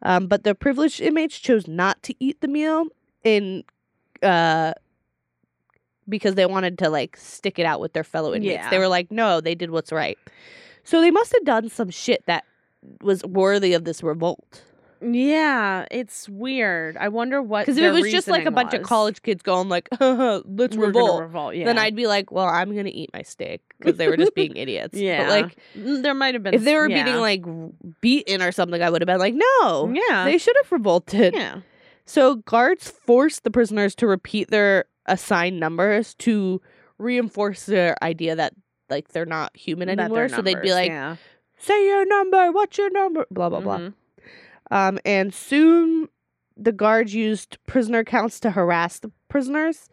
Um, 0.02 0.28
but 0.28 0.44
the 0.44 0.54
privileged 0.56 1.00
inmates 1.00 1.40
chose 1.40 1.68
not 1.70 2.04
to 2.04 2.14
eat 2.20 2.42
the 2.42 2.48
meal 2.50 2.88
in 3.24 3.64
uh 4.22 4.74
because 6.10 6.36
they 6.36 6.46
wanted 6.46 6.78
to 6.80 6.90
like 6.90 7.16
stick 7.16 7.58
it 7.60 7.66
out 7.66 7.80
with 7.80 7.94
their 7.94 8.04
fellow 8.04 8.34
inmates. 8.34 8.56
Yeah. 8.64 8.70
They 8.70 8.78
were 8.80 8.90
like, 8.90 9.10
no, 9.12 9.40
they 9.40 9.56
did 9.56 9.72
what's 9.72 9.92
right. 9.92 10.18
So 10.84 11.02
they 11.02 11.12
must 11.12 11.34
have 11.34 11.46
done 11.46 11.70
some 11.70 11.90
shit 11.90 12.24
that 12.26 12.44
was 13.02 13.24
worthy 13.24 13.74
of 13.74 13.86
this 13.86 14.04
revolt. 14.04 14.64
Yeah, 15.02 15.86
it's 15.92 16.30
weird. 16.30 16.96
I 16.96 17.10
wonder 17.10 17.42
what. 17.42 17.66
Because 17.66 17.78
if 17.78 17.84
it 17.84 17.92
was 17.92 18.10
just 18.12 18.28
like 18.28 18.46
a 18.46 18.52
bunch 18.52 18.74
of 18.74 18.84
college 18.84 19.22
kids 19.22 19.44
going 19.44 19.68
like, 19.68 19.90
"Let's 20.00 20.78
We're 20.78 20.88
revolt," 20.88 21.22
revolt. 21.22 21.56
Yeah. 21.56 21.66
then 21.66 21.78
I'd 21.78 21.96
be 21.96 22.08
like, 22.08 22.32
"Well, 22.32 22.46
I'm 22.46 22.74
gonna 22.76 22.92
eat 22.94 23.10
my 23.14 23.22
steak" 23.22 23.62
because 23.80 23.98
they 23.98 24.08
were 24.08 24.16
just 24.16 24.34
being 24.34 24.56
idiots. 24.56 24.98
Yeah. 24.98 25.24
But 25.24 25.30
like, 25.30 25.58
there 25.76 26.14
might 26.14 26.36
have 26.36 26.44
been. 26.44 26.54
if 26.54 26.64
they 26.64 26.76
were 26.76 26.90
yeah. 26.90 27.04
being 27.04 27.18
like 27.18 27.44
beaten 28.00 28.42
or 28.42 28.52
something, 28.54 28.82
I 28.82 28.90
would 28.90 29.02
have 29.02 29.08
been 29.08 29.20
like, 29.20 29.34
"No, 29.36 29.94
yeah, 29.94 30.24
they 30.24 30.38
should 30.38 30.56
have 30.64 30.72
revolted." 30.72 31.34
yeah, 31.34 31.62
So 32.06 32.36
guards 32.36 32.90
forced 32.90 33.44
the 33.44 33.52
prisoners 33.52 33.96
to 33.96 34.08
repeat 34.08 34.52
their 34.52 34.86
assigned 35.06 35.60
numbers 35.60 36.14
to 36.16 36.62
reinforce 36.98 37.66
their 37.66 38.02
idea 38.02 38.38
that 38.38 38.54
like 38.94 39.10
they're 39.10 39.26
not 39.26 39.56
human 39.56 39.88
That 39.88 40.00
anymore. 40.00 40.30
So 40.30 40.42
they'd 40.42 40.62
be 40.62 40.70
numbers, 40.70 40.72
like, 40.72 40.90
yeah. 40.90 41.16
"Say 41.58 41.86
your 41.88 42.06
number. 42.06 42.52
What's 42.52 42.78
your 42.78 42.90
number?" 42.92 43.26
Blah 43.32 43.50
blah 43.50 43.62
blah. 43.62 43.78
Mhm. 43.80 43.94
Um, 44.72 45.00
and 45.06 45.34
soon 45.34 46.08
the 46.56 46.72
guards 46.72 47.14
used 47.16 47.58
prisoner 47.66 48.04
counts 48.04 48.40
to 48.42 48.52
harass 48.52 49.00
the 49.00 49.12
prisoners. 49.28 49.90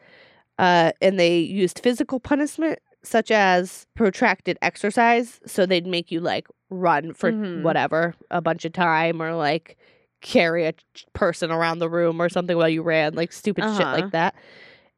Uh, 0.58 0.92
and 1.00 1.18
they 1.18 1.38
used 1.38 1.78
physical 1.82 2.20
punishment 2.20 2.78
such 3.02 3.30
as 3.30 3.86
protracted 3.94 4.58
exercise. 4.60 5.40
So 5.46 5.64
they'd 5.64 5.86
make 5.86 6.12
you 6.12 6.20
like 6.20 6.46
run 6.68 7.14
for 7.14 7.32
Mhm. 7.32 7.62
whatever 7.62 8.14
a 8.30 8.42
bunch 8.42 8.66
of 8.66 8.74
time 8.74 9.22
or 9.22 9.34
like 9.34 9.78
carry 10.20 10.66
a 10.66 10.72
ch- 10.72 11.06
person 11.14 11.50
around 11.50 11.78
the 11.78 11.88
room 11.88 12.20
or 12.20 12.28
something 12.28 12.58
while 12.58 12.68
you 12.68 12.82
ran, 12.82 13.14
like 13.14 13.32
stupid 13.32 13.64
shit 13.64 13.80
Uh-huh. 13.80 13.92
like 14.02 14.10
that. 14.12 14.34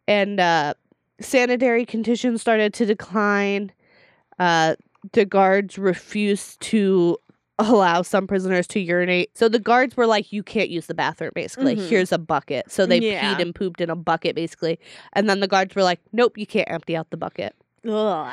And 0.09 0.41
uh, 0.41 0.75
sanitary 1.21 1.87
conditions 1.87 2.41
started 2.41 2.75
to 2.75 2.85
decline. 2.85 3.71
Uh, 4.43 4.75
the 5.13 5.25
guards 5.25 5.79
refused 5.79 6.61
to 6.61 7.17
allow 7.59 8.03
some 8.03 8.27
prisoners 8.27 8.67
to 8.69 8.81
urinate. 8.81 9.37
So 9.37 9.49
the 9.49 9.59
guards 9.61 9.97
were 9.97 10.07
like, 10.07 10.33
you 10.33 10.43
can't 10.43 10.69
use 10.69 10.87
the 10.87 10.95
bathroom, 10.95 11.31
basically. 11.35 11.77
Mhm. 11.77 11.89
Here's 11.89 12.11
a 12.13 12.19
bucket. 12.19 12.71
So 12.71 12.87
they 12.87 12.99
Yeah. 12.99 13.35
peed 13.37 13.41
and 13.43 13.55
pooped 13.55 13.81
in 13.81 13.91
a 13.91 13.95
bucket, 13.97 14.35
basically. 14.35 14.79
And 15.13 15.29
then 15.29 15.41
the 15.41 15.47
guards 15.49 15.75
were 15.77 15.83
like, 15.85 16.01
nope, 16.13 16.37
you 16.39 16.47
can't 16.47 16.69
empty 16.71 16.97
out 16.97 17.11
the 17.11 17.17
bucket. 17.17 17.55
Ugh. 17.89 18.33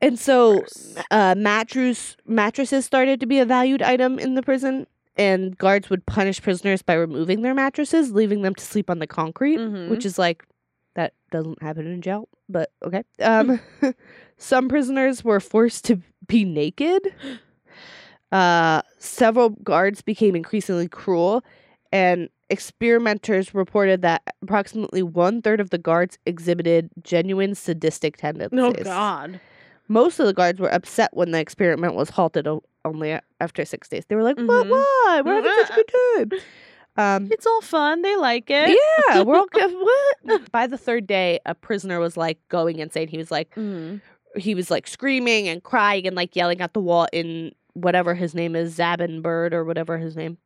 And 0.00 0.18
so 0.18 0.64
uh, 1.10 1.34
mattress 1.36 2.16
mattresses 2.26 2.84
started 2.84 3.20
to 3.20 3.26
be 3.26 3.38
a 3.38 3.44
valued 3.44 3.82
item 3.82 4.18
in 4.18 4.34
the 4.34 4.42
prison. 4.42 4.86
And 5.16 5.56
guards 5.56 5.88
would 5.88 6.04
punish 6.04 6.42
prisoners 6.42 6.82
by 6.82 6.94
removing 6.94 7.42
their 7.42 7.54
mattresses, 7.54 8.12
leaving 8.12 8.42
them 8.42 8.54
to 8.54 8.64
sleep 8.64 8.90
on 8.90 8.98
the 8.98 9.06
concrete, 9.06 9.58
Mhm. 9.58 9.88
which 9.88 10.04
is 10.04 10.18
like 10.18 10.44
that 10.96 11.14
doesn't 11.30 11.62
happen 11.62 11.86
in 11.86 12.02
jail, 12.02 12.28
but 12.48 12.72
okay. 12.84 13.04
Um, 13.22 13.60
some 14.36 14.68
prisoners 14.68 15.22
were 15.24 15.40
forced 15.40 15.84
to 15.86 16.00
be 16.26 16.44
naked. 16.44 17.14
Uh, 18.32 18.82
several 18.98 19.50
guards 19.50 20.02
became 20.02 20.34
increasingly 20.34 20.88
cruel, 20.88 21.44
and 21.92 22.28
experimenters 22.50 23.54
reported 23.54 24.02
that 24.02 24.22
approximately 24.42 25.02
one 25.02 25.40
third 25.42 25.60
of 25.60 25.70
the 25.70 25.78
guards 25.78 26.18
exhibited 26.26 26.90
genuine 27.02 27.54
sadistic 27.54 28.16
tendencies. 28.16 28.58
Oh 28.60 28.72
God. 28.72 29.40
Most 29.88 30.18
of 30.18 30.26
the 30.26 30.34
guards 30.34 30.58
were 30.58 30.72
upset 30.72 31.10
when 31.12 31.30
the 31.30 31.38
experiment 31.38 31.94
was 31.94 32.10
halted 32.10 32.48
o- 32.48 32.64
only 32.84 33.16
after 33.40 33.64
six 33.64 33.88
days. 33.88 34.04
They 34.08 34.16
were 34.16 34.24
like, 34.24 34.36
"What? 34.36 34.66
Mhm. 34.66 34.70
Why? 34.70 35.22
We're 35.24 35.34
having 35.34 35.52
such 35.66 35.70
a 35.70 35.74
good 36.16 36.30
time." 36.30 36.40
Um, 36.96 37.28
It's 37.30 37.46
all 37.46 37.60
fun. 37.60 38.02
They 38.02 38.16
like 38.16 38.50
it. 38.50 38.78
yeah, 39.10 39.22
we're 39.22 39.36
all 39.36 39.46
good. 39.52 39.72
What? 39.72 40.50
By 40.52 40.66
the 40.66 40.78
third 40.78 41.06
day, 41.06 41.40
a 41.46 41.54
prisoner 41.54 42.00
was 42.00 42.16
like 42.16 42.38
going 42.48 42.78
insane. 42.78 43.08
He 43.08 43.18
was 43.18 43.30
like, 43.30 43.54
Mhm. 43.54 44.00
he 44.36 44.54
was 44.54 44.70
like 44.70 44.86
screaming 44.86 45.48
and 45.48 45.62
crying 45.62 46.06
and 46.06 46.16
like 46.16 46.34
yelling 46.36 46.60
at 46.60 46.72
the 46.74 46.80
wall 46.80 47.06
in 47.12 47.52
whatever 47.74 48.14
his 48.14 48.34
name 48.34 48.56
is, 48.56 48.76
Zabin 48.78 49.20
Bird 49.22 49.52
or 49.52 49.64
whatever 49.64 49.98
his 49.98 50.16
name. 50.16 50.38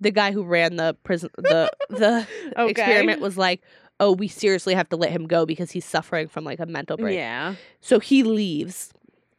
The 0.00 0.10
guy 0.10 0.32
who 0.32 0.42
ran 0.44 0.76
the 0.76 0.94
prison, 1.04 1.30
the 1.36 1.70
the 1.90 2.26
Okay. 2.58 2.70
experiment 2.70 3.20
was 3.20 3.36
like, 3.36 3.60
"Oh, 4.00 4.12
we 4.12 4.28
seriously 4.28 4.74
have 4.74 4.88
to 4.90 4.96
let 4.96 5.10
him 5.10 5.26
go 5.26 5.44
because 5.44 5.70
he's 5.70 5.84
suffering 5.84 6.26
from 6.28 6.44
like 6.44 6.58
a 6.60 6.66
mental 6.66 6.96
break." 6.96 7.16
Yeah. 7.16 7.54
So 7.80 7.98
he 8.00 8.22
leaves, 8.22 8.92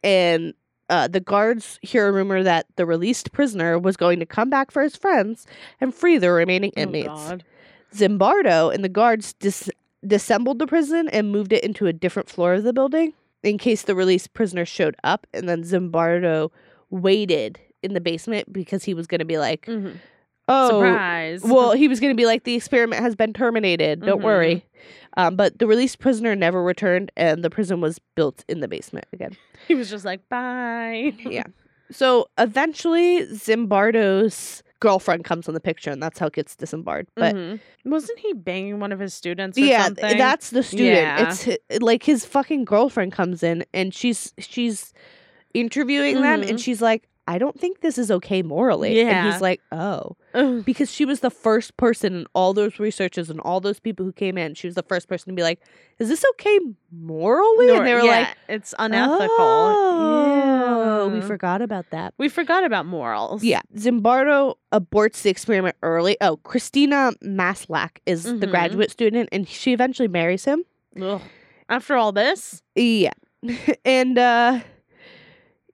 and 0.04 0.54
uh, 0.90 1.08
the 1.08 1.20
guards 1.20 1.78
hear 1.82 2.08
a 2.08 2.12
rumor 2.12 2.42
that 2.42 2.66
the 2.76 2.84
released 2.86 3.32
prisoner 3.32 3.78
was 3.78 3.96
going 3.96 4.18
to 4.20 4.26
come 4.26 4.50
back 4.50 4.70
for 4.70 4.82
his 4.82 4.96
friends 4.96 5.46
and 5.80 5.94
free 5.94 6.18
the 6.18 6.30
remaining 6.30 6.72
Oh, 6.76 6.80
inmates. 6.80 7.08
God. 7.08 7.44
Zimbardo 7.94 8.74
and 8.74 8.82
the 8.84 8.88
guards 8.88 9.34
dis- 9.34 9.70
disassembled 10.06 10.58
the 10.58 10.66
prison 10.66 11.08
and 11.08 11.30
moved 11.30 11.52
it 11.52 11.62
into 11.64 11.86
a 11.86 11.92
different 11.92 12.28
floor 12.28 12.54
of 12.54 12.64
the 12.64 12.72
building 12.72 13.12
in 13.42 13.58
case 13.58 13.82
the 13.82 13.94
released 13.94 14.32
prisoner 14.34 14.64
showed 14.64 14.96
up. 15.04 15.26
And 15.32 15.48
then 15.48 15.62
Zimbardo 15.62 16.50
waited 16.90 17.58
in 17.82 17.94
the 17.94 18.00
basement 18.00 18.52
because 18.52 18.84
he 18.84 18.94
was 18.94 19.06
going 19.06 19.18
to 19.20 19.24
be 19.24 19.38
like, 19.38 19.66
Mhm. 19.66 19.96
"Oh, 20.48 20.68
Surprise. 20.80 21.42
well, 21.44 21.72
he 21.72 21.88
was 21.88 22.00
going 22.00 22.12
to 22.12 22.16
be 22.16 22.26
like, 22.26 22.44
the 22.44 22.54
experiment 22.54 23.02
has 23.02 23.14
been 23.14 23.32
terminated. 23.32 24.00
Don't 24.02 24.20
Mhm. 24.20 24.24
worry." 24.24 24.66
Um, 25.16 25.36
but 25.36 25.58
the 25.58 25.66
released 25.66 25.98
prisoner 25.98 26.34
never 26.34 26.62
returned, 26.62 27.12
and 27.16 27.44
the 27.44 27.50
prison 27.50 27.80
was 27.80 27.98
built 28.16 28.44
in 28.48 28.60
the 28.60 28.68
basement 28.68 29.06
again. 29.12 29.36
he 29.68 29.74
was 29.74 29.90
just 29.90 30.04
like, 30.04 30.26
bye. 30.28 31.12
Yeah. 31.30 31.44
So 31.90 32.28
eventually, 32.38 33.26
Zimbardo's 33.26 34.62
girlfriend 34.80 35.24
comes 35.24 35.46
in 35.46 35.54
the 35.54 35.60
picture, 35.60 35.90
and 35.90 36.02
that's 36.02 36.18
how 36.18 36.26
it 36.26 36.32
gets 36.32 36.56
disembarred. 36.56 37.06
But 37.14 37.34
Mhm. 37.36 37.60
wasn't 37.84 38.18
he 38.18 38.32
banging 38.32 38.80
one 38.80 38.90
of 38.92 38.98
his 38.98 39.12
students? 39.14 39.56
Or 39.58 39.60
yeah, 39.60 39.84
something? 39.84 40.16
that's 40.18 40.50
the 40.50 40.62
student. 40.62 40.88
Yeah. 40.96 41.28
It's 41.28 41.44
hi- 41.44 41.58
like 41.80 42.02
his 42.02 42.24
fucking 42.24 42.64
girlfriend 42.64 43.12
comes 43.12 43.42
in, 43.42 43.64
and 43.74 43.94
she's 43.94 44.32
she's 44.38 44.92
interviewing 45.54 46.22
them, 46.22 46.40
and 46.42 46.52
Mhm. 46.58 46.62
she's 46.64 46.80
like, 46.80 47.08
"I 47.34 47.38
don't 47.38 47.58
think 47.58 47.80
this 47.80 47.96
is 47.98 48.10
okay 48.10 48.42
morally." 48.42 48.88
and 49.00 49.08
Yeah. 49.08 49.30
he's 49.32 49.40
like, 49.40 49.60
"Oh." 49.72 50.16
Ugh. 50.34 50.64
because 50.64 50.90
she 50.90 51.04
was 51.04 51.20
the 51.20 51.28
first 51.30 51.76
person 51.76 52.14
in 52.14 52.26
all 52.34 52.54
those 52.54 52.78
researchers 52.78 53.28
and 53.28 53.38
all 53.40 53.60
those 53.60 53.78
people 53.80 54.06
who 54.06 54.12
came 54.12 54.38
in. 54.38 54.54
She 54.54 54.66
was 54.66 54.74
the 54.76 54.82
first 54.82 55.06
person 55.08 55.26
to 55.30 55.36
be 55.36 55.42
like, 55.42 55.60
"Is 55.98 56.08
this 56.08 56.24
okay 56.32 56.58
morally?" 56.90 57.66
Nor- 57.66 57.76
and 57.78 57.86
they 57.86 57.94
were 57.94 58.00
yeah, 58.00 58.18
like, 58.20 58.28
it's 58.48 58.74
unethical. 58.78 59.28
"Oh, 59.38 61.10
we 61.12 61.20
forgot 61.20 61.60
about 61.62 61.90
that." 61.90 62.14
We 62.18 62.28
forgot 62.28 62.64
about 62.64 62.86
morals. 62.86 63.42
Yeah, 63.44 63.60
Zimbardo 63.76 64.54
aborts 64.72 65.22
the 65.22 65.30
experiment 65.30 65.76
early. 65.82 66.16
Oh, 66.20 66.36
Christina 66.38 67.12
Maslach 67.22 67.98
is 68.06 68.24
the 68.24 68.46
Mhm. 68.46 68.50
graduate 68.50 68.90
student, 68.90 69.28
and 69.32 69.46
she 69.48 69.72
eventually 69.72 70.08
marries 70.08 70.44
him. 70.44 70.64
Ugh. 71.00 71.20
After 71.68 71.94
all 71.96 72.12
this, 72.12 72.62
Yeah, 72.74 73.12
and 73.84 74.18
uh, 74.18 74.60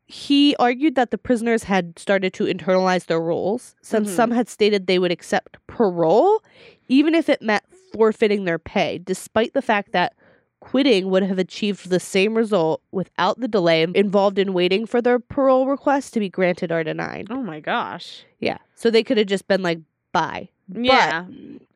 he 0.08 0.56
argued 0.58 0.94
that 0.94 1.10
the 1.10 1.18
prisoners 1.18 1.64
had 1.64 1.98
started 1.98 2.32
to 2.34 2.44
internalize 2.44 3.06
their 3.06 3.20
roles, 3.20 3.76
since 3.82 4.08
Mhm. 4.10 4.14
some 4.16 4.30
had 4.30 4.48
stated 4.48 4.86
they 4.86 4.98
would 4.98 5.12
accept 5.12 5.58
parole, 5.66 6.42
even 6.88 7.14
if 7.14 7.28
it 7.28 7.42
meant 7.42 7.62
forfeiting 7.92 8.44
their 8.44 8.58
pay, 8.58 8.98
despite 8.98 9.52
the 9.52 9.60
fact 9.62 9.92
that 9.92 10.14
quitting 10.60 11.08
would 11.10 11.22
have 11.22 11.38
achieved 11.38 11.88
the 11.90 12.00
same 12.00 12.34
result 12.34 12.80
without 12.90 13.38
the 13.38 13.46
delay 13.48 13.82
involved 13.94 14.38
in 14.38 14.52
waiting 14.54 14.86
for 14.86 15.00
their 15.00 15.18
parole 15.20 15.66
request 15.66 16.12
to 16.14 16.20
be 16.20 16.28
granted 16.28 16.72
or 16.72 16.82
denied. 16.82 17.26
oh 17.30 17.42
my 17.42 17.60
gosh. 17.60 18.24
Yeah, 18.40 18.58
so 18.74 18.90
they 18.90 19.04
could 19.04 19.18
have 19.18 19.26
just 19.26 19.46
been 19.46 19.62
like, 19.62 19.78
"Bye." 20.12 20.48
Yeah. 20.72 21.24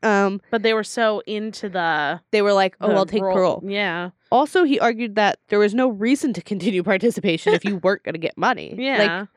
But, 0.00 0.08
um, 0.08 0.40
But 0.50 0.62
they 0.62 0.74
were 0.74 0.84
so 0.84 1.22
into 1.26 1.68
the. 1.68 2.20
they 2.30 2.42
were 2.42 2.52
like, 2.52 2.76
"Oh, 2.80 2.90
I'll 2.92 3.06
take 3.06 3.22
role- 3.22 3.34
parole." 3.34 3.62
Yeah. 3.66 4.10
Also, 4.30 4.64
he 4.64 4.78
argued 4.80 5.14
that 5.16 5.38
there 5.48 5.58
was 5.58 5.74
no 5.74 5.88
reason 5.88 6.32
to 6.34 6.42
continue 6.42 6.82
participation 6.94 7.54
if 7.54 7.64
you 7.64 7.76
weren't 7.78 8.02
going 8.02 8.14
to 8.14 8.18
get 8.18 8.36
money. 8.36 8.74
Yeah. 8.76 8.98
Like, 8.98 9.28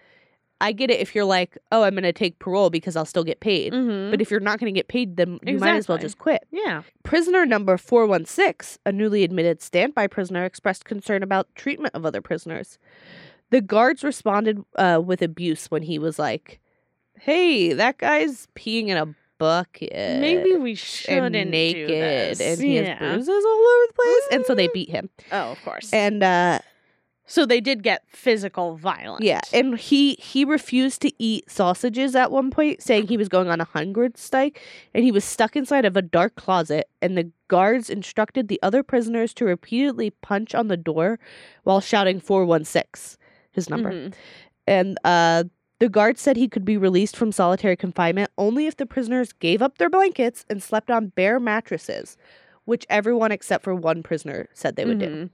I 0.61 0.71
get 0.71 0.89
it 0.89 1.01
if 1.01 1.13
you're 1.13 1.25
like, 1.25 1.57
oh, 1.73 1.83
I'm 1.83 1.95
going 1.95 2.03
to 2.03 2.13
take 2.13 2.39
parole 2.39 2.69
because 2.69 2.95
I'll 2.95 3.03
still 3.05 3.25
get 3.25 3.41
paid. 3.41 3.73
Mhm. 3.73 4.09
But 4.09 4.21
if 4.21 4.31
you're 4.31 4.39
not 4.39 4.57
going 4.57 4.73
to 4.73 4.77
get 4.77 4.87
paid, 4.87 5.17
then 5.17 5.37
you 5.45 5.57
might 5.59 5.75
as 5.75 5.89
well 5.89 5.97
just 5.97 6.17
quit. 6.17 6.47
yeah. 6.49 6.83
Prisoner 7.03 7.45
number 7.45 7.75
416, 7.77 8.79
a 8.85 8.91
newly 8.93 9.25
admitted 9.25 9.61
standby 9.61 10.07
prisoner, 10.07 10.45
expressed 10.45 10.85
concern 10.85 11.23
about 11.23 11.53
treatment 11.55 11.93
of 11.93 12.05
other 12.05 12.21
prisoners. 12.21 12.79
The 13.49 13.59
guards 13.59 14.01
responded 14.01 14.63
uh, 14.77 15.01
with 15.05 15.21
abuse 15.21 15.69
when 15.69 15.83
he 15.83 15.99
was 15.99 16.17
like, 16.17 16.61
hey, 17.19 17.73
that 17.73 17.97
guy's 17.97 18.47
peeing 18.55 18.87
in 18.87 18.95
a 18.97 19.13
bucket. 19.37 19.91
Maybe 20.19 20.55
we 20.55 20.75
shouldn't 20.75 21.35
and 21.35 21.51
naked 21.51 21.87
do 21.87 21.93
this. 21.93 22.39
and 22.39 22.61
he 22.61 22.75
yeah. 22.77 22.95
has 22.95 22.99
bruises 22.99 23.45
all 23.45 23.59
over 23.59 23.87
the 23.87 23.93
place. 23.93 24.23
And 24.31 24.45
so 24.45 24.55
they 24.55 24.67
beat 24.67 24.89
him. 24.89 25.09
Oh, 25.31 25.51
of 25.51 25.61
course. 25.63 25.91
And 25.93 26.23
uh, 26.23 26.59
so 27.27 27.45
they 27.45 27.59
did 27.59 27.81
get 27.81 28.03
physical 28.07 28.75
violence. 28.75 29.23
Yeah, 29.23 29.41
and 29.51 29.77
he 29.79 30.13
he 30.15 30.45
refused 30.45 31.01
to 31.01 31.11
eat 31.21 31.49
sausages 31.49 32.15
at 32.15 32.31
one 32.31 32.51
point, 32.51 32.81
saying 32.83 33.07
he 33.07 33.17
was 33.17 33.29
going 33.29 33.47
on 33.47 33.59
a 33.59 33.65
hunger 33.65 34.09
strike, 34.15 34.61
and 34.93 35.03
he 35.03 35.11
was 35.11 35.25
stuck 35.25 35.55
inside 35.55 35.85
of 35.85 35.97
a 35.97 36.01
dark 36.01 36.35
closet. 36.35 36.87
And 37.01 37.17
the 37.17 37.31
guards 37.47 37.89
instructed 37.89 38.47
the 38.47 38.59
other 38.61 38.83
prisoners 38.83 39.33
to 39.35 39.45
repeatedly 39.45 40.11
punch 40.11 40.53
on 40.53 40.67
the 40.67 40.77
door 40.77 41.19
while 41.63 41.81
shouting 41.81 42.19
four 42.19 42.45
one 42.45 42.63
six, 42.63 43.17
his 43.51 43.69
number. 43.69 43.91
Mhm. 43.91 44.13
And 44.67 44.97
uh, 45.03 45.45
the 45.79 45.89
guard 45.89 46.17
said 46.17 46.37
he 46.37 46.47
could 46.47 46.65
be 46.65 46.77
released 46.77 47.17
from 47.17 47.31
solitary 47.31 47.75
confinement 47.75 48.31
only 48.37 48.67
if 48.67 48.77
the 48.77 48.85
prisoners 48.85 49.33
gave 49.33 49.61
up 49.61 49.77
their 49.77 49.89
blankets 49.89 50.45
and 50.49 50.61
slept 50.63 50.89
on 50.89 51.07
bare 51.07 51.39
mattresses, 51.39 52.17
which 52.65 52.85
everyone 52.89 53.31
except 53.31 53.63
for 53.63 53.75
one 53.75 54.01
prisoner 54.03 54.47
said 54.53 54.75
they 54.75 54.85
would 54.85 54.99
do. 54.99 55.07
Mhm. 55.07 55.29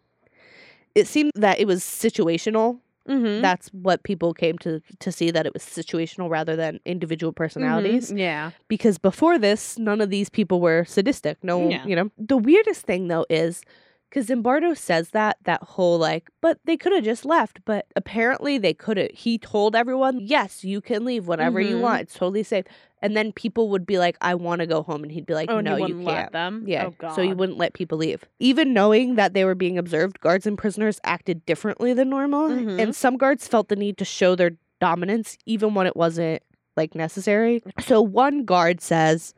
It 0.96 1.08
seemed 1.08 1.32
that 1.36 1.60
it 1.60 1.68
was 1.68 1.84
situational 1.84 2.80
Mhm. 3.08 3.42
that's 3.42 3.70
what 3.70 4.04
people 4.04 4.32
came 4.32 4.58
to 4.60 4.80
to 5.00 5.12
see 5.12 5.32
that 5.32 5.48
it 5.48 5.54
was 5.54 5.64
situational 5.64 6.30
rather 6.30 6.56
than 6.56 6.80
individual 6.86 7.34
personalities 7.34 8.12
Mhm. 8.12 8.20
Yeah. 8.20 8.52
because 8.68 9.00
before 9.00 9.40
this 9.40 9.80
none 9.80 10.02
of 10.02 10.12
these 10.12 10.30
people 10.30 10.62
were 10.62 10.86
sadistic 10.86 11.44
no 11.44 11.68
Yeah. 11.68 11.84
you 11.88 11.96
know 11.96 12.12
the 12.20 12.38
weirdest 12.38 12.86
thing 12.86 13.08
though 13.08 13.26
is 13.28 13.64
because 14.12 14.28
Zimbardo 14.28 14.78
says 14.78 15.10
that 15.12 15.38
that 15.46 15.64
whole 15.64 15.98
like 15.98 16.30
but 16.42 16.60
they 16.66 16.76
could 16.78 16.92
have 16.94 17.04
just 17.04 17.26
left 17.26 17.60
but 17.66 17.88
apparently 17.96 18.58
they 18.60 18.74
couldn't 18.74 19.16
he 19.16 19.38
told 19.40 19.76
everyone 19.76 20.20
yes 20.20 20.64
you 20.64 20.82
can 20.82 21.06
leave 21.06 21.28
whenever 21.28 21.60
you 21.62 21.78
Mhm. 21.78 21.82
want 21.82 22.02
it's 22.02 22.14
totally 22.14 22.44
safe 22.44 22.66
and 23.02 23.16
then 23.18 23.32
people 23.32 23.70
would 23.70 23.86
be 23.88 23.98
like 23.98 24.18
I 24.22 24.36
want 24.36 24.60
to 24.60 24.68
go 24.68 24.84
home 24.84 25.02
and 25.04 25.12
he'd 25.12 25.26
be 25.26 25.34
like 25.34 25.50
Oh, 25.50 25.62
no 25.62 25.78
you 25.78 25.88
you 25.88 25.94
can't 25.96 26.06
let 26.06 26.32
them. 26.34 26.64
yeah. 26.68 26.90
Oh. 27.02 27.16
So 27.16 27.22
you 27.22 27.36
wouldn't 27.36 27.58
let 27.58 27.74
people 27.74 27.98
leave. 27.98 28.24
Even 28.40 28.74
knowing 28.74 29.16
that 29.16 29.34
they 29.34 29.44
were 29.44 29.56
being 29.56 29.80
observed, 29.80 30.20
guards 30.20 30.46
and 30.46 30.56
prisoners 30.58 31.00
acted 31.04 31.44
differently 31.48 31.94
than 31.96 32.10
normal. 32.12 32.50
Mhm. 32.50 32.80
And 32.80 32.96
some 32.96 33.18
guards 33.18 33.48
felt 33.48 33.70
the 33.70 33.76
need 33.76 33.98
to 33.98 34.06
show 34.06 34.36
their 34.36 34.52
dominance 34.80 35.36
even 35.48 35.74
when 35.74 35.88
it 35.88 35.96
wasn't 35.96 36.44
like 36.78 36.94
necessary. 36.94 37.64
So 37.80 38.02
one 38.04 38.46
guard 38.46 38.82
says, 38.82 39.34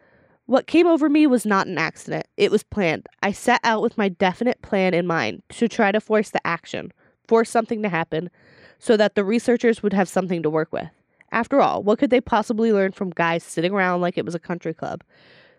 What 0.45 0.67
came 0.67 0.87
over 0.87 1.09
me 1.09 1.25
was 1.25 1.45
not 1.45 1.67
an 1.67 1.77
accident. 1.77 2.27
It 2.35 2.51
was 2.51 2.63
planned. 2.63 3.07
I 3.21 3.31
set 3.31 3.61
out 3.63 3.81
with 3.81 3.97
my 3.97 4.09
definite 4.09 4.61
plan 4.61 4.93
in 4.93 5.07
mind 5.07 5.41
to 5.49 5.69
try 5.69 5.91
to 5.91 6.01
force 6.01 6.31
the 6.31 6.45
action, 6.45 6.91
force 7.27 7.49
something 7.49 7.81
to 7.81 7.89
happen, 7.89 8.29
so 8.77 8.97
that 8.97 9.15
the 9.15 9.23
researchers 9.23 9.81
would 9.81 9.93
have 9.93 10.09
something 10.09 10.43
to 10.43 10.49
work 10.49 10.73
with. 10.73 10.89
After 11.31 11.61
all, 11.61 11.81
what 11.81 11.97
could 11.97 12.09
they 12.09 12.19
possibly 12.19 12.73
learn 12.73 12.91
from 12.91 13.11
guys 13.11 13.43
sitting 13.43 13.71
around 13.71 14.01
like 14.01 14.17
it 14.17 14.25
was 14.25 14.35
a 14.35 14.39
country 14.39 14.73
club? 14.73 15.03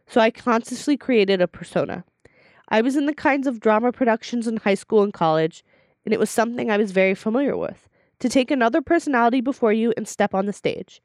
So 0.07 0.20
I 0.20 0.30
consciously 0.30 0.99
created 0.99 1.41
a 1.41 1.49
persona. 1.49 2.05
I 2.68 2.82
was 2.82 2.95
in 2.95 3.07
the 3.07 3.14
kinds 3.14 3.47
of 3.47 3.61
drama 3.61 3.91
productions 3.91 4.47
in 4.47 4.59
high 4.59 4.74
school 4.74 5.03
and 5.03 5.14
college, 5.14 5.64
and 6.05 6.12
it 6.12 6.20
was 6.20 6.30
something 6.30 6.70
I 6.70 6.76
was 6.76 6.93
very 6.93 7.14
familiar 7.14 7.57
with. 7.57 7.89
To 8.20 8.28
take 8.28 8.51
another 8.51 8.82
personality 8.82 9.41
before 9.41 9.72
you 9.72 9.95
and 9.97 10.07
step 10.07 10.35
on 10.35 10.47
the 10.47 10.53
stage. 10.53 11.03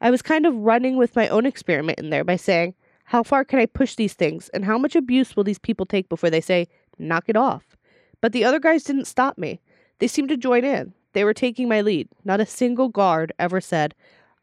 I 0.00 0.10
was 0.10 0.20
kind 0.20 0.46
of 0.46 0.56
running 0.56 0.96
with 0.96 1.16
my 1.16 1.28
own 1.28 1.46
experiment 1.46 1.98
in 1.98 2.10
there 2.10 2.24
by 2.24 2.36
saying, 2.36 2.74
How 3.10 3.24
far 3.24 3.44
can 3.44 3.58
I 3.58 3.66
push 3.66 3.96
these 3.96 4.14
things, 4.14 4.48
and 4.50 4.64
how 4.64 4.78
much 4.78 4.94
abuse 4.94 5.34
will 5.34 5.42
these 5.42 5.58
people 5.58 5.84
take 5.84 6.08
before 6.08 6.30
they 6.30 6.40
say, 6.40 6.68
Knock 6.96 7.24
it 7.26 7.34
off? 7.36 7.76
But 8.20 8.30
the 8.32 8.44
other 8.44 8.60
guys 8.60 8.84
didn't 8.84 9.06
stop 9.06 9.36
me. 9.36 9.60
They 9.98 10.06
seemed 10.06 10.28
to 10.28 10.36
join 10.36 10.64
in. 10.64 10.94
They 11.12 11.24
were 11.24 11.34
taking 11.34 11.68
my 11.68 11.80
lead. 11.80 12.08
Not 12.24 12.40
a 12.40 12.46
single 12.46 12.88
guard 12.88 13.32
ever 13.36 13.60
said, 13.60 13.96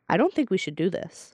I 0.10 0.18
don't 0.18 0.34
think 0.34 0.50
we 0.50 0.58
should 0.58 0.76
do 0.76 0.90
this. 0.90 1.34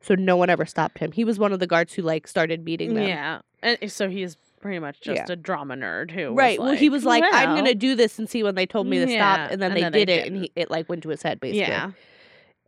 So 0.00 0.14
no 0.14 0.36
one 0.36 0.48
ever 0.48 0.64
stopped 0.66 0.98
him. 0.98 1.10
He 1.10 1.24
was 1.24 1.36
one 1.36 1.52
of 1.52 1.58
the 1.58 1.66
guards 1.66 1.94
who 1.94 2.02
like 2.02 2.28
started 2.28 2.64
beating 2.64 2.94
them. 2.94 3.08
Yeah. 3.08 3.40
And 3.62 3.90
so 3.90 4.08
he's 4.08 4.36
pretty 4.60 4.78
much 4.78 5.00
just 5.00 5.16
Yeah. 5.26 5.32
a 5.32 5.36
drama 5.36 5.74
nerd 5.74 6.12
who 6.12 6.28
was 6.28 6.36
Right. 6.36 6.60
well, 6.60 6.76
he 6.76 6.88
was 6.90 7.04
like, 7.04 7.24
"I'm 7.32 7.56
gonna 7.56 7.74
do 7.74 7.96
this 7.96 8.20
and 8.20 8.28
see 8.30 8.44
when 8.44 8.54
they 8.54 8.66
told 8.66 8.86
me 8.86 9.04
to 9.04 9.10
Yeah, 9.10 9.34
stop," 9.34 9.50
and 9.50 9.60
then 9.60 9.72
and 9.72 9.76
they 9.76 9.82
then 9.82 9.92
they 9.92 10.04
did 10.04 10.08
it, 10.20 10.26
and 10.28 10.36
he, 10.36 10.52
it 10.54 10.70
like 10.70 10.88
went 10.88 11.02
to 11.02 11.08
his 11.08 11.22
head 11.22 11.40
basically. 11.40 11.72
Yeah. 11.72 11.90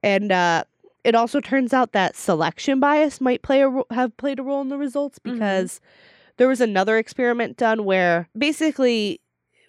And 0.03 0.33
uh, 0.33 0.65
it 1.09 1.15
also 1.15 1.41
turns 1.41 1.73
out 1.73 1.93
that 1.93 2.15
selection 2.17 2.79
bias 2.81 3.21
might 3.21 3.43
play 3.43 3.61
a 3.63 3.69
ro- 3.69 3.87
have 3.91 4.17
played 4.17 4.39
a 4.39 4.43
role 4.43 4.61
in 4.61 4.69
the 4.69 4.79
results 4.79 5.19
Mhm. 5.19 5.33
because 5.35 5.81
there 6.37 6.49
was 6.49 6.61
another 6.61 6.99
experiment 6.99 7.57
done 7.57 7.85
where 7.85 8.29
basically 8.37 9.21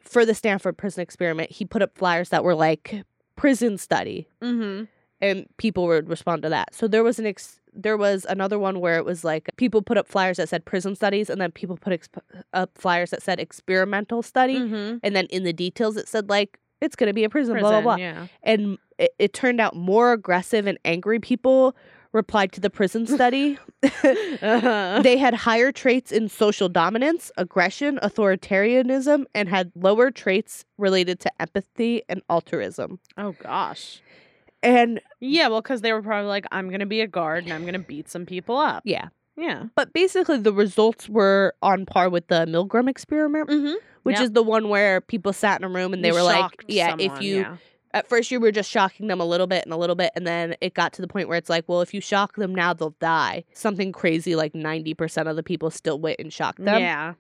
for 0.04 0.26
the 0.26 0.36
Stanford 0.36 0.78
prison 0.78 1.02
experiment, 1.02 1.52
he 1.52 1.66
put 1.66 1.82
up 1.82 1.98
flyers 1.98 2.30
that 2.30 2.44
were 2.44 2.56
like 2.56 3.04
prison 3.36 3.78
study 3.78 4.28
Mm-hmm. 4.42 4.84
and 5.22 5.46
people 5.58 5.88
would 5.88 6.10
respond 6.10 6.42
to 6.44 6.50
that. 6.50 6.74
So 6.76 6.88
there 6.88 7.04
was 7.04 7.20
an 7.20 7.26
ex- 7.26 7.60
there 7.74 7.98
was 7.98 8.26
another 8.28 8.58
one 8.58 8.80
where 8.80 8.98
it 8.98 9.06
was 9.06 9.24
like 9.24 9.50
people 9.56 9.82
put 9.84 9.98
up 9.98 10.08
flyers 10.08 10.38
that 10.38 10.50
said 10.50 10.66
prison 10.66 10.96
studies 10.96 11.30
and 11.30 11.40
then 11.40 11.52
people 11.52 11.78
put 11.78 11.94
exp- 11.94 12.22
up 12.54 12.72
flyers 12.76 13.12
that 13.12 13.22
said 13.22 13.40
experimental 13.40 14.22
study 14.24 14.56
Mm-hmm. 14.60 14.98
and 15.04 15.16
then 15.16 15.26
in 15.28 15.44
the 15.44 15.54
details 15.54 15.96
it 15.96 16.08
said 16.08 16.30
like 16.30 16.60
it's 16.82 16.96
going 16.96 17.08
to 17.10 17.14
be 17.14 17.24
a 17.24 17.30
prison, 17.30 17.58
blah 17.60 17.70
blah 17.70 17.82
blah. 17.82 17.96
Yeah. 17.96 18.28
And 18.44 18.78
it, 18.98 19.14
it 19.20 19.34
turned 19.34 19.60
out 19.60 19.76
more 19.76 20.14
aggressive 20.14 20.68
and 20.68 20.78
angry 20.86 21.20
people 21.20 21.76
replied 22.12 22.52
to 22.54 22.60
the 22.60 22.70
prison 22.70 23.06
study. 23.16 23.58
Uh-huh. 23.84 25.02
they 25.04 25.18
had 25.18 25.34
higher 25.34 25.72
traits 25.72 26.12
in 26.12 26.28
social 26.30 26.70
dominance, 26.70 27.32
aggression, 27.38 28.00
authoritarianism, 28.02 29.26
and 29.36 29.50
had 29.50 29.72
lower 29.76 30.12
traits 30.12 30.66
related 30.78 31.20
to 31.22 31.42
empathy 31.42 32.02
and 32.10 32.22
altruism. 32.30 33.00
oh 33.18 33.34
gosh. 33.44 34.02
And 34.62 35.00
Yeah, 35.22 35.48
well, 35.48 35.62
because 35.62 35.82
they 35.82 35.94
were 35.94 36.02
probably 36.02 36.28
like, 36.28 36.46
I'm 36.52 36.70
gonna 36.70 36.86
be 36.86 37.02
a 37.02 37.08
guard 37.08 37.46
and 37.46 37.54
I'm 37.54 37.64
gonna 37.66 37.80
beat 37.80 38.10
some 38.10 38.26
people 38.26 38.58
up. 38.58 38.84
yeah, 38.86 39.10
Yeah. 39.40 39.66
but 39.76 39.94
basically 39.94 40.38
the 40.38 40.54
results 40.54 41.08
were 41.10 41.54
on 41.62 41.86
par 41.86 42.10
with 42.10 42.28
the 42.28 42.46
Milgram 42.46 42.90
experiment, 42.90 43.50
Mm-hmm. 43.50 43.74
which 44.04 44.16
Yep. 44.18 44.24
is 44.24 44.32
the 44.34 44.44
one 44.44 44.70
where 44.70 45.02
people 45.02 45.34
sat 45.34 45.60
in 45.62 45.66
a 45.66 45.70
room 45.70 45.94
and 45.94 46.04
they 46.04 46.12
were 46.12 46.22
like, 46.24 46.52
yeah, 46.68 46.96
if 47.00 47.22
you 47.22 47.38
yeah. 47.42 47.58
at 47.94 48.08
first 48.08 48.30
you 48.32 48.40
were 48.40 48.52
just 48.52 48.70
shocking 48.70 49.08
them 49.08 49.20
a 49.22 49.26
little 49.26 49.48
bit 49.48 49.64
and 49.64 49.74
a 49.74 49.78
little 49.78 49.96
bit 49.96 50.12
and 50.16 50.28
then 50.28 50.56
it 50.62 50.74
got 50.74 50.94
to 50.94 51.02
the 51.02 51.08
point 51.08 51.28
where 51.30 51.38
it's 51.38 51.50
like, 51.50 51.64
well, 51.68 51.82
if 51.82 51.94
you 51.94 52.02
shock 52.02 52.36
them 52.36 52.54
now 52.54 52.74
they'll 52.74 52.96
die. 53.00 53.44
Something 53.54 53.92
crazy 53.92 54.36
like 54.36 54.54
90% 54.54 55.30
of 55.30 55.36
the 55.36 55.44
people 55.44 55.72
still 55.72 56.00
went 56.00 56.20
and 56.20 56.32
shocked 56.34 56.64
them 56.64 56.82
yeah, 56.82 57.14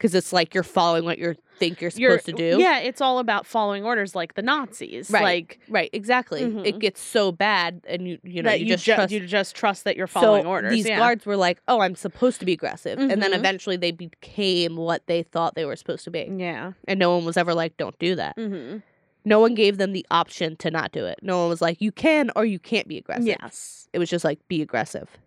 because 0.00 0.14
it's 0.14 0.32
like 0.32 0.54
you're 0.54 0.62
following 0.64 1.04
what 1.04 1.18
you 1.18 1.34
think 1.58 1.82
you're 1.82 1.90
You're- 1.94 2.14
supposed 2.18 2.24
to 2.24 2.32
do. 2.32 2.58
Yeah, 2.58 2.78
it's 2.78 3.02
all 3.02 3.18
about 3.18 3.44
following 3.46 3.84
orders, 3.84 4.14
like 4.14 4.32
the 4.32 4.40
Nazis. 4.40 5.10
Right. 5.10 5.22
Like 5.22 5.60
Right, 5.68 5.90
exactly. 5.92 6.40
It 6.40 6.54
Mhm. 6.76 6.78
gets 6.80 7.02
so 7.02 7.32
bad, 7.32 7.82
and 7.86 8.08
you 8.08 8.18
you 8.22 8.42
know 8.42 8.50
you, 8.52 8.64
you, 8.64 8.72
just 8.72 8.84
ju- 8.86 8.94
trust. 8.94 9.12
you 9.12 9.20
just 9.26 9.54
trust 9.54 9.84
that 9.84 9.94
you're 9.94 10.06
following 10.06 10.44
so 10.44 10.48
orders. 10.48 10.72
these 10.72 10.88
yeah. 10.88 10.96
guards 10.96 11.26
were 11.26 11.36
like, 11.36 11.60
"Oh, 11.68 11.80
I'm 11.80 11.94
supposed 11.96 12.40
to 12.40 12.46
be 12.46 12.52
aggressive," 12.54 12.98
and 12.98 13.20
then 13.22 13.32
Mhm. 13.32 13.36
eventually 13.36 13.76
they 13.76 13.90
became 13.90 14.76
what 14.76 15.06
they 15.06 15.22
thought 15.22 15.54
they 15.54 15.66
were 15.66 15.76
supposed 15.76 16.04
to 16.04 16.10
be, 16.10 16.26
Yeah. 16.34 16.72
and 16.88 16.98
no 16.98 17.14
one 17.14 17.26
was 17.26 17.36
ever 17.36 17.52
like, 17.52 17.76
"Don't 17.76 17.98
do 17.98 18.14
that." 18.14 18.38
Mm-hmm. 18.38 18.78
No 19.26 19.38
one 19.38 19.54
gave 19.54 19.76
them 19.76 19.92
the 19.92 20.06
option 20.10 20.56
to 20.56 20.70
not 20.70 20.92
do 20.92 21.04
it. 21.04 21.18
No 21.20 21.40
one 21.40 21.50
was 21.50 21.60
like, 21.60 21.82
"You 21.82 21.92
can 21.92 22.30
or 22.34 22.46
you 22.46 22.58
can't 22.58 22.88
be 22.88 22.96
aggressive." 22.96 23.26
Yes. 23.26 23.86
it 23.92 23.98
was 23.98 24.08
just 24.08 24.24
like, 24.24 24.38
"Be 24.48 24.62
aggressive." 24.62 25.18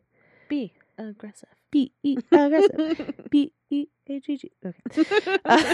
Be 0.49 0.74
aggressive. 0.97 1.49
Be 1.74 1.91
e- 2.03 2.17
aggressive. 2.32 3.13
B 3.30 3.51
E 3.71 3.88
A 4.07 4.19
G 4.19 4.38
G. 4.38 4.51
Okay. 4.65 5.38
Uh, 5.45 5.74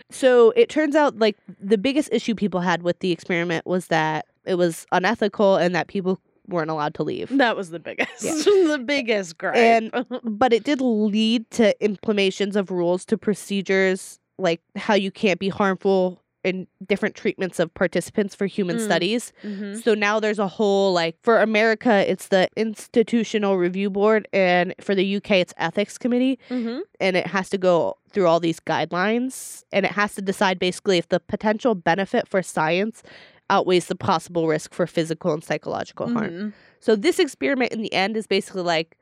so 0.10 0.50
it 0.54 0.68
turns 0.68 0.94
out 0.94 1.18
like 1.18 1.36
the 1.60 1.78
biggest 1.78 2.10
issue 2.12 2.34
people 2.34 2.60
had 2.60 2.82
with 2.82 2.98
the 3.00 3.10
experiment 3.10 3.66
was 3.66 3.86
that 3.88 4.26
it 4.44 4.54
was 4.56 4.86
unethical 4.92 5.56
and 5.56 5.74
that 5.74 5.88
people 5.88 6.20
weren't 6.46 6.70
allowed 6.70 6.92
to 6.94 7.02
leave. 7.02 7.36
that 7.38 7.56
was 7.56 7.70
the 7.70 7.78
biggest. 7.78 8.22
Yeah. 8.22 8.32
the 8.76 8.82
biggest 8.84 9.38
gripe. 9.38 9.56
And- 9.56 9.90
But 10.24 10.52
it 10.52 10.64
did 10.64 10.80
lead 10.80 11.48
to 11.52 11.74
implementations 11.80 12.54
of 12.56 12.70
rules 12.70 13.04
to 13.06 13.16
procedures 13.18 14.18
like 14.38 14.60
how 14.76 14.94
you 14.94 15.10
can't 15.10 15.38
be 15.40 15.48
harmful 15.48 16.19
in 16.42 16.66
different 16.86 17.14
treatments 17.14 17.58
of 17.58 17.72
participants 17.74 18.34
for 18.34 18.46
human 18.46 18.76
Mm. 18.78 18.84
studies. 18.84 19.32
Mhm. 19.42 19.82
So 19.82 19.94
now 19.94 20.18
there's 20.20 20.38
a 20.38 20.48
whole 20.48 20.92
like 20.92 21.16
for 21.22 21.40
America 21.40 22.10
it's 22.10 22.28
the 22.28 22.48
Institutional 22.56 23.58
Review 23.58 23.90
Board 23.90 24.26
and 24.32 24.74
for 24.80 24.94
the 24.94 25.04
UK 25.04 25.40
it's 25.40 25.52
Ethics 25.58 25.98
Committee 25.98 26.38
Mhm. 26.48 26.80
and 26.98 27.16
it 27.16 27.26
has 27.26 27.50
to 27.50 27.58
go 27.58 27.96
through 28.10 28.26
all 28.26 28.40
these 28.40 28.58
guidelines 28.58 29.64
and 29.72 29.84
it 29.84 29.92
has 29.92 30.14
to 30.14 30.22
decide 30.22 30.58
basically 30.58 30.96
if 30.98 31.08
the 31.10 31.20
potential 31.20 31.74
benefit 31.74 32.26
for 32.26 32.42
science 32.42 33.02
outweighs 33.50 33.86
the 33.86 33.94
possible 33.96 34.46
risk 34.48 34.72
for 34.72 34.86
physical 34.86 35.32
and 35.34 35.44
psychological 35.44 36.08
harm. 36.10 36.30
Mhm. 36.30 36.52
So 36.80 36.96
this 36.96 37.18
experiment 37.18 37.72
in 37.72 37.82
the 37.82 37.92
end 37.92 38.16
is 38.16 38.26
basically 38.26 38.62
like 38.62 38.96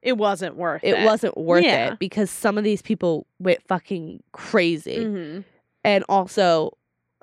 It 0.00 0.16
wasn't 0.18 0.56
worth 0.56 0.84
it 0.84 0.98
it. 0.98 1.04
wasn't 1.04 1.36
worth 1.36 1.64
Yeah. 1.64 1.92
it 1.94 1.98
because 1.98 2.30
some 2.30 2.56
of 2.56 2.62
these 2.62 2.82
people 2.82 3.26
went 3.40 3.62
fucking 3.66 4.22
crazy. 4.32 4.98
Mhm. 4.98 5.44
And 5.82 6.04
also 6.08 6.76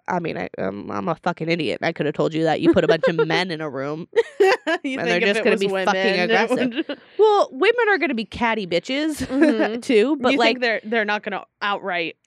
I 0.07 0.19
mean, 0.19 0.37
I, 0.37 0.49
um, 0.57 0.89
I'm 0.91 1.07
a 1.07 1.15
fucking 1.15 1.49
idiot. 1.49 1.79
I 1.81 1.91
could 1.93 2.05
have 2.05 2.15
told 2.15 2.33
you 2.33 2.43
that 2.43 2.61
you 2.61 2.73
put 2.73 2.83
a 2.83 2.87
bunch 2.87 3.03
of 3.07 3.15
men 3.27 3.51
in 3.51 3.61
a 3.61 3.69
room. 3.69 4.07
you 4.39 4.49
And 4.49 4.81
think 4.83 4.99
they're 5.05 5.19
just 5.21 5.43
gonna 5.43 5.57
be 5.57 5.67
women, 5.67 5.85
fucking 5.85 6.19
aggressive. 6.19 6.73
would- 6.87 6.99
Well, 7.17 7.49
women 7.51 7.89
are 7.89 7.97
going 7.97 8.09
to 8.09 8.15
be 8.15 8.25
catty 8.25 8.65
bitches 8.67 9.25
Mhm. 9.27 9.81
too, 9.81 10.17
but 10.17 10.33
you 10.33 10.37
like 10.39 10.47
think 10.47 10.61
they're 10.61 10.81
they're 10.83 11.05
not 11.05 11.23
going 11.23 11.33
to 11.39 11.45
outright 11.61 12.17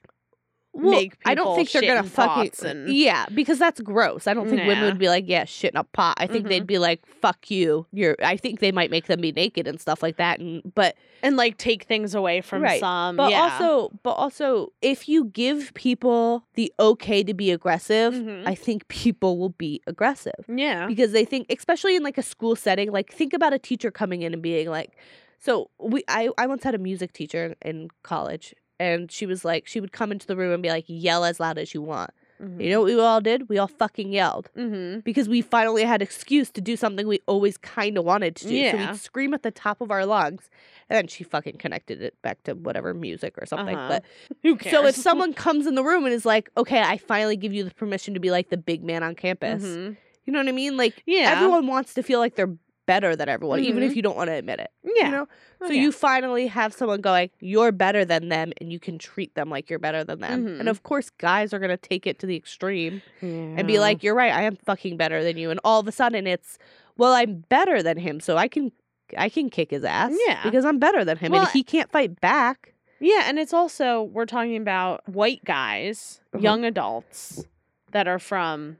well, 0.75 0.91
make 0.91 1.15
I 1.25 1.35
don't 1.35 1.55
think 1.55 1.71
they're 1.71 1.81
gonna 1.95 2.03
fucking 2.07 2.51
and- 2.65 2.89
yeah, 2.93 3.25
because 3.33 3.57
that's 3.57 3.79
gross. 3.81 4.27
I 4.27 4.33
don't 4.33 4.49
think 4.49 4.61
women 4.67 4.83
would 4.83 4.99
be 4.99 5.07
like, 5.09 5.23
yeah, 5.27 5.45
shit 5.45 5.73
in 5.73 5.77
a 5.77 5.83
pot. 5.83 6.17
I 6.19 6.27
think 6.27 6.45
Mhm. 6.45 6.49
they'd 6.49 6.67
be 6.67 6.77
like, 6.77 7.05
fuck 7.05 7.49
you. 7.49 7.85
You're. 7.93 8.15
I 8.21 8.35
think 8.37 8.59
they 8.59 8.71
might 8.71 8.91
make 8.91 9.05
them 9.07 9.21
be 9.21 9.31
naked 9.31 9.67
and 9.67 9.79
stuff 9.79 10.03
like 10.03 10.17
that. 10.17 10.39
And 10.39 10.61
but 10.75 10.95
and 11.23 11.37
like 11.37 11.57
take 11.57 11.83
things 11.85 12.13
away 12.13 12.41
from 12.41 12.61
Right. 12.61 12.79
some. 12.79 13.15
but 13.15 13.31
yeah. 13.31 13.41
also 13.41 13.91
but 14.03 14.11
also 14.11 14.73
if 14.81 15.07
you 15.09 15.25
give 15.25 15.73
people 15.73 16.45
the 16.55 16.71
okay 16.79 17.23
to 17.23 17.33
be 17.33 17.51
aggressive, 17.51 18.13
Mhm. 18.13 18.43
I 18.45 18.53
think 18.55 18.87
people 18.89 19.37
will 19.37 19.49
be 19.57 19.81
aggressive 19.87 20.33
yeah, 20.47 20.87
because 20.87 21.11
they 21.13 21.25
think, 21.25 21.47
especially 21.49 21.95
in 21.95 22.03
like 22.03 22.17
a 22.17 22.23
school 22.23 22.55
setting, 22.55 22.91
like 22.91 23.11
think 23.11 23.33
about 23.33 23.53
a 23.53 23.59
teacher 23.59 23.91
coming 23.91 24.21
in 24.23 24.33
and 24.33 24.41
being 24.41 24.69
like, 24.69 24.91
so 25.39 25.69
we 25.79 26.03
I 26.07 26.29
I 26.37 26.47
once 26.47 26.63
had 26.63 26.75
a 26.75 26.79
music 26.79 27.13
teacher 27.13 27.55
in 27.63 27.89
college. 28.03 28.53
And 28.79 29.11
she 29.11 29.25
was 29.25 29.45
like, 29.45 29.67
she 29.67 29.79
would 29.79 29.91
come 29.93 30.11
into 30.11 30.27
the 30.27 30.35
room 30.35 30.51
and 30.53 30.61
be 30.61 30.69
like, 30.69 30.85
yell 30.87 31.23
as 31.23 31.39
loud 31.39 31.57
as 31.57 31.73
you 31.73 31.81
want. 31.81 32.11
You 32.59 32.69
know 32.69 32.81
what 32.81 32.87
we 32.87 32.99
all 32.99 33.21
did? 33.21 33.47
We 33.47 33.57
all 33.57 33.69
fucking 33.69 34.11
yelled 34.11 34.49
Mm-hmm. 34.57 34.99
because 34.99 35.29
we 35.29 35.41
finally 35.41 35.83
had 35.83 36.01
excuse 36.01 36.51
to 36.51 36.59
do 36.61 36.75
something 36.75 37.07
we 37.07 37.21
always 37.27 37.57
kind 37.57 37.97
of 37.97 38.03
wanted 38.03 38.35
to 38.35 38.43
do. 38.43 38.49
So 38.49 38.75
Yeah. 38.75 38.91
we'd 38.91 38.99
scream 38.99 39.33
at 39.33 39.41
the 39.43 39.51
top 39.51 39.79
of 39.79 39.89
our 39.89 40.05
lungs, 40.05 40.49
and 40.89 40.97
then 40.97 41.07
she 41.07 41.23
fucking 41.23 41.57
connected 41.59 42.01
it 42.01 42.21
back 42.21 42.43
to 42.43 42.53
whatever 42.53 42.93
music 42.93 43.35
or 43.41 43.45
something. 43.45 43.77
Uh-huh. 43.77 44.01
But 44.43 44.61
so 44.69 44.85
if 44.85 44.95
someone 45.07 45.33
comes 45.33 45.65
in 45.65 45.75
the 45.75 45.83
room 45.83 46.03
and 46.03 46.13
is 46.13 46.25
like, 46.25 46.49
"Okay, 46.57 46.81
I 46.81 46.97
finally 46.97 47.37
give 47.37 47.53
you 47.53 47.63
the 47.63 47.73
permission 47.73 48.13
to 48.15 48.19
be 48.19 48.31
like 48.31 48.49
the 48.49 48.57
big 48.57 48.83
man 48.83 49.01
on 49.01 49.15
campus," 49.15 49.63
Mhm. 49.63 49.95
you 50.25 50.33
know 50.33 50.39
what 50.39 50.49
I 50.49 50.51
mean? 50.51 50.75
Like 50.75 51.03
yeah, 51.05 51.31
everyone 51.37 51.67
wants 51.67 51.93
to 51.93 52.03
feel 52.03 52.19
like 52.19 52.35
they're 52.35 52.53
better 52.85 53.15
than 53.15 53.27
everyone, 53.29 53.59
even 53.61 53.81
Mhm. 53.83 53.87
if 53.87 53.95
you 53.95 54.01
don't 54.01 54.15
want 54.15 54.27
to 54.29 54.33
admit 54.33 54.59
it. 54.59 54.69
yeah, 54.83 55.05
You 55.05 55.11
know? 55.11 55.27
Oh, 55.61 55.67
So 55.67 55.73
yeah. 55.73 55.81
you 55.81 55.91
finally 55.91 56.47
have 56.47 56.73
someone 56.73 57.01
going, 57.01 57.29
you're 57.39 57.71
better 57.71 58.05
than 58.05 58.29
them, 58.29 58.53
and 58.61 58.71
you 58.71 58.79
can 58.79 58.97
treat 58.97 59.33
them 59.35 59.49
like 59.49 59.69
you're 59.69 59.79
better 59.79 60.03
than 60.03 60.19
them. 60.19 60.45
Mhm. 60.45 60.59
And 60.59 60.69
of 60.69 60.83
course, 60.83 61.09
guys 61.09 61.53
are 61.53 61.59
gonna 61.59 61.77
take 61.77 62.05
it 62.05 62.19
to 62.19 62.25
the 62.27 62.35
extreme 62.35 63.01
and 63.21 63.65
be 63.67 63.79
like, 63.79 64.03
"You're 64.03 64.15
right, 64.15 64.31
I 64.31 64.43
am 64.43 64.55
fucking 64.55 64.97
better 64.97 65.23
than 65.23 65.37
you." 65.37 65.49
And 65.49 65.59
all 65.63 65.79
of 65.79 65.87
a 65.87 65.91
sudden, 65.91 66.27
it's, 66.27 66.57
"Well, 66.97 67.13
I'm 67.13 67.43
better 67.49 67.81
than 67.81 67.97
him, 67.97 68.19
so 68.19 68.37
I 68.37 68.47
can, 68.47 68.71
I 69.17 69.29
can 69.29 69.49
kick 69.49 69.71
his 69.71 69.83
ass, 69.83 70.13
Yeah. 70.27 70.41
because 70.43 70.65
I'm 70.65 70.79
better 70.79 71.03
than 71.03 71.17
him, 71.17 71.25
and 71.27 71.33
Well, 71.33 71.43
if 71.43 71.51
he 71.53 71.63
can't 71.63 71.91
fight 71.91 72.19
back, 72.21 72.73
Yeah, 73.01 73.23
and 73.25 73.37
it's 73.37 73.53
also 73.53 74.03
we're 74.03 74.25
talking 74.25 74.55
about 74.55 75.07
white 75.09 75.43
guys, 75.43 76.21
Uh-huh. 76.33 76.41
young 76.41 76.63
adults 76.63 77.45
that 77.91 78.07
are 78.07 78.19
from 78.19 78.77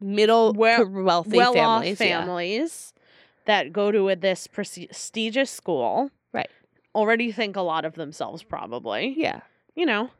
middle 0.00 0.52
Well- 0.52 0.84
to 0.84 1.02
wealthy 1.02 1.36
well-off 1.36 1.54
families, 1.82 2.00
yeah. 2.00 2.20
families 2.20 2.92
that 3.46 3.72
go 3.72 3.90
to 3.90 4.08
a, 4.10 4.16
this 4.16 4.46
prestigious 4.46 5.50
school. 5.50 6.10
Right. 6.32 6.48
Already 6.94 7.32
think 7.32 7.56
a 7.56 7.62
lot 7.62 7.84
of 7.84 7.94
themselves, 7.94 8.42
probably. 8.42 9.14
yeah, 9.16 9.40
You 9.74 9.86
know. 9.86 10.10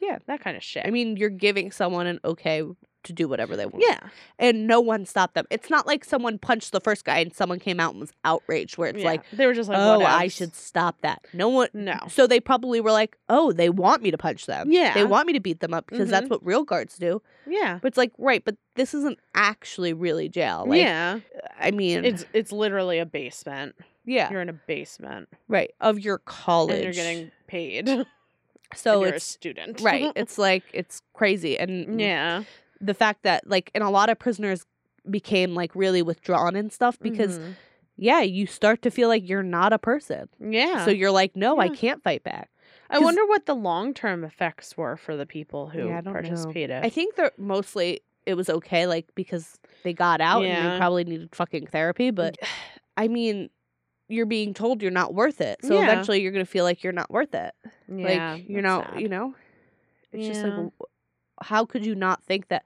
Yeah. 0.00 0.18
That 0.26 0.40
kind 0.40 0.56
of 0.56 0.62
shit. 0.62 0.86
I 0.86 0.90
mean, 0.90 1.16
you're 1.16 1.28
giving 1.28 1.70
someone 1.70 2.06
an 2.06 2.20
okay 2.24 2.62
to 3.04 3.12
do 3.12 3.28
whatever 3.28 3.56
they 3.56 3.66
want, 3.66 3.84
yeah. 3.86 4.00
and 4.38 4.66
no 4.66 4.80
one 4.80 5.06
stopped 5.06 5.34
them. 5.34 5.46
It's 5.50 5.70
not 5.70 5.86
like 5.86 6.04
someone 6.04 6.38
punched 6.38 6.72
the 6.72 6.80
first 6.80 7.04
guy 7.04 7.18
and 7.18 7.34
someone 7.34 7.58
came 7.58 7.80
out 7.80 7.92
and 7.92 8.00
was 8.00 8.12
outraged, 8.24 8.78
where 8.78 8.88
it's 8.88 9.00
yeah. 9.00 9.06
like. 9.06 9.30
they 9.32 9.46
were 9.46 9.54
just 9.54 9.68
like, 9.68 9.78
oh, 9.78 10.02
I 10.04 10.28
should 10.28 10.54
stop 10.54 11.00
that. 11.02 11.24
No 11.32 11.48
one. 11.48 11.68
No. 11.74 11.98
So 12.08 12.26
they 12.26 12.40
probably 12.40 12.80
were 12.80 12.92
like, 12.92 13.16
oh, 13.28 13.52
they 13.52 13.70
want 13.70 14.02
me 14.02 14.10
to 14.10 14.18
punch 14.18 14.46
them. 14.46 14.70
Yeah. 14.70 14.94
They 14.94 15.04
want 15.04 15.26
me 15.26 15.32
to 15.34 15.40
beat 15.40 15.60
them 15.60 15.74
up 15.74 15.86
because 15.86 16.10
that's 16.10 16.24
mm-hmm. 16.24 16.34
what 16.34 16.44
real 16.44 16.64
guards 16.64 16.96
do. 16.96 17.22
Yeah. 17.46 17.78
But 17.80 17.88
it's 17.88 17.96
like, 17.96 18.12
right, 18.18 18.44
but 18.44 18.56
this 18.74 18.94
isn't 18.94 19.18
actually 19.34 19.92
really 19.92 20.28
jail. 20.28 20.64
Like, 20.66 20.80
yeah. 20.80 21.20
I 21.58 21.70
mean, 21.70 22.04
It's 22.04 22.24
it's 22.32 22.52
literally 22.52 22.98
a 22.98 23.06
basement. 23.06 23.74
yeah, 24.04 24.30
You're 24.30 24.40
in 24.40 24.48
a 24.48 24.54
basement 24.54 25.28
right, 25.48 25.72
of 25.80 26.00
your 26.00 26.18
college. 26.18 26.74
and 26.76 26.84
you're 26.84 26.92
getting 26.92 27.30
paid. 27.46 28.06
so 28.74 29.04
you're 29.04 29.14
a 29.14 29.20
student. 29.20 29.80
right. 29.80 30.12
It's 30.16 30.38
like 30.38 30.64
it's 30.72 31.02
crazy, 31.12 31.58
and 31.58 32.00
yeah. 32.00 32.44
The 32.80 32.94
fact 32.94 33.22
that 33.24 33.46
like, 33.48 33.70
and 33.74 33.84
a 33.84 33.90
lot 33.90 34.08
of 34.10 34.18
prisoners 34.18 34.64
became 35.08 35.54
like 35.54 35.74
really 35.74 36.02
withdrawn 36.02 36.54
and 36.56 36.72
stuff 36.72 36.98
because 37.00 37.38
Mhm. 37.38 37.56
yeah, 37.96 38.20
you 38.20 38.46
start 38.46 38.82
to 38.82 38.90
feel 38.90 39.08
like 39.08 39.28
you're 39.28 39.42
not 39.42 39.72
a 39.72 39.78
person. 39.78 40.28
yeah. 40.38 40.84
So 40.84 40.90
you're 40.90 41.10
like, 41.10 41.36
no, 41.36 41.58
I 41.58 41.68
can't 41.68 42.02
fight 42.02 42.22
back. 42.22 42.50
I 42.92 42.98
wonder 42.98 43.24
what 43.26 43.46
the 43.46 43.54
long 43.54 43.94
term 43.94 44.24
effects 44.24 44.76
were 44.76 44.96
for 44.96 45.16
the 45.16 45.26
people 45.26 45.68
who 45.68 45.86
Yeah, 45.88 45.98
I 45.98 46.00
don't 46.00 46.06
know. 46.06 46.20
participated. 46.20 46.84
I 46.84 46.88
think 46.88 47.14
they're 47.16 47.32
mostly 47.38 48.00
it 48.26 48.34
was 48.34 48.50
okay, 48.50 48.86
like 48.86 49.06
because 49.14 49.58
they 49.82 49.92
got 49.94 50.20
out 50.20 50.42
and 50.44 50.52
Yeah. 50.52 50.72
they 50.72 50.78
probably 50.78 51.04
needed 51.04 51.34
fucking 51.34 51.66
therapy. 51.68 52.10
But 52.10 52.36
I 52.96 53.08
mean, 53.08 53.48
you're 54.08 54.26
being 54.26 54.52
told 54.54 54.82
you're 54.82 54.90
not 54.90 55.14
worth 55.14 55.40
it, 55.40 55.58
so 55.64 55.74
Yeah. 55.74 55.84
eventually 55.84 56.20
you're 56.20 56.32
gonna 56.32 56.44
feel 56.44 56.64
like 56.64 56.82
you're 56.84 56.92
not 56.92 57.10
worth 57.10 57.34
it. 57.34 57.54
yeah, 57.88 58.32
like 58.34 58.48
you're 58.48 58.60
not, 58.62 58.90
sad. 58.92 59.00
you 59.00 59.08
know. 59.08 59.34
It's 60.12 60.26
just 60.26 60.42
like, 60.44 60.52
Yeah. 60.52 60.68
How 61.42 61.64
could 61.64 61.84
you 61.84 61.94
not 61.94 62.22
think 62.24 62.48
that? 62.48 62.64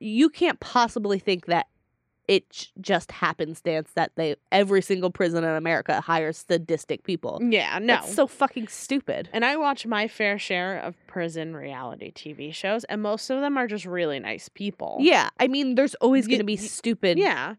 you 0.00 0.28
can't 0.28 0.60
possibly 0.60 1.18
think 1.18 1.46
that 1.46 1.66
it 2.28 2.68
just 2.80 3.10
happenstance 3.10 3.90
that 3.96 4.12
they 4.14 4.36
every 4.52 4.80
single 4.82 5.10
prison 5.10 5.42
in 5.42 5.50
America 5.50 6.00
hires 6.00 6.44
sadistic 6.48 7.02
people. 7.02 7.40
Yeah, 7.42 7.78
no. 7.80 7.94
That's 7.94 8.14
so 8.14 8.28
fucking 8.28 8.68
stupid. 8.68 9.28
and 9.32 9.44
I 9.44 9.56
watch 9.56 9.86
my 9.86 10.06
fair 10.06 10.38
share 10.38 10.78
of 10.78 10.94
prison 11.08 11.56
reality 11.56 12.12
TV 12.12 12.54
shows, 12.54 12.84
and 12.84 13.02
most 13.02 13.28
of 13.30 13.40
them 13.40 13.56
are 13.56 13.66
just 13.66 13.86
really 13.86 14.20
nice 14.20 14.48
people. 14.48 14.98
Yeah, 15.00 15.30
I 15.40 15.48
mean, 15.48 15.74
there's 15.74 15.94
always 15.96 16.26
going 16.28 16.38
to 16.38 16.44
be 16.44 16.56
stupid. 16.56 17.18
Yeah. 17.18 17.54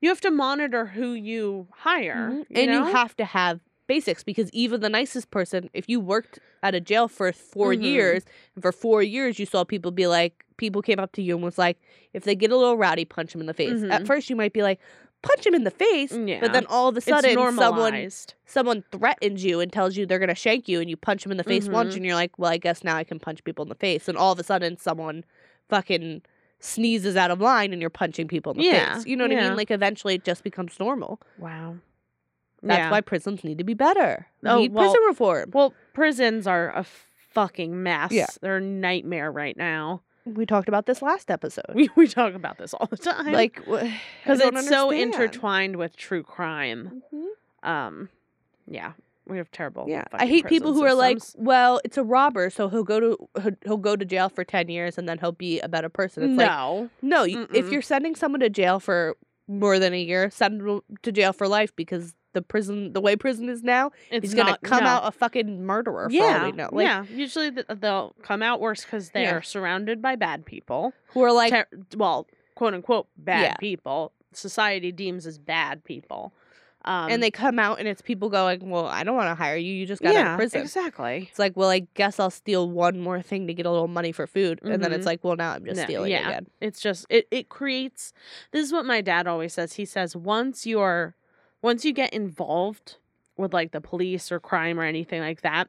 You 0.00 0.08
have 0.08 0.20
to 0.22 0.30
monitor 0.30 0.86
who 0.86 1.12
you 1.12 1.68
hire. 1.72 2.30
Mhm. 2.30 2.38
you 2.48 2.56
and 2.62 2.70
know? 2.70 2.86
you 2.86 2.92
have 2.92 3.14
to 3.16 3.24
have 3.26 3.60
basics 3.86 4.22
because 4.24 4.50
even 4.52 4.80
the 4.80 4.88
nicest 4.88 5.30
person, 5.30 5.68
if 5.74 5.88
you 5.88 6.00
worked 6.00 6.38
at 6.62 6.74
a 6.74 6.80
jail 6.80 7.08
for 7.08 7.32
4 7.32 7.74
Mhm. 7.74 7.82
years, 7.82 8.24
and 8.54 8.62
for 8.62 8.72
four 8.72 9.02
years 9.02 9.38
you 9.38 9.46
saw 9.46 9.64
people 9.64 9.90
be 9.90 10.06
like, 10.06 10.44
people 10.56 10.82
came 10.82 10.98
up 11.00 11.12
to 11.12 11.22
you 11.22 11.34
and 11.34 11.44
was 11.44 11.58
like, 11.58 11.78
if 12.12 12.24
they 12.24 12.34
get 12.34 12.50
a 12.52 12.56
little 12.56 12.76
rowdy, 12.76 13.04
punch 13.04 13.32
them 13.32 13.40
in 13.40 13.46
the 13.46 13.54
face. 13.54 13.82
At 13.84 14.02
Mhm. 14.02 14.06
first, 14.06 14.30
you 14.30 14.36
might 14.36 14.52
be 14.52 14.62
like, 14.62 14.78
punch 15.22 15.46
him 15.46 15.54
in 15.54 15.64
the 15.64 15.70
face, 15.70 16.12
Yeah. 16.16 16.40
but 16.40 16.52
then 16.52 16.66
all 16.66 16.88
of 16.88 16.96
a 16.96 17.00
sudden, 17.00 17.34
someone 17.56 18.08
someone 18.46 18.84
threatens 18.92 19.44
you 19.44 19.60
and 19.60 19.72
tells 19.72 19.96
you 19.96 20.04
they're 20.04 20.18
gonna 20.18 20.34
shank 20.34 20.68
you, 20.68 20.80
and 20.80 20.90
you 20.90 20.96
punch 20.96 21.22
them 21.22 21.32
in 21.32 21.38
the 21.38 21.44
face 21.44 21.68
once, 21.68 21.94
Mhm. 21.94 21.96
and 21.98 22.06
you're 22.06 22.14
like, 22.14 22.38
well, 22.38 22.50
I 22.50 22.58
guess 22.58 22.82
now 22.84 22.96
I 22.96 23.04
can 23.04 23.18
punch 23.18 23.42
people 23.44 23.62
in 23.64 23.68
the 23.68 23.74
face, 23.76 24.08
and 24.08 24.18
all 24.18 24.32
of 24.32 24.38
a 24.38 24.42
sudden, 24.44 24.76
someone 24.78 25.24
fucking 25.68 26.22
sneezes 26.60 27.16
out 27.16 27.30
of 27.30 27.40
line, 27.40 27.72
and 27.72 27.80
you're 27.80 27.90
punching 27.90 28.28
people 28.28 28.52
in 28.52 28.58
the 28.58 28.64
Yeah, 28.64 28.94
face. 28.96 29.06
You 29.06 29.16
know 29.16 29.24
what 29.24 29.32
I 29.36 29.48
mean? 29.48 29.56
Like 29.56 29.70
eventually, 29.70 30.14
it 30.14 30.24
just 30.24 30.44
becomes 30.44 30.78
normal. 30.78 31.20
Wow. 31.38 31.76
That's 32.62 32.78
Yeah. 32.78 32.90
why 32.90 33.00
prisons 33.00 33.42
need 33.44 33.58
to 33.58 33.64
be 33.64 33.74
better. 33.74 34.26
Oh, 34.44 34.58
need 34.60 34.72
well- 34.72 34.84
prison 34.84 35.00
reform. 35.08 35.50
Well, 35.52 35.74
prisons 35.94 36.46
are 36.46 36.70
a 36.76 36.84
fucking 37.30 37.82
mess. 37.82 38.12
Yeah. 38.12 38.26
They're 38.40 38.58
a 38.58 38.60
nightmare 38.60 39.30
right 39.32 39.56
now. 39.56 40.02
we 40.24 40.46
talked 40.46 40.68
about 40.68 40.86
this 40.86 41.02
last 41.02 41.30
episode. 41.32 41.64
We, 41.74 41.88
we 41.96 42.06
talk 42.06 42.34
about 42.34 42.56
this 42.58 42.72
all 42.74 42.86
the 42.86 42.96
time. 42.96 43.32
like, 43.32 43.56
because 43.56 43.90
it's 44.40 44.68
so 44.68 44.90
intertwined 44.90 45.74
with 45.76 45.96
true 45.96 46.22
crime. 46.22 47.02
Mhm. 47.12 47.68
Um, 47.68 48.08
yeah, 48.68 48.92
we 49.26 49.38
have 49.38 49.50
terrible. 49.50 49.86
Yeah, 49.88 50.04
I 50.12 50.26
hate 50.26 50.46
people 50.46 50.72
who 50.74 50.84
are 50.84 50.94
like, 50.94 51.18
well, 51.36 51.80
it's 51.84 51.96
a 51.98 52.04
robber, 52.04 52.50
so 52.50 52.68
he'll 52.68 52.84
go 52.84 53.00
to 53.00 53.28
he'll- 53.42 53.56
he'll 53.64 53.76
go 53.78 53.96
to 53.96 54.04
jail 54.04 54.28
for 54.28 54.44
ten 54.44 54.68
years 54.68 54.96
and 54.98 55.08
then 55.08 55.18
he'll 55.18 55.32
be 55.32 55.58
a 55.60 55.68
better 55.68 55.88
person. 55.88 56.22
It's 56.22 56.38
like, 56.38 56.46
no, 56.48 56.88
no, 57.02 57.24
you, 57.24 57.48
if 57.52 57.72
you're 57.72 57.82
sending 57.82 58.14
someone 58.14 58.40
to 58.40 58.50
jail 58.50 58.78
for 58.78 59.16
more 59.48 59.80
than 59.80 59.92
a 59.92 60.00
year, 60.00 60.30
send 60.30 60.60
them 60.60 60.80
to 61.02 61.10
jail 61.12 61.32
for 61.32 61.48
life 61.48 61.74
because 61.74 62.14
the 62.32 62.42
prison, 62.42 62.92
the 62.92 63.00
way 63.00 63.16
prison 63.16 63.48
is 63.48 63.62
now, 63.62 63.90
it's 64.10 64.24
he's 64.24 64.34
gonna 64.34 64.58
come 64.62 64.84
no. 64.84 64.90
out 64.90 65.02
a 65.06 65.10
fucking 65.12 65.64
murderer. 65.64 66.08
For 66.08 66.14
Yeah, 66.14 66.40
all 66.40 66.46
we 66.46 66.52
know. 66.52 66.68
Like, 66.72 66.84
yeah. 66.84 67.04
Usually 67.10 67.50
they'll 67.50 68.14
come 68.22 68.42
out 68.42 68.60
worse 68.60 68.84
because 68.84 69.10
they 69.10 69.22
Yeah. 69.22 69.40
surrounded 69.42 70.00
by 70.02 70.16
bad 70.16 70.44
people. 70.46 70.92
who 71.08 71.22
are 71.22 71.32
like, 71.32 71.50
Ter- 71.52 71.66
well, 71.96 72.26
quote 72.54 72.72
unquote, 72.74 73.06
bad 73.16 73.42
Yeah. 73.42 73.54
people. 73.56 74.12
Society 74.32 74.92
deems 74.92 75.26
as 75.26 75.38
bad 75.38 75.84
people. 75.84 76.32
Um, 76.84 77.12
and 77.12 77.22
they 77.22 77.30
come 77.30 77.60
out 77.60 77.78
and 77.78 77.86
it's 77.86 78.02
people 78.02 78.28
going, 78.28 78.68
well, 78.68 78.86
I 78.86 79.04
don't 79.04 79.14
want 79.14 79.28
to 79.28 79.36
hire 79.36 79.56
you. 79.56 79.72
You 79.72 79.86
just 79.86 80.02
got 80.02 80.16
out 80.16 80.26
of 80.32 80.36
prison. 80.36 80.62
exactly. 80.62 81.28
It's 81.30 81.38
like, 81.38 81.56
well, 81.56 81.68
I 81.68 81.86
guess 81.94 82.18
I'll 82.18 82.28
steal 82.30 82.68
one 82.68 82.98
more 82.98 83.22
thing 83.22 83.46
to 83.46 83.54
get 83.54 83.66
a 83.66 83.70
little 83.70 83.86
money 83.86 84.10
for 84.10 84.26
food, 84.26 84.58
and 84.64 84.82
then 84.82 84.92
it's 84.92 85.04
Mhm. 85.04 85.06
like, 85.06 85.22
well, 85.22 85.36
now 85.36 85.52
I'm 85.52 85.64
just 85.64 85.76
No, 85.76 85.84
stealing 85.84 86.10
yeah. 86.10 86.26
again. 86.28 86.46
It's 86.60 86.80
just 86.80 87.06
it 87.08 87.28
it 87.30 87.48
creates 87.48 88.12
this 88.50 88.66
is 88.66 88.72
what 88.72 88.84
my 88.84 89.00
dad 89.00 89.28
always 89.28 89.52
says. 89.54 89.74
He 89.74 89.84
says 89.84 90.16
once 90.16 90.66
you're 90.66 91.14
once 91.62 91.84
you 91.84 91.92
get 91.92 92.12
involved 92.12 92.96
with 93.36 93.54
like 93.54 93.72
the 93.72 93.80
police 93.80 94.30
or 94.30 94.38
crime 94.40 94.78
or 94.78 94.82
anything 94.84 95.20
like 95.20 95.40
that, 95.42 95.68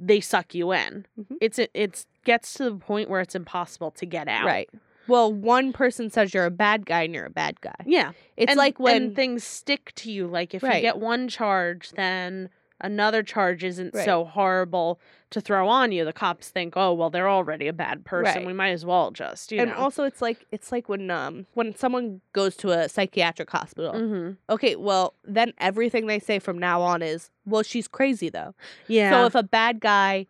they 0.00 0.20
suck 0.20 0.54
you 0.54 0.72
in. 0.72 1.06
Mhm. 1.18 1.36
It's 1.40 1.58
it 1.58 1.70
it's 1.74 2.06
gets 2.24 2.54
to 2.54 2.64
the 2.64 2.76
point 2.76 3.08
where 3.08 3.20
it's 3.20 3.34
impossible 3.34 3.90
to 3.92 4.06
get 4.06 4.28
out. 4.28 4.46
Right. 4.46 4.68
Well, 5.08 5.32
one 5.32 5.72
person 5.72 6.10
says 6.10 6.34
you're 6.34 6.46
a 6.46 6.50
bad 6.50 6.84
guy 6.84 7.02
and 7.02 7.14
you're 7.14 7.26
a 7.26 7.30
bad 7.30 7.60
guy. 7.60 7.76
Yeah. 7.86 8.12
It's 8.36 8.50
and, 8.50 8.58
like 8.58 8.80
when 8.80 9.14
things 9.14 9.44
stick 9.44 9.92
to 9.96 10.10
you. 10.10 10.26
Like 10.26 10.52
if 10.52 10.62
you 10.62 10.80
get 10.80 10.98
one 10.98 11.28
charge, 11.28 11.90
then 11.92 12.48
another 12.80 13.22
charge 13.22 13.62
isn't 13.62 13.94
Right. 13.94 14.04
so 14.04 14.24
horrible 14.24 14.98
to 15.36 15.40
throw 15.40 15.68
on 15.68 15.92
you. 15.92 16.04
The 16.04 16.12
cops 16.12 16.48
think, 16.48 16.74
oh 16.76 16.92
well, 16.92 17.10
they're 17.10 17.28
already 17.28 17.68
a 17.68 17.72
bad 17.72 18.04
person. 18.04 18.34
Right. 18.38 18.46
We 18.46 18.52
might 18.52 18.70
as 18.70 18.84
well 18.84 19.10
just 19.10 19.52
you 19.52 19.60
and 19.60 19.70
know. 19.70 19.76
also 19.76 20.04
it's 20.04 20.20
like 20.20 20.44
it's 20.50 20.72
like 20.72 20.88
when 20.88 21.10
um 21.10 21.46
when 21.54 21.74
someone 21.76 22.20
goes 22.32 22.56
to 22.56 22.70
a 22.70 22.88
psychiatric 22.88 23.50
hospital. 23.50 23.92
hmm 23.92 24.30
Okay, 24.50 24.76
well, 24.76 25.14
then 25.24 25.52
everything 25.58 26.06
they 26.06 26.18
say 26.18 26.38
from 26.38 26.58
now 26.58 26.82
on 26.82 27.02
is, 27.02 27.30
well, 27.44 27.62
she's 27.62 27.86
crazy 27.88 28.28
though. 28.28 28.54
Yeah. 28.88 29.10
So 29.10 29.26
if 29.26 29.34
a 29.34 29.42
bad 29.42 29.80
guy, 29.80 30.26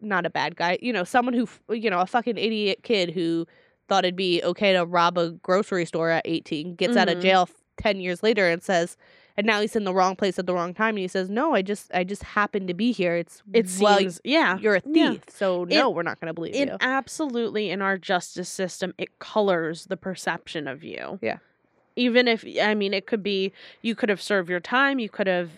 not 0.00 0.24
a 0.26 0.30
bad 0.30 0.56
guy, 0.56 0.78
you 0.80 0.92
know, 0.92 1.04
someone 1.04 1.34
who, 1.34 1.48
you 1.74 1.90
know, 1.90 2.00
a 2.00 2.06
fucking 2.06 2.38
idiot 2.38 2.80
kid 2.82 3.10
who 3.10 3.46
thought 3.88 4.04
it'd 4.04 4.14
be 4.16 4.42
okay 4.44 4.72
to 4.72 4.84
rob 4.84 5.18
a 5.18 5.30
grocery 5.42 5.84
store 5.84 6.10
at 6.10 6.22
18 6.24 6.74
gets 6.76 6.96
out 6.96 7.08
of 7.08 7.18
Mhm. 7.18 7.22
jail 7.22 7.48
10 7.76 7.98
years 8.00 8.22
later 8.22 8.48
and 8.48 8.62
says, 8.62 8.96
and 9.36 9.46
now 9.46 9.60
he's 9.60 9.76
in 9.76 9.84
the 9.84 9.94
wrong 9.94 10.16
place 10.16 10.38
at 10.38 10.46
the 10.46 10.54
wrong 10.54 10.74
time. 10.74 10.90
And 10.90 10.98
he 10.98 11.08
says, 11.08 11.28
no, 11.30 11.54
I 11.54 11.62
just, 11.62 11.90
I 11.94 12.04
just 12.04 12.22
happened 12.22 12.68
to 12.68 12.74
be 12.74 12.92
here. 12.92 13.14
It's, 13.16 13.42
it 13.52 13.68
well, 13.80 13.98
seems 13.98 14.20
yeah 14.24 14.58
you're 14.58 14.76
a 14.76 14.80
thief. 14.80 14.94
yeah. 14.96 15.14
So 15.28 15.62
It- 15.64 15.70
no, 15.70 15.90
we're 15.90 16.02
not 16.02 16.20
going 16.20 16.28
to 16.28 16.34
believe 16.34 16.54
it 16.54 16.68
you. 16.68 16.76
absolutely 16.80 17.70
in 17.70 17.80
our 17.82 17.96
justice 17.98 18.48
system 18.48 18.94
it 18.98 19.18
colors 19.18 19.86
the 19.86 19.96
perception 19.96 20.66
of 20.68 20.82
you 20.84 21.18
Yeah. 21.22 21.38
even 21.96 22.28
if 22.28 22.44
i 22.62 22.74
mean 22.74 22.92
it 22.94 23.06
could 23.06 23.22
be 23.22 23.52
you 23.82 23.94
could 23.94 24.08
have 24.08 24.20
served 24.22 24.48
your 24.50 24.60
time 24.60 24.98
you 24.98 25.08
could 25.08 25.26
have 25.26 25.50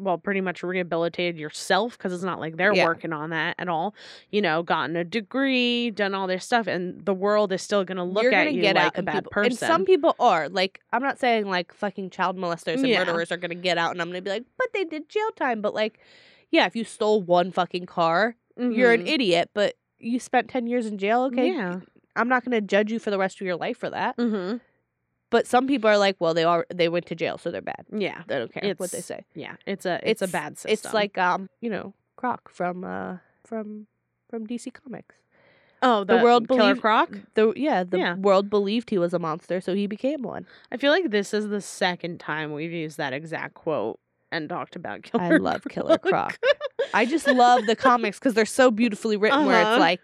well 0.00 0.18
pretty 0.18 0.40
much 0.40 0.62
rehabilitated 0.62 1.38
yourself 1.38 1.96
because 1.96 2.12
it's 2.12 2.22
not 2.22 2.40
like 2.40 2.56
they're 2.56 2.74
Yeah. 2.74 2.84
working 2.84 3.12
on 3.12 3.30
that 3.30 3.54
at 3.58 3.68
all 3.68 3.94
you 4.30 4.40
know 4.42 4.62
gotten 4.62 4.96
a 4.96 5.04
degree 5.04 5.90
done 5.90 6.14
all 6.14 6.26
this 6.26 6.44
stuff 6.44 6.66
and 6.66 7.04
the 7.04 7.14
world 7.14 7.52
is 7.52 7.62
still 7.62 7.84
gonna 7.84 8.04
look 8.04 8.22
You're 8.24 8.32
at 8.32 8.52
you 8.54 8.62
get 8.62 8.76
like 8.76 8.86
out 8.86 8.98
a 8.98 9.02
bad 9.02 9.14
people, 9.24 9.30
person 9.30 9.46
And 9.52 9.58
some 9.58 9.84
people 9.84 10.16
are 10.18 10.48
like, 10.48 10.80
I'm 10.92 11.02
not 11.02 11.18
saying 11.18 11.46
like 11.46 11.72
fucking 11.72 12.10
child 12.10 12.36
molesters 12.36 12.80
and 12.82 12.88
Yeah. 12.88 12.98
murderers 13.04 13.30
are 13.30 13.36
gonna 13.36 13.54
get 13.54 13.78
out, 13.78 13.92
and 13.92 14.00
I'm 14.02 14.08
gonna 14.08 14.22
be 14.22 14.30
like, 14.30 14.44
but 14.58 14.68
they 14.72 14.84
did 14.84 15.08
jail 15.08 15.30
time. 15.36 15.60
But 15.60 15.74
like, 15.74 15.98
yeah, 16.50 16.66
if 16.66 16.74
you 16.74 16.84
stole 16.84 17.22
one 17.22 17.52
fucking 17.52 17.86
car, 17.86 18.36
you're 18.56 18.92
an 18.92 19.02
Mhm. 19.02 19.08
idiot. 19.08 19.50
But 19.54 19.74
you 19.98 20.18
spent 20.18 20.48
ten 20.48 20.66
years 20.66 20.86
in 20.86 20.98
jail. 20.98 21.22
Okay, 21.24 21.48
yeah 21.48 21.80
I'm 22.16 22.28
not 22.28 22.44
gonna 22.44 22.60
judge 22.60 22.90
you 22.90 22.98
for 22.98 23.10
the 23.10 23.18
rest 23.18 23.40
of 23.40 23.46
your 23.46 23.56
life 23.56 23.76
for 23.78 23.90
that. 23.90 24.16
hmm 24.16 24.56
But 25.30 25.46
some 25.46 25.66
people 25.66 25.88
are 25.88 25.98
like, 25.98 26.16
well, 26.18 26.34
they 26.34 26.44
are 26.44 26.66
they 26.74 26.88
went 26.88 27.06
to 27.06 27.14
jail, 27.14 27.38
so 27.38 27.50
they're 27.50 27.62
bad. 27.62 27.84
yeah 27.92 28.22
I 28.28 28.38
don't 28.38 28.52
care 28.52 28.74
what 28.76 28.90
they 28.90 29.00
say. 29.00 29.24
yeah 29.34 29.54
it's 29.66 29.86
a 29.86 30.00
it's, 30.02 30.22
a 30.22 30.28
bad 30.28 30.58
system 30.58 30.72
It's 30.72 30.92
like 30.94 31.16
um, 31.18 31.48
you 31.60 31.70
know, 31.70 31.94
Croc 32.16 32.48
from 32.50 32.84
uh 32.84 33.18
from 33.44 33.86
from 34.28 34.46
DC 34.46 34.72
Comics. 34.72 35.14
oh 35.82 36.04
the 36.04 36.18
world 36.18 36.48
killer 36.48 36.58
believe- 36.74 36.80
croc 36.80 37.08
The 37.34 37.52
yeah, 37.56 37.84
the 37.84 37.98
Yeah. 37.98 38.14
world 38.16 38.50
believed 38.50 38.90
he 38.90 38.98
was 38.98 39.14
a 39.14 39.18
monster, 39.18 39.60
so 39.60 39.74
he 39.74 39.86
became 39.86 40.22
one. 40.22 40.46
I 40.72 40.76
feel 40.76 40.90
like 40.90 41.10
this 41.10 41.32
is 41.32 41.48
the 41.48 41.60
second 41.60 42.20
time 42.20 42.52
we've 42.52 42.72
used 42.72 42.96
that 42.98 43.12
exact 43.12 43.54
quote 43.54 43.98
and 44.32 44.48
talked 44.48 44.76
about 44.76 45.02
Killer 45.02 45.24
I 45.24 45.36
love 45.38 45.62
Killer 45.68 45.98
Croc. 45.98 46.38
I 46.94 47.04
just 47.06 47.26
love 47.26 47.66
the 47.66 47.74
comics 47.76 48.18
because 48.18 48.34
they're 48.34 48.46
so 48.62 48.70
beautifully 48.70 49.16
written. 49.16 49.46
Where 49.46 49.60
Uh-huh. 49.62 49.74
it's 49.74 49.80
like, 49.80 50.00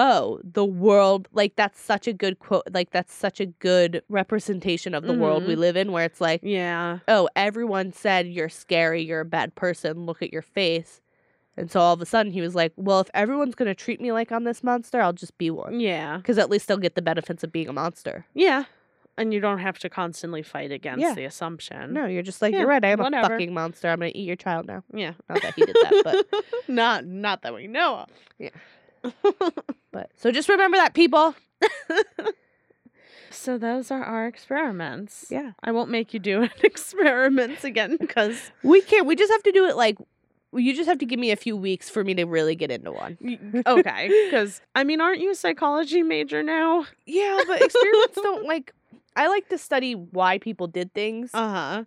oh, 0.00 0.40
the 0.44 0.64
world. 0.64 1.28
Like 1.32 1.56
that's 1.56 1.80
such 1.80 2.06
a 2.06 2.12
good 2.12 2.38
quote. 2.38 2.62
Like 2.72 2.90
that's 2.90 3.12
such 3.12 3.40
a 3.40 3.46
good 3.46 4.02
representation 4.08 4.94
of 4.94 5.02
the 5.02 5.12
world 5.12 5.44
we 5.46 5.54
Mhm. 5.56 5.58
live 5.58 5.76
in. 5.76 5.90
Where 5.92 6.04
it's 6.04 6.20
like, 6.20 6.40
yeah. 6.42 7.00
oh, 7.08 7.28
everyone 7.34 7.92
said 7.92 8.28
you're 8.28 8.48
scary, 8.48 9.02
you're 9.02 9.20
a 9.20 9.24
bad 9.24 9.54
person. 9.56 10.06
Look 10.06 10.22
at 10.22 10.32
your 10.32 10.42
face. 10.42 11.00
And 11.56 11.68
so 11.70 11.80
all 11.80 11.92
of 11.92 12.00
a 12.00 12.06
sudden 12.06 12.30
he 12.30 12.40
was 12.40 12.54
like, 12.54 12.72
well, 12.76 13.00
if 13.00 13.10
everyone's 13.14 13.56
gonna 13.56 13.74
treat 13.74 14.00
me 14.00 14.12
like 14.12 14.30
I'm 14.30 14.44
this 14.44 14.62
monster, 14.62 15.00
I'll 15.00 15.12
just 15.12 15.36
be 15.38 15.50
one. 15.50 15.80
Yeah. 15.80 16.18
Because 16.18 16.38
at 16.38 16.48
least 16.48 16.68
they'll 16.68 16.76
get 16.78 16.94
the 16.94 17.02
benefits 17.02 17.42
of 17.42 17.50
being 17.50 17.68
a 17.68 17.72
monster. 17.72 18.24
Yeah. 18.34 18.64
And 19.16 19.34
you 19.34 19.40
don't 19.40 19.58
have 19.58 19.80
to 19.80 19.88
constantly 19.88 20.42
fight 20.44 20.70
against 20.70 21.00
Yeah. 21.02 21.14
the 21.14 21.24
assumption. 21.24 21.92
No, 21.92 22.06
you're 22.06 22.22
just 22.22 22.40
like, 22.40 22.52
Yeah, 22.52 22.60
you're 22.60 22.68
right. 22.68 22.84
I 22.84 22.90
am 22.90 23.00
a 23.00 23.10
fucking 23.10 23.52
monster. 23.52 23.88
I'm 23.88 23.98
gonna 23.98 24.12
eat 24.14 24.28
your 24.28 24.36
child 24.36 24.66
now. 24.68 24.84
Yeah. 24.94 25.14
Not 25.28 25.42
that 25.42 25.54
he 25.54 25.64
did 25.66 25.74
that, 25.74 26.02
but 26.04 26.44
not 26.68 27.04
not 27.04 27.42
that 27.42 27.52
we 27.52 27.66
know 27.66 27.96
of. 27.96 28.08
Yeah. 28.38 28.50
but 29.92 30.10
so 30.16 30.30
just 30.32 30.48
remember 30.48 30.76
that, 30.76 30.94
people. 30.94 31.34
So 33.30 33.58
those 33.58 33.90
are 33.90 34.02
our 34.02 34.26
experiments. 34.26 35.26
Yeah. 35.30 35.52
I 35.62 35.70
won't 35.70 35.90
make 35.90 36.14
you 36.14 36.18
do 36.20 36.48
experiments 36.62 37.62
again 37.62 37.96
because 38.00 38.50
We 38.62 38.80
can't. 38.80 39.06
We 39.06 39.16
just 39.16 39.30
have 39.30 39.42
to 39.44 39.52
do 39.52 39.66
it 39.66 39.76
like. 39.76 39.98
You 40.54 40.74
just 40.74 40.88
have 40.88 40.98
to 40.98 41.04
give 41.06 41.20
me 41.20 41.30
a 41.30 41.36
few 41.36 41.54
weeks 41.56 41.90
for 41.90 42.02
me 42.02 42.14
to 42.14 42.24
really 42.24 42.54
get 42.56 42.70
into 42.70 42.90
one. 42.90 43.18
okay, 43.66 44.08
because 44.30 44.62
I 44.74 44.82
mean, 44.82 44.98
aren't 45.02 45.20
you 45.20 45.30
a 45.30 45.34
psychology 45.34 46.02
major 46.02 46.42
now? 46.42 46.86
Yeah, 47.04 47.38
but 47.46 47.60
experiments 47.60 48.14
don't 48.16 48.46
like. 48.46 48.72
I 49.14 49.28
like 49.28 49.48
to 49.50 49.58
study 49.58 49.92
why 49.94 50.38
people 50.38 50.66
did 50.66 50.94
things, 50.94 51.30
Uh 51.34 51.48
huh. 51.50 51.84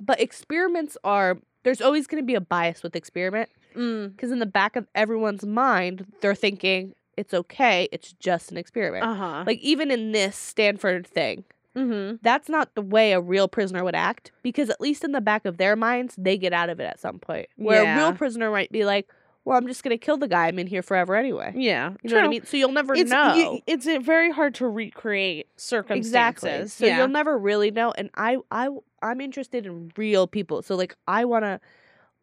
but 0.00 0.18
experiments 0.18 0.96
are. 1.04 1.36
There's 1.62 1.82
always 1.82 2.06
going 2.06 2.22
to 2.22 2.26
be 2.26 2.34
a 2.34 2.40
bias 2.40 2.82
with 2.82 2.96
experiment 2.96 3.50
Mm. 3.74 4.12
because 4.14 4.30
in 4.30 4.38
the 4.38 4.46
back 4.46 4.76
of 4.76 4.86
everyone's 4.94 5.44
mind, 5.44 6.06
they're 6.20 6.34
thinking 6.34 6.94
it's 7.16 7.34
okay. 7.34 7.88
It's 7.92 8.12
just 8.14 8.50
an 8.50 8.56
experiment. 8.56 9.04
Uh 9.04 9.14
huh. 9.14 9.44
Like 9.46 9.58
even 9.60 9.90
in 9.90 10.12
this 10.12 10.36
Stanford 10.36 11.06
thing, 11.06 11.44
mm-hmm. 11.76 12.16
that's 12.22 12.48
not 12.48 12.74
the 12.74 12.82
way 12.82 13.12
a 13.12 13.20
real 13.20 13.48
prisoner 13.48 13.84
would 13.84 13.94
act 13.94 14.32
because 14.42 14.70
at 14.70 14.80
least 14.80 15.04
in 15.04 15.12
the 15.12 15.20
back 15.20 15.44
of 15.44 15.56
their 15.56 15.76
minds, 15.76 16.14
they 16.18 16.36
get 16.36 16.52
out 16.52 16.70
of 16.70 16.80
it 16.80 16.84
at 16.84 17.00
some 17.00 17.18
point. 17.18 17.48
Where 17.56 17.82
a 17.84 17.96
real 17.96 18.12
prisoner 18.12 18.50
might 18.50 18.72
be 18.72 18.84
like, 18.84 19.08
well, 19.44 19.58
I'm 19.58 19.66
just 19.66 19.82
gonna 19.84 19.98
kill 19.98 20.16
the 20.16 20.28
guy. 20.28 20.46
I'm 20.46 20.58
in 20.58 20.66
here 20.66 20.82
forever 20.82 21.14
anyway. 21.14 21.52
Yeah. 21.54 21.92
You 22.02 22.10
know 22.10 22.16
what 22.16 22.24
I 22.24 22.28
mean? 22.28 22.46
So 22.46 22.56
you'll 22.56 22.72
never 22.72 22.94
It's 22.94 23.10
know. 23.10 23.34
you- 23.34 23.60
it's 23.66 23.86
uh, 23.86 23.98
very 24.00 24.30
hard 24.30 24.54
to 24.56 24.68
recreate 24.68 25.48
circumstances. 25.56 26.06
exactly. 26.08 26.68
So 26.68 26.86
yeah. 26.86 26.98
you'll 26.98 27.08
never 27.08 27.36
really 27.36 27.70
know. 27.70 27.92
And 27.96 28.10
I, 28.14 28.38
I, 28.50 28.70
I'm 29.02 29.20
interested 29.20 29.66
in 29.66 29.92
real 29.96 30.26
people. 30.26 30.62
So 30.62 30.76
like, 30.76 30.96
I 31.06 31.26
want 31.26 31.44
to, 31.44 31.60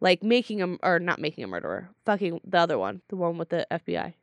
like, 0.01 0.21
making 0.23 0.61
a 0.61 0.75
or 0.83 0.99
not 0.99 1.19
making 1.19 1.43
a 1.45 1.47
murderer, 1.47 1.87
fucking 2.05 2.41
the 2.43 2.57
other 2.57 2.77
one, 2.77 3.01
the 3.07 3.15
one 3.15 3.37
with 3.37 3.49
the 3.49 3.65
FBI, 3.71 4.13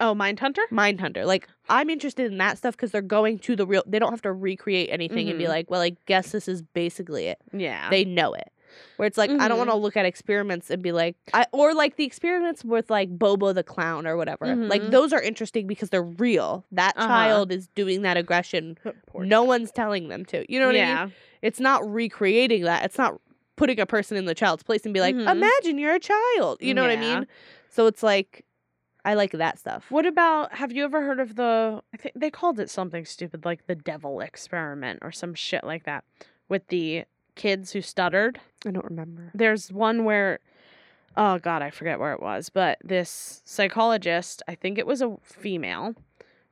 oh, 0.00 0.14
Mindhunter? 0.14 0.64
Mindhunter. 0.72 1.24
Like, 1.24 1.46
I'm 1.68 1.88
interested 1.90 2.32
in 2.32 2.38
that 2.38 2.58
stuff 2.58 2.74
because 2.76 2.90
they're 2.90 3.02
going 3.02 3.38
to 3.40 3.54
the 3.54 3.66
real. 3.66 3.84
They 3.86 3.98
don't 4.00 4.10
have 4.10 4.22
to 4.22 4.32
recreate 4.32 4.88
anything 4.90 5.28
and 5.28 5.38
be 5.38 5.44
Mhm. 5.44 5.48
like, 5.48 5.70
well, 5.70 5.80
I 5.82 5.92
guess 6.06 6.32
this 6.32 6.48
is 6.48 6.62
basically 6.62 7.26
it. 7.28 7.38
Yeah. 7.52 7.88
They 7.90 8.04
know 8.04 8.32
it. 8.34 8.50
Where 8.96 9.06
it's 9.06 9.18
like 9.18 9.28
I 9.30 9.48
don't 9.48 9.56
Mhm. 9.56 9.58
want 9.58 9.70
to 9.70 9.76
look 9.76 9.98
at 9.98 10.06
experiments 10.06 10.70
and 10.70 10.82
be 10.82 10.92
like, 10.92 11.14
I 11.34 11.44
or 11.52 11.74
like 11.74 11.96
the 11.96 12.04
experiments 12.04 12.64
with 12.64 12.88
like 12.88 13.10
Bobo 13.18 13.52
the 13.52 13.62
clown 13.62 14.06
or 14.06 14.16
whatever. 14.16 14.56
Like 14.56 14.80
Mhm. 14.80 14.90
those 14.90 15.12
are 15.12 15.20
interesting 15.20 15.66
because 15.66 15.90
they're 15.90 16.02
real. 16.02 16.64
That 16.72 16.94
Uh-huh. 16.96 17.06
child 17.06 17.52
is 17.52 17.66
doing 17.74 18.00
that 18.02 18.16
aggression. 18.16 18.78
No 19.14 19.44
one's 19.44 19.70
telling 19.72 20.08
them 20.08 20.24
to. 20.26 20.50
You 20.50 20.58
know 20.58 20.68
what. 20.68 20.76
I 20.76 21.04
mean? 21.04 21.12
It's 21.42 21.60
not 21.60 21.86
recreating 21.92 22.62
that. 22.62 22.82
It's 22.86 22.96
not 22.96 23.20
putting 23.56 23.78
a 23.80 23.86
person 23.86 24.16
in 24.16 24.24
the 24.24 24.34
child's 24.34 24.62
place 24.62 24.84
and 24.84 24.94
be 24.94 25.00
like, 25.00 25.14
Mhm. 25.14 25.30
imagine 25.30 25.78
you're 25.78 25.94
a 25.94 26.00
child. 26.00 26.58
You 26.60 26.74
know 26.74 26.82
what 26.82 26.90
I 26.90 26.96
mean? 26.96 27.26
So 27.68 27.86
it's 27.86 28.02
like, 28.02 28.44
I 29.04 29.14
like 29.14 29.32
that 29.32 29.58
stuff. 29.58 29.90
What 29.90 30.06
about 30.06 30.54
have 30.54 30.72
you 30.72 30.84
ever 30.84 31.02
heard 31.02 31.20
of 31.20 31.34
the 31.36 31.82
I 31.92 31.96
think 31.96 32.14
they 32.14 32.30
called 32.30 32.60
it 32.60 32.70
something 32.70 33.04
stupid 33.04 33.44
like 33.44 33.66
the 33.66 33.74
devil 33.74 34.20
experiment 34.20 35.00
or 35.02 35.10
some 35.12 35.34
shit 35.34 35.64
like 35.64 35.84
that 35.84 36.04
with 36.48 36.66
the 36.68 37.04
kids 37.34 37.72
who 37.72 37.82
stuttered? 37.82 38.40
I 38.64 38.70
don't 38.70 38.84
remember. 38.84 39.30
There's 39.34 39.72
one 39.72 40.04
where 40.04 40.38
oh 41.16 41.38
god, 41.38 41.60
I 41.62 41.70
forget 41.70 41.98
where 41.98 42.12
it 42.14 42.22
was, 42.22 42.48
but 42.48 42.78
this 42.82 43.42
psychologist, 43.44 44.42
I 44.48 44.54
think 44.54 44.78
it 44.78 44.86
was 44.86 45.02
a 45.02 45.16
female, 45.22 45.94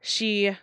she 0.00 0.56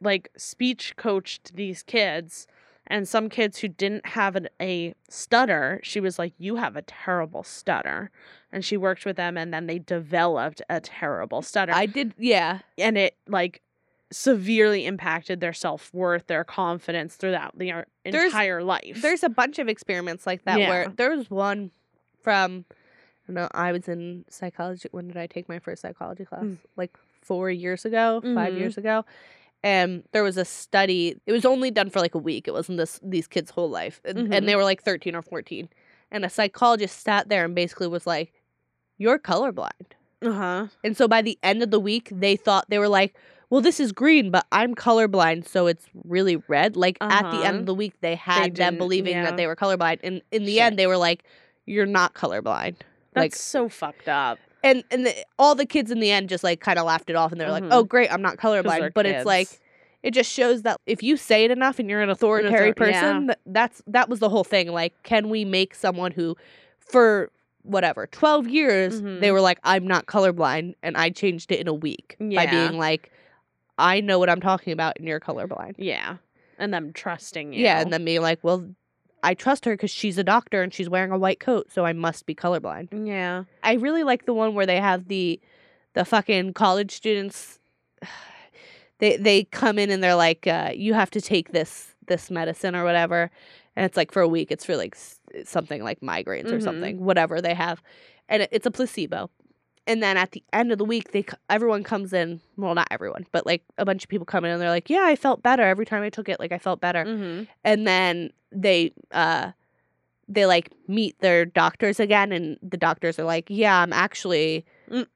like 0.00 0.30
speech 0.36 0.94
coached 0.96 1.56
these 1.56 1.82
kids 1.82 2.46
and 2.88 3.06
some 3.06 3.28
kids 3.28 3.58
who 3.58 3.68
didn't 3.68 4.04
have 4.06 4.34
an, 4.34 4.48
a 4.60 4.94
stutter, 5.08 5.78
she 5.84 6.00
was 6.00 6.18
like, 6.18 6.32
You 6.38 6.56
have 6.56 6.74
a 6.76 6.82
terrible 6.82 7.42
stutter. 7.44 8.10
And 8.50 8.64
she 8.64 8.76
worked 8.76 9.04
with 9.04 9.16
them 9.16 9.36
and 9.36 9.52
then 9.54 9.66
they 9.66 9.78
developed 9.78 10.62
a 10.70 10.80
terrible 10.80 11.42
stutter 11.42 11.72
I 11.74 11.84
did, 11.86 12.14
yeah. 12.18 12.60
and 12.78 12.96
it 12.98 13.14
like 13.28 13.60
severely 14.10 14.86
impacted 14.86 15.40
their 15.40 15.52
self-worth 15.52 16.26
their 16.28 16.42
confidence 16.44 17.16
throughout 17.16 17.56
their 17.58 17.86
There's- 18.04 18.24
entire 18.32 18.62
life 18.62 19.02
There's 19.02 19.22
a 19.22 19.28
bunch 19.28 19.58
of 19.58 19.68
experiments 19.68 20.26
like 20.26 20.44
that 20.44 20.58
where 20.58 20.88
there 20.88 21.14
was 21.14 21.28
one 21.30 21.70
from, 22.22 22.64
I 22.70 22.74
don't 23.26 23.34
know, 23.34 23.48
I 23.52 23.70
was 23.72 23.86
in 23.86 24.24
psychology. 24.30 24.88
When 24.92 25.08
did 25.08 25.18
I 25.18 25.26
take 25.26 25.46
my 25.46 25.58
first 25.58 25.82
psychology 25.82 26.24
class? 26.24 26.42
Mm. 26.44 26.56
Like 26.76 26.96
four 27.20 27.50
years 27.50 27.84
ago, 27.84 28.22
five 28.34 28.54
Mhm. 28.54 28.58
years 28.58 28.78
ago. 28.78 29.04
And 29.62 30.04
there 30.12 30.22
was 30.22 30.36
a 30.36 30.44
study. 30.44 31.16
It 31.26 31.32
was 31.32 31.44
only 31.44 31.70
done 31.70 31.90
for 31.90 31.98
like 32.00 32.14
a 32.14 32.18
week. 32.18 32.46
It 32.46 32.52
wasn't 32.52 32.78
this 32.78 33.00
these 33.02 33.26
kids' 33.26 33.50
whole 33.50 33.68
life, 33.68 34.00
and, 34.04 34.18
Mhm. 34.28 34.34
and 34.34 34.48
they 34.48 34.54
were 34.56 34.62
like 34.64 34.82
thirteen 34.82 35.14
or 35.14 35.22
fourteen. 35.22 35.68
And 36.10 36.24
a 36.24 36.30
psychologist 36.30 37.00
sat 37.02 37.28
there 37.28 37.44
and 37.44 37.54
basically 37.54 37.88
was 37.88 38.06
like, 38.06 38.32
"You're 38.96 39.18
colorblind." 39.18 39.92
uh-huh 40.22 40.66
And 40.84 40.96
so 40.96 41.06
by 41.06 41.22
the 41.22 41.38
end 41.42 41.62
of 41.62 41.70
the 41.70 41.78
week, 41.80 42.08
they 42.12 42.34
thought 42.36 42.66
they 42.68 42.78
were 42.78 42.88
like, 42.88 43.14
well, 43.50 43.60
this 43.62 43.80
is 43.80 43.92
green, 43.92 44.30
but 44.30 44.44
I'm 44.52 44.74
colorblind, 44.74 45.46
so 45.48 45.68
it's 45.68 45.86
really 46.04 46.36
red. 46.48 46.76
Like 46.76 46.98
at 47.00 47.22
the 47.30 47.38
end 47.38 47.46
Uh-huh. 47.46 47.58
of 47.60 47.66
the 47.66 47.74
week, 47.74 47.94
they 48.02 48.14
had 48.14 48.54
them 48.56 48.76
believing 48.76 49.14
yeah. 49.14 49.24
that 49.24 49.36
they 49.38 49.46
were 49.46 49.56
colorblind. 49.56 50.00
And 50.02 50.20
in 50.30 50.44
the 50.44 50.54
Shit. 50.54 50.62
end, 50.62 50.78
they 50.78 50.86
were 50.86 50.98
like, 50.98 51.24
you're 51.64 51.86
not 51.86 52.14
colorblind. 52.14 52.76
that's 53.14 53.24
Like- 53.24 53.34
so 53.36 53.68
fucked 53.70 54.08
up 54.08 54.38
And 54.70 54.84
and 54.90 55.06
the, 55.06 55.14
all 55.38 55.54
the 55.54 55.66
kids 55.66 55.90
in 55.90 56.00
the 56.00 56.10
end 56.10 56.28
just 56.28 56.44
like 56.44 56.60
kind 56.60 56.78
of 56.78 56.84
laughed 56.86 57.10
it 57.10 57.16
off 57.16 57.32
and 57.32 57.40
they 57.40 57.44
were 57.44 57.50
Mhm. 57.50 57.60
like, 57.62 57.72
oh, 57.72 57.84
great, 57.84 58.12
I'm 58.12 58.22
not 58.22 58.36
colorblind. 58.36 58.92
But 58.94 59.06
it's 59.06 59.24
like, 59.26 59.48
it 60.02 60.12
just 60.12 60.30
shows 60.30 60.62
that 60.62 60.78
if 60.86 61.02
you 61.02 61.16
say 61.16 61.44
it 61.44 61.50
enough 61.50 61.78
and 61.78 61.88
you're 61.90 62.00
an 62.02 62.10
authoritative 62.10 62.52
author- 62.54 62.74
person, 62.74 63.26
th- 63.28 63.38
that's 63.46 63.82
that 63.86 64.08
was 64.08 64.20
the 64.20 64.28
whole 64.28 64.44
thing. 64.44 64.68
Like, 64.70 64.94
can 65.02 65.28
we 65.28 65.44
make 65.44 65.74
someone 65.74 66.12
who, 66.12 66.36
for 66.78 67.30
whatever, 67.62 68.06
12 68.06 68.48
years, 68.48 69.02
they 69.02 69.08
Mhm. 69.28 69.32
were 69.32 69.40
like, 69.40 69.58
I'm 69.64 69.86
not 69.86 70.06
colorblind, 70.06 70.74
and 70.82 70.96
I 70.96 71.10
changed 71.10 71.50
it 71.52 71.60
in 71.60 71.68
a 71.68 71.74
week 71.74 72.16
by 72.18 72.46
being 72.46 72.78
like, 72.78 73.10
I 73.76 74.00
know 74.00 74.18
what 74.18 74.30
I'm 74.30 74.40
talking 74.40 74.72
about, 74.72 74.98
and 74.98 75.06
you're 75.06 75.20
colorblind. 75.20 75.74
yeah 75.78 76.16
and 76.60 76.74
them 76.74 76.92
trusting 76.92 77.52
you 77.52 77.62
Yeah, 77.62 77.80
and 77.80 77.92
then 77.92 78.04
being 78.04 78.20
like, 78.20 78.40
well, 78.42 78.66
I 79.22 79.34
trust 79.34 79.64
her 79.64 79.72
because 79.72 79.90
she's 79.90 80.16
a 80.18 80.24
doctor 80.24 80.62
and 80.62 80.72
she's 80.72 80.88
wearing 80.88 81.10
a 81.10 81.18
white 81.18 81.40
coat, 81.40 81.70
so 81.72 81.84
I 81.84 81.92
must 81.92 82.26
be 82.26 82.34
colorblind. 82.34 82.88
yeah 83.06 83.44
I 83.62 83.74
really 83.74 84.04
like 84.04 84.24
the 84.26 84.34
one 84.34 84.54
where 84.54 84.66
they 84.66 84.80
have 84.80 85.08
the 85.08 85.40
the 85.94 86.04
fucking 86.04 86.52
college 86.54 86.92
students 86.92 87.58
they 88.98 89.16
they 89.16 89.44
come 89.44 89.78
in 89.78 89.90
and 89.90 90.02
they're 90.02 90.14
like 90.14 90.46
uh, 90.46 90.70
you 90.74 90.94
have 90.94 91.10
to 91.12 91.20
take 91.20 91.52
this 91.52 91.94
this 92.06 92.30
medicine 92.30 92.74
or 92.74 92.84
whatever 92.84 93.30
and 93.76 93.84
it's 93.84 93.96
like 93.96 94.10
for 94.12 94.22
a 94.22 94.28
week 94.28 94.50
it's 94.50 94.64
for 94.64 94.76
like 94.76 94.94
s- 94.94 95.20
something 95.44 95.82
like 95.82 96.00
migraines 96.00 96.50
or 96.52 96.58
Mhm. 96.58 96.62
something 96.62 97.00
whatever 97.04 97.40
they 97.40 97.54
have 97.54 97.82
and 98.28 98.42
it, 98.42 98.48
it's 98.52 98.66
a 98.66 98.70
placebo 98.70 99.30
and 99.88 100.02
then 100.02 100.16
at 100.16 100.30
the 100.32 100.42
end 100.52 100.70
of 100.70 100.78
the 100.78 100.84
week 100.84 101.10
they 101.10 101.24
everyone 101.50 101.82
comes 101.82 102.12
in 102.12 102.40
well 102.56 102.74
not 102.74 102.86
everyone 102.90 103.26
but 103.32 103.44
like 103.44 103.62
a 103.78 103.84
bunch 103.84 104.04
of 104.04 104.08
people 104.08 104.24
come 104.24 104.44
in 104.44 104.52
and 104.52 104.60
they're 104.60 104.68
like 104.68 104.88
yeah 104.88 105.04
I 105.04 105.16
felt 105.16 105.42
better 105.42 105.62
every 105.62 105.86
time 105.86 106.02
I 106.02 106.10
took 106.10 106.28
it 106.28 106.38
like 106.38 106.52
I 106.52 106.58
felt 106.58 106.80
better 106.80 107.04
mm-hmm. 107.04 107.44
and 107.64 107.86
then 107.86 108.30
they 108.52 108.92
uh 109.10 109.50
they 110.28 110.46
like 110.46 110.70
meet 110.86 111.18
their 111.20 111.44
doctors 111.44 111.98
again 111.98 112.30
and 112.30 112.58
the 112.62 112.76
doctors 112.76 113.18
are 113.18 113.24
like 113.24 113.46
yeah 113.48 113.80
i'm 113.80 113.92
actually 113.92 114.64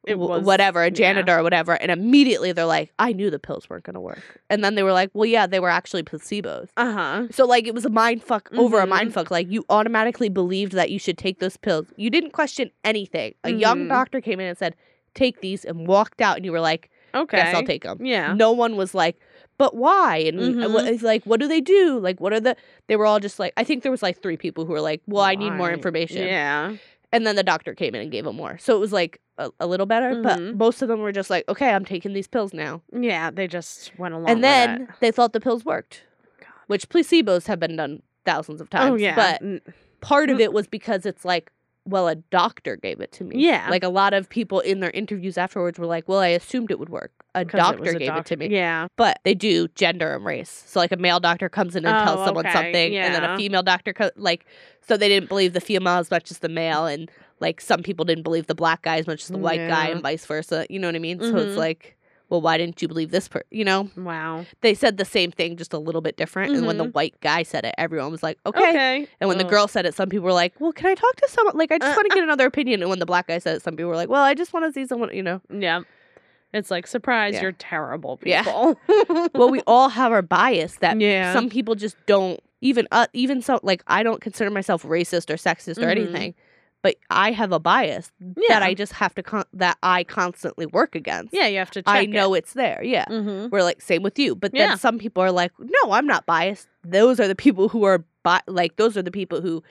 was 0.06 0.44
whatever 0.44 0.82
a 0.82 0.86
yeah. 0.86 0.90
janitor 0.90 1.38
or 1.38 1.42
whatever 1.42 1.72
and 1.74 1.90
immediately 1.90 2.52
they're 2.52 2.64
like 2.66 2.92
i 2.98 3.12
knew 3.12 3.30
the 3.30 3.38
pills 3.38 3.68
weren't 3.70 3.84
going 3.84 3.94
to 3.94 4.00
work 4.00 4.20
and 4.50 4.62
then 4.64 4.74
they 4.74 4.82
were 4.82 4.92
like 4.92 5.10
well 5.14 5.26
yeah 5.26 5.46
they 5.46 5.60
were 5.60 5.68
actually 5.70 6.02
placebos 6.02 6.68
uh-huh 6.76 7.26
so 7.30 7.44
like 7.46 7.66
it 7.66 7.74
was 7.74 7.84
a 7.84 7.90
mind 7.90 8.22
fuck 8.22 8.48
over 8.56 8.80
a 8.80 8.86
mind 8.86 9.12
fuck 9.12 9.30
like 9.30 9.50
you 9.50 9.64
automatically 9.68 10.28
believed 10.28 10.72
that 10.72 10.90
you 10.90 10.98
should 10.98 11.16
take 11.18 11.38
those 11.40 11.56
pills 11.56 11.86
you 11.96 12.10
didn't 12.10 12.32
question 12.32 12.70
anything 12.84 13.34
a 13.44 13.50
young 13.50 13.86
Mhm. 13.86 13.88
doctor 13.88 14.20
came 14.20 14.40
in 14.40 14.46
and 14.46 14.58
said 14.58 14.74
take 15.14 15.40
these 15.40 15.64
and 15.64 15.86
walked 15.86 16.20
out 16.20 16.36
and 16.36 16.44
you 16.44 16.52
were 16.52 16.60
like 16.60 16.90
okay 17.14 17.36
guess 17.38 17.54
i'll 17.54 17.62
take 17.64 17.82
them 17.82 18.04
yeah 18.04 18.32
no 18.34 18.52
one 18.52 18.76
was 18.76 18.94
like, 18.94 19.18
but 19.58 19.76
why? 19.76 20.16
And 20.16 20.40
uh, 20.40 20.66
Mhm. 20.68 20.86
it's 20.88 21.02
like, 21.02 21.22
what 21.24 21.38
do 21.38 21.46
they 21.46 21.60
do? 21.60 21.98
Like, 22.00 22.20
what 22.20 22.32
are 22.32 22.40
the? 22.40 22.56
They 22.88 22.96
were 22.96 23.04
all 23.06 23.20
just 23.20 23.38
like, 23.38 23.52
I 23.56 23.62
think 23.64 23.82
there 23.82 23.92
was 23.92 24.02
like 24.02 24.20
three 24.20 24.36
people 24.36 24.64
who 24.64 24.72
were 24.72 24.80
like, 24.80 25.02
well, 25.06 25.22
I 25.22 25.34
need 25.36 25.52
more 25.52 25.70
information. 25.70 26.26
yeah 26.26 26.76
And 27.12 27.26
then 27.26 27.36
the 27.36 27.42
doctor 27.42 27.74
came 27.74 27.94
in 27.94 28.00
and 28.00 28.10
gave 28.10 28.24
them 28.24 28.36
more. 28.36 28.56
So 28.58 28.74
it 28.76 28.80
was 28.80 28.92
like 28.92 29.20
a, 29.38 29.50
a 29.60 29.66
little 29.66 29.86
better, 29.86 30.22
but 30.22 30.38
Mhm. 30.38 30.56
most 30.56 30.80
of 30.82 30.88
them 30.88 31.00
were 31.00 31.12
just 31.12 31.28
like, 31.30 31.44
okay, 31.48 31.70
I'm 31.70 31.84
taking 31.84 32.12
these 32.14 32.26
pills 32.28 32.52
now. 32.54 32.82
yeah 32.92 33.30
they 33.30 33.46
just 33.46 33.92
went 33.98 34.14
along 34.14 34.30
and 34.30 34.42
then 34.44 34.88
they 35.00 35.10
thought 35.10 35.32
the 35.32 35.40
pills 35.40 35.64
worked, 35.64 36.04
which 36.68 36.88
placebos 36.88 37.46
have 37.46 37.60
been 37.60 37.76
done 37.76 38.02
thousands 38.24 38.60
of 38.60 38.70
times. 38.70 38.92
oh 38.92 38.94
yeah 38.96 39.14
But 39.14 39.42
part 40.00 40.30
of 40.30 40.40
it 40.40 40.52
was 40.52 40.66
because 40.66 41.04
it's 41.06 41.24
like, 41.24 41.50
well, 41.84 42.08
a 42.08 42.14
doctor 42.14 42.76
gave 42.76 43.00
it 43.00 43.12
to 43.12 43.24
me. 43.24 43.40
Yeah. 43.44 43.68
Like 43.70 43.82
a 43.82 43.88
lot 43.88 44.14
of 44.14 44.28
people 44.28 44.60
in 44.60 44.80
their 44.80 44.90
interviews 44.90 45.36
afterwards 45.36 45.78
were 45.78 45.86
like, 45.86 46.08
well, 46.08 46.20
I 46.20 46.28
assumed 46.28 46.70
it 46.70 46.78
would 46.78 46.88
work. 46.90 47.12
A 47.34 47.40
it 47.40 47.48
doctor 47.48 47.80
was 47.80 47.94
a 47.94 47.98
gave 47.98 48.14
it 48.14 48.26
to 48.26 48.36
me. 48.36 48.48
yeah 48.48 48.86
but 48.96 49.18
they 49.24 49.34
do 49.34 49.66
gender 49.68 50.14
and 50.14 50.24
race. 50.24 50.64
So 50.66 50.78
like 50.78 50.92
a 50.92 50.96
male 50.96 51.18
doctor 51.18 51.48
comes 51.48 51.74
in 51.74 51.84
and 51.86 51.98
Oh, 51.98 52.02
tells 52.04 52.24
someone 52.24 52.46
okay, 52.46 52.52
something, 52.52 52.96
and 52.96 53.14
then 53.14 53.24
a 53.24 53.36
female 53.36 53.62
doctor 53.62 53.92
co- 53.94 54.10
like 54.16 54.44
so 54.86 54.96
they 54.98 55.08
didn't 55.08 55.28
believe 55.30 55.54
the 55.54 55.60
female 55.60 55.94
as 55.98 56.10
much 56.10 56.30
as 56.30 56.38
the 56.40 56.48
male, 56.50 56.84
and 56.86 57.10
like 57.40 57.60
some 57.60 57.82
people 57.82 58.04
didn't 58.04 58.22
believe 58.24 58.46
the 58.48 58.54
black 58.54 58.82
guy 58.82 58.98
as 58.98 59.06
much 59.06 59.22
as 59.22 59.28
the 59.28 59.38
white 59.38 59.66
guy, 59.66 59.86
and 59.88 60.02
vice 60.02 60.26
versa. 60.26 60.66
You 60.68 60.78
know 60.78 60.88
what 60.88 60.94
I 60.94 60.98
mean? 60.98 61.20
So 61.20 61.38
it's 61.38 61.54
Mhm. 61.54 61.56
like, 61.56 61.96
well, 62.32 62.40
why 62.40 62.56
didn't 62.56 62.80
you 62.80 62.88
believe 62.88 63.10
this 63.10 63.28
person? 63.28 63.46
You 63.50 63.64
know, 63.66 63.90
wow 63.94 64.46
they 64.62 64.72
said 64.74 64.96
the 64.96 65.04
same 65.04 65.30
thing, 65.30 65.56
just 65.58 65.72
a 65.74 65.78
little 65.78 66.00
bit 66.00 66.16
different. 66.16 66.54
And 66.54 66.66
when 66.66 66.78
the 66.78 66.84
white 66.84 67.14
guy 67.20 67.42
said 67.42 67.64
it, 67.66 67.74
everyone 67.76 68.10
was 68.10 68.22
like, 68.22 68.38
okay. 68.46 68.70
okay 68.70 69.06
And 69.20 69.28
when 69.28 69.36
the 69.36 69.44
girl 69.44 69.68
said 69.68 69.84
it, 69.84 69.94
some 69.94 70.08
people 70.08 70.24
were 70.24 70.32
like, 70.32 70.58
"Well, 70.58 70.72
can 70.72 70.86
I 70.86 70.94
talk 70.94 71.14
to 71.16 71.28
someone? 71.28 71.56
Like, 71.58 71.70
I 71.70 71.78
just 71.78 71.92
Uh, 71.92 71.98
want 71.98 72.08
to 72.10 72.14
get 72.14 72.24
another 72.24 72.46
opinion." 72.46 72.80
And 72.80 72.88
when 72.88 72.98
the 73.00 73.06
black 73.06 73.26
guy 73.28 73.38
said 73.38 73.56
it, 73.56 73.62
some 73.62 73.76
people 73.76 73.90
were 73.90 73.96
like, 73.96 74.08
"Well, 74.08 74.22
I 74.22 74.32
just 74.34 74.52
want 74.54 74.64
to 74.64 74.72
see 74.72 74.86
someone." 74.86 75.14
You 75.14 75.22
know, 75.22 75.40
yeah 75.50 75.82
it's 76.54 76.70
like 76.70 76.86
surprise 76.86 77.34
Yeah. 77.34 77.42
you're 77.42 77.52
terrible 77.52 78.18
Yeah. 78.24 78.42
people 78.42 78.78
well, 79.34 79.50
we 79.50 79.60
all 79.66 79.88
have 79.90 80.10
our 80.12 80.22
bias 80.22 80.76
that 80.76 80.98
yeah 81.00 81.32
some 81.34 81.48
people 81.50 81.74
just 81.74 81.96
don't 82.06 82.40
even 82.62 82.88
uh, 82.92 83.06
even 83.12 83.42
so 83.42 83.60
like 83.62 83.82
I 83.86 84.02
don't 84.02 84.20
consider 84.22 84.50
myself 84.50 84.82
racist 84.82 85.28
or 85.30 85.34
sexist 85.36 85.78
or 85.78 85.86
Mhm. 85.86 85.90
anything, 85.90 86.34
but 86.82 86.96
I 87.10 87.30
have 87.32 87.52
a 87.52 87.58
bias 87.60 88.10
yeah 88.20 88.48
that 88.48 88.62
I 88.62 88.74
just 88.74 88.92
have 88.94 89.14
to 89.14 89.22
con- 89.22 89.44
that 89.54 89.78
I 89.82 90.04
constantly 90.04 90.66
work 90.66 90.94
against. 90.94 91.32
yeah 91.32 91.46
you 91.46 91.58
have 91.58 91.70
to 91.72 91.82
check 91.82 91.94
I 91.94 92.06
know 92.06 92.34
it's 92.34 92.52
there. 92.54 92.82
Yeah. 92.82 93.04
mm-hmm. 93.06 93.48
We're 93.50 93.62
like 93.62 93.80
same 93.80 94.02
with 94.02 94.18
you, 94.18 94.34
but 94.34 94.52
Yeah. 94.54 94.68
then 94.68 94.78
some 94.78 94.98
people 94.98 95.22
are 95.22 95.30
like, 95.32 95.52
"No, 95.58 95.92
I'm 95.92 96.06
not 96.06 96.26
biased." 96.26 96.68
Those 96.84 97.20
are 97.20 97.28
the 97.28 97.34
people 97.36 97.68
who 97.68 97.84
are 97.84 98.04
bi- 98.24 98.42
like 98.46 98.76
those 98.76 98.96
are 98.96 99.02
the 99.02 99.10
people 99.12 99.40
who 99.40 99.62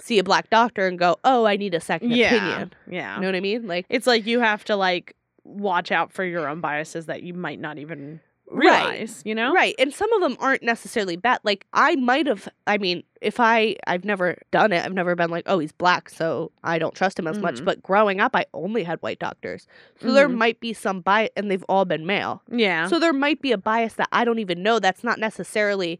see 0.00 0.18
a 0.18 0.24
black 0.24 0.50
doctor 0.50 0.86
and 0.88 0.98
go, 0.98 1.16
"Oh, 1.24 1.44
I 1.44 1.56
need 1.56 1.74
a 1.74 1.80
second 1.80 2.10
yeah 2.12 2.34
opinion." 2.34 2.72
yeah 2.90 3.14
You 3.16 3.20
know 3.20 3.28
what 3.28 3.36
I 3.36 3.40
mean? 3.40 3.66
Like 3.66 3.86
it's 3.88 4.06
like 4.06 4.26
you 4.26 4.40
have 4.40 4.64
to 4.64 4.76
like 4.76 5.14
watch 5.44 5.92
out 5.92 6.12
for 6.12 6.24
your 6.24 6.48
own 6.48 6.60
biases 6.60 7.06
that 7.06 7.22
you 7.22 7.34
might 7.34 7.60
not 7.60 7.76
even 7.78 8.20
Right. 8.50 9.10
you 9.24 9.34
know? 9.34 9.52
Right. 9.52 9.74
And 9.78 9.92
some 9.92 10.12
of 10.12 10.20
them 10.20 10.36
aren't 10.38 10.62
necessarily 10.62 11.16
bad. 11.16 11.40
Like 11.44 11.66
I 11.72 11.96
might 11.96 12.26
have 12.26 12.48
I 12.66 12.78
mean, 12.78 13.02
if 13.20 13.40
I 13.40 13.76
I've 13.86 14.04
never 14.04 14.38
done 14.50 14.72
it. 14.72 14.84
I've 14.84 14.92
never 14.92 15.14
been 15.16 15.30
like, 15.30 15.44
"Oh, 15.46 15.58
he's 15.58 15.72
black, 15.72 16.08
so 16.10 16.52
I 16.62 16.78
don't 16.78 16.94
trust 16.94 17.18
him 17.18 17.26
as 17.26 17.38
much." 17.38 17.56
Mhm. 17.60 17.64
But 17.64 17.82
growing 17.82 18.20
up, 18.20 18.36
I 18.36 18.44
only 18.54 18.84
had 18.84 18.98
white 19.00 19.18
doctors. 19.18 19.66
So 20.00 20.12
there 20.12 20.28
Mhm. 20.28 20.34
might 20.36 20.60
be 20.60 20.72
some 20.72 21.00
bias 21.00 21.30
and 21.36 21.50
they've 21.50 21.64
all 21.68 21.84
been 21.84 22.06
male. 22.06 22.42
Yeah. 22.50 22.86
So 22.88 22.98
there 22.98 23.12
might 23.14 23.40
be 23.40 23.50
a 23.52 23.58
bias 23.58 23.94
that 23.94 24.08
I 24.12 24.24
don't 24.24 24.38
even 24.38 24.62
know 24.62 24.78
that's 24.78 25.02
not 25.02 25.18
necessarily 25.18 25.98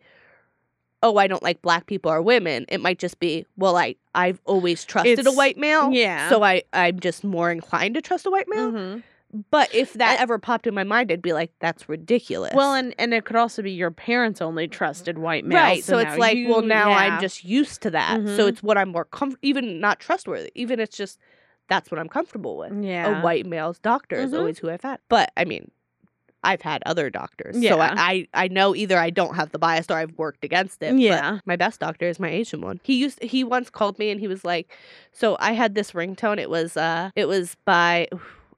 oh, 1.02 1.18
I 1.18 1.26
don't 1.26 1.42
like 1.42 1.60
black 1.60 1.84
people 1.84 2.10
or 2.10 2.22
women. 2.22 2.64
It 2.70 2.80
might 2.80 2.98
just 2.98 3.18
be, 3.18 3.44
well, 3.58 3.76
I 3.76 3.96
I've 4.14 4.40
always 4.46 4.84
trusted 4.84 5.26
a 5.26 5.32
white 5.32 5.58
male. 5.58 5.92
yeah. 5.92 6.28
So 6.30 6.42
I 6.42 6.62
I'm 6.72 6.98
just 7.00 7.24
more 7.24 7.50
inclined 7.50 7.94
to 7.96 8.00
trust 8.00 8.24
a 8.26 8.30
white 8.30 8.48
male. 8.48 8.72
Mhm. 8.72 9.02
But 9.50 9.74
if 9.74 9.94
that 9.94 10.20
ever 10.20 10.38
popped 10.38 10.66
in 10.66 10.74
my 10.74 10.84
mind, 10.84 11.10
I'd 11.10 11.20
be 11.22 11.32
like, 11.32 11.50
that's 11.60 11.88
ridiculous. 11.88 12.52
Well, 12.54 12.74
and 12.74 12.94
and 12.98 13.12
it 13.12 13.24
could 13.24 13.36
also 13.36 13.62
be 13.62 13.72
your 13.72 13.90
parents 13.90 14.40
only 14.40 14.68
trusted 14.68 15.18
white 15.18 15.44
males. 15.44 15.60
right. 15.60 15.84
So, 15.84 15.98
it's 15.98 16.12
now 16.12 16.18
like, 16.18 16.38
well, 16.46 16.62
now 16.62 16.90
yeah. 16.90 16.96
I'm 16.96 17.20
just 17.20 17.44
used 17.44 17.82
to 17.82 17.90
that. 17.90 18.20
Mhm. 18.20 18.36
So 18.36 18.46
it's 18.46 18.62
what 18.62 18.78
I'm 18.78 18.90
more 18.90 19.04
comfortable, 19.04 19.40
even 19.42 19.80
not 19.80 19.98
trustworthy. 19.98 20.50
Even 20.54 20.78
it's 20.80 20.96
just 20.96 21.18
that's 21.68 21.90
what 21.90 21.98
I'm 21.98 22.08
comfortable 22.08 22.56
with. 22.58 22.72
yeah. 22.84 23.20
A 23.20 23.22
white 23.22 23.46
male's 23.46 23.78
doctor 23.80 24.16
is 24.16 24.32
Mhm. 24.32 24.38
always 24.38 24.58
who 24.58 24.70
I've 24.70 24.82
had. 24.82 25.00
But 25.08 25.32
I 25.36 25.44
mean, 25.44 25.70
I've 26.46 26.60
had 26.60 26.82
other 26.84 27.08
doctors. 27.08 27.54
So 27.54 27.60
Yeah. 27.62 27.76
I, 27.96 28.28
I, 28.34 28.44
I 28.44 28.48
know 28.48 28.74
either 28.76 28.98
I 28.98 29.08
don't 29.08 29.34
have 29.34 29.50
the 29.50 29.58
bias 29.58 29.86
or 29.88 29.94
I've 29.94 30.12
worked 30.18 30.44
against 30.44 30.82
it. 30.82 30.94
Yeah. 30.98 31.38
my 31.46 31.56
best 31.56 31.80
doctor 31.80 32.06
is 32.06 32.20
my 32.20 32.28
Asian 32.28 32.60
one. 32.60 32.80
He 32.84 32.96
used 32.96 33.22
he 33.22 33.42
once 33.42 33.70
called 33.70 33.98
me 33.98 34.10
and 34.10 34.20
he 34.20 34.28
was 34.28 34.44
like, 34.44 34.70
so 35.10 35.38
I 35.40 35.52
had 35.52 35.74
this 35.74 35.92
ringtone. 35.92 36.38
It 36.38 36.50
was 36.50 36.76
uh 36.76 37.10
it 37.16 37.26
was 37.26 37.56
by 37.64 38.08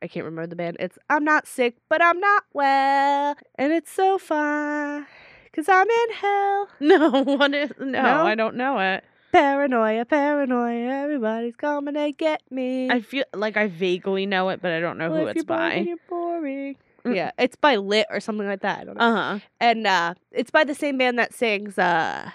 I 0.02 0.08
can't 0.08 0.24
remember 0.24 0.46
the 0.48 0.56
band. 0.56 0.76
It's 0.80 0.98
I'm 1.10 1.24
not 1.24 1.46
sick, 1.46 1.76
but 1.88 2.02
I'm 2.02 2.20
not 2.20 2.44
well. 2.52 3.36
And 3.56 3.72
it's 3.72 3.90
so 3.92 4.18
fun. 4.18 5.06
Cause 5.52 5.68
I'm 5.68 5.86
in 5.88 6.14
hell. 6.14 6.68
No, 6.80 7.22
what 7.22 7.54
is 7.54 7.70
no, 7.80 7.86
No? 8.02 8.26
I 8.26 8.34
don't 8.34 8.56
know 8.56 8.78
it. 8.78 9.04
Paranoia, 9.32 10.04
paranoia, 10.04 11.02
everybody's 11.02 11.56
coming 11.56 11.94
to 11.94 12.12
get 12.12 12.42
me. 12.50 12.90
I 12.90 13.00
feel 13.00 13.24
like 13.34 13.56
I 13.56 13.66
vaguely 13.66 14.24
know 14.26 14.48
it, 14.50 14.62
but 14.62 14.72
I 14.72 14.80
don't 14.80 14.98
know 14.98 15.10
Well, 15.10 15.22
who 15.22 15.26
it's 15.28 15.36
you're 15.36 15.44
bored, 15.44 15.60
then 15.60 15.84
by. 15.84 15.88
You're 15.88 15.96
boring. 16.08 16.76
Mm. 17.04 17.16
Yeah, 17.16 17.30
it's 17.38 17.56
by 17.56 17.76
Lit 17.76 18.06
or 18.10 18.20
something 18.20 18.46
like 18.46 18.60
that. 18.60 18.80
I 18.80 18.84
don't 18.84 18.96
know. 18.96 19.04
Uh-huh. 19.04 19.38
and 19.60 19.86
uh 19.86 20.14
it's 20.30 20.50
by 20.50 20.64
the 20.64 20.74
same 20.74 20.98
band 20.98 21.18
that 21.18 21.32
sings 21.34 21.78
uh 21.78 22.30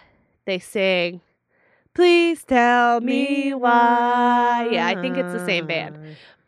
they 0.46 0.60
sing 0.60 1.22
Please 1.94 2.46
tell 2.46 3.02
me 3.02 3.54
why. 3.54 4.70
Yeah, 4.72 4.88
I 4.88 4.96
think 5.02 5.18
it's 5.18 5.34
the 5.34 5.46
same 5.46 5.68
band. 5.68 5.98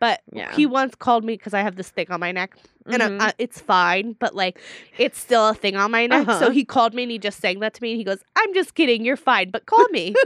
But 0.04 0.20
Yeah. 0.32 0.54
he 0.54 0.66
once 0.66 0.94
called 0.94 1.24
me 1.24 1.34
because 1.38 1.54
I 1.54 1.60
have 1.62 1.76
this 1.76 1.88
thing 1.88 2.08
on 2.10 2.20
my 2.20 2.30
neck, 2.30 2.50
and 2.86 3.00
Mhm. 3.02 3.20
I, 3.22 3.28
I, 3.28 3.32
it's 3.38 3.58
fine, 3.58 4.16
but 4.18 4.34
like 4.34 4.58
it's 4.98 5.18
still 5.18 5.48
a 5.48 5.54
thing 5.54 5.76
on 5.76 5.90
my 5.90 6.06
neck. 6.06 6.28
Uh-huh. 6.28 6.38
So 6.40 6.50
he 6.50 6.62
called 6.64 6.92
me 6.92 7.04
and 7.04 7.10
he 7.12 7.18
just 7.18 7.40
sang 7.40 7.60
that 7.60 7.72
to 7.74 7.82
me, 7.82 7.92
and 7.92 7.98
he 7.98 8.04
goes, 8.04 8.18
"I'm 8.36 8.52
just 8.52 8.74
kidding, 8.74 9.02
you're 9.06 9.16
fine, 9.16 9.48
but 9.50 9.64
call 9.64 9.86
me." 9.88 10.14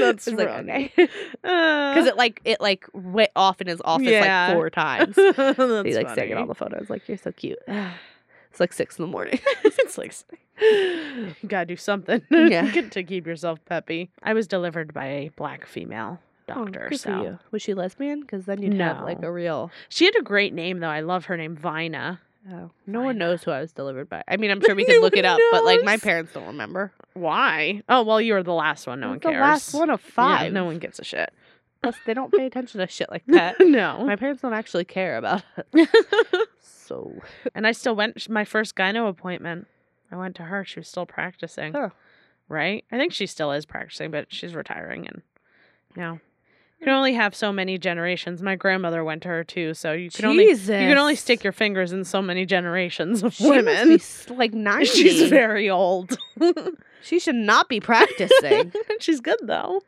That's 0.00 0.26
like, 0.40 0.48
funny. 0.48 0.92
okay. 0.98 1.08
Uh, 1.44 1.94
because 1.94 2.06
it 2.06 2.16
like 2.18 2.40
it 2.44 2.60
like 2.60 2.84
went 2.92 3.30
off 3.34 3.60
in 3.62 3.66
his 3.66 3.80
office 3.84 4.06
Yeah. 4.08 4.48
like 4.48 4.54
four 4.56 4.68
times. 4.70 5.16
He 5.16 5.22
like 5.22 5.36
sang 5.36 5.54
it 5.94 6.16
funny. 6.16 6.34
on 6.34 6.48
the 6.48 6.54
phone. 6.54 6.74
I 6.74 6.78
was 6.80 6.90
like, 6.90 7.08
"You're 7.08 7.16
so 7.18 7.32
cute." 7.32 7.58
It's 8.50 8.60
like 8.60 8.72
six 8.72 8.98
in 9.00 9.02
the 9.04 9.10
morning. 9.10 9.40
it's 9.64 9.98
like 9.98 10.14
you 10.62 11.48
gotta 11.48 11.66
do 11.66 11.76
something 11.76 12.22
Yeah. 12.30 12.70
To 12.90 13.02
keep 13.02 13.26
yourself 13.26 13.58
peppy. 13.64 14.10
I 14.22 14.32
was 14.34 14.46
delivered 14.46 14.94
by 14.94 15.06
a 15.06 15.28
black 15.30 15.66
female 15.66 16.20
Oh, 16.48 16.64
doctor. 16.64 16.88
Oh, 16.92 16.96
so. 16.96 17.38
Was 17.50 17.62
she 17.62 17.74
lesbian? 17.74 18.20
Because 18.20 18.44
then 18.44 18.62
you'd 18.62 18.74
have 18.80 19.02
like 19.02 19.22
a 19.22 19.30
real. 19.32 19.70
she 19.88 20.04
had 20.04 20.14
a 20.18 20.22
great 20.22 20.52
name 20.52 20.80
though. 20.80 20.88
I 20.88 21.00
love 21.00 21.26
her 21.26 21.36
name, 21.36 21.56
Vina. 21.56 22.20
Oh, 22.52 22.70
no 22.86 23.00
one 23.00 23.16
knows 23.16 23.42
who 23.42 23.50
I 23.52 23.60
was 23.60 23.72
delivered 23.72 24.10
by. 24.10 24.22
I 24.28 24.36
mean, 24.36 24.50
I'm 24.50 24.60
sure 24.64 24.74
we 24.74 24.84
could 24.84 25.00
look 25.00 25.16
it 25.16 25.24
up, 25.24 25.40
but 25.52 25.64
like 25.64 25.82
my 25.82 25.96
parents 25.96 26.32
don't 26.34 26.46
remember. 26.46 26.92
Why? 27.14 27.82
Oh 27.88 28.02
well, 28.02 28.20
you 28.20 28.34
were 28.34 28.42
the 28.42 28.52
last 28.52 28.86
one. 28.86 29.00
No 29.00 29.06
one 29.08 29.16
was 29.16 29.22
the 29.22 29.28
cares. 29.30 29.40
last 29.40 29.74
one 29.74 29.88
of 29.90 30.02
Yeah, 30.04 30.10
five. 30.10 30.52
no 30.52 30.64
one 30.64 30.78
gives 30.78 30.98
a 30.98 31.04
shit. 31.04 31.32
Plus, 31.82 31.96
they 32.06 32.12
don't 32.14 32.32
pay 32.32 32.44
attention 32.46 32.80
to 32.80 32.86
shit 32.86 33.10
like 33.10 33.24
that. 33.28 33.56
no. 33.60 34.04
My 34.04 34.16
parents 34.22 34.42
don't 34.42 34.52
actually 34.54 34.84
care 34.84 35.16
about 35.16 35.42
it. 35.72 35.88
So, 36.60 37.12
and 37.54 37.66
I 37.66 37.72
still 37.72 37.96
went 37.96 38.28
my 38.28 38.44
first 38.44 38.76
gyno 38.76 39.08
appointment. 39.08 39.66
I 40.12 40.16
went 40.16 40.36
to 40.36 40.42
her. 40.44 40.64
She 40.66 40.80
was 40.80 40.88
still 40.88 41.06
practicing. 41.06 41.72
Huh. 41.72 41.90
Right? 42.48 42.84
I 42.92 42.98
think 42.98 43.14
she 43.14 43.26
still 43.26 43.52
is 43.52 43.64
practicing, 43.64 44.10
but 44.10 44.26
she's 44.32 44.54
retiring 44.54 45.06
and 45.06 45.22
you 45.96 46.02
know. 46.02 46.20
You 46.84 46.90
can 46.90 46.98
only 46.98 47.14
have 47.14 47.34
so 47.34 47.50
many 47.50 47.78
generations. 47.78 48.42
My 48.42 48.56
grandmother 48.56 49.02
went 49.04 49.22
to 49.22 49.28
her 49.28 49.42
too, 49.42 49.72
so 49.72 49.92
you 49.92 50.10
can 50.10 50.26
only 50.26 50.50
you 50.50 50.56
can 50.56 50.98
only 50.98 51.16
stick 51.16 51.42
your 51.42 51.52
fingers 51.54 51.92
in 51.92 52.04
so 52.04 52.20
many 52.20 52.44
generations 52.44 53.22
of 53.22 53.32
She 53.32 53.44
must 53.44 53.56
women. 53.56 53.88
be 53.88 53.94
s- 53.94 54.26
like 54.36 54.52
ninety. 54.52 54.84
She's 54.86 55.30
very 55.30 55.70
old. 55.70 56.16
She 57.02 57.18
should 57.20 57.34
not 57.34 57.68
be 57.68 57.80
practicing. 57.80 58.72
she's 58.98 59.20
good 59.20 59.38
though. 59.42 59.82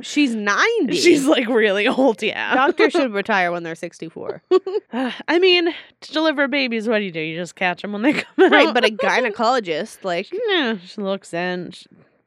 She's 0.00 0.34
ninety. 0.34 0.96
She's 0.96 1.26
like 1.26 1.46
really 1.48 1.86
old, 1.86 2.20
yeah. 2.22 2.54
doctors 2.56 2.92
should 2.92 3.12
retire 3.12 3.52
when 3.52 3.62
they're 3.62 3.76
sixty-four. 3.76 4.42
I 4.92 5.38
mean, 5.38 5.72
to 6.00 6.12
deliver 6.12 6.48
babies, 6.48 6.88
what 6.88 6.98
do 6.98 7.04
you 7.04 7.12
do? 7.12 7.20
You 7.20 7.36
just 7.36 7.54
catch 7.54 7.82
them 7.82 7.92
when 7.92 8.02
they 8.02 8.14
come 8.14 8.46
out. 8.46 8.50
right, 8.50 8.74
but 8.74 8.84
a 8.84 8.88
gynecologist, 8.88 10.02
like, 10.02 10.28
yeah, 10.48 10.76
she 10.84 11.00
looks 11.00 11.32
in, 11.32 11.70
she 11.70 11.86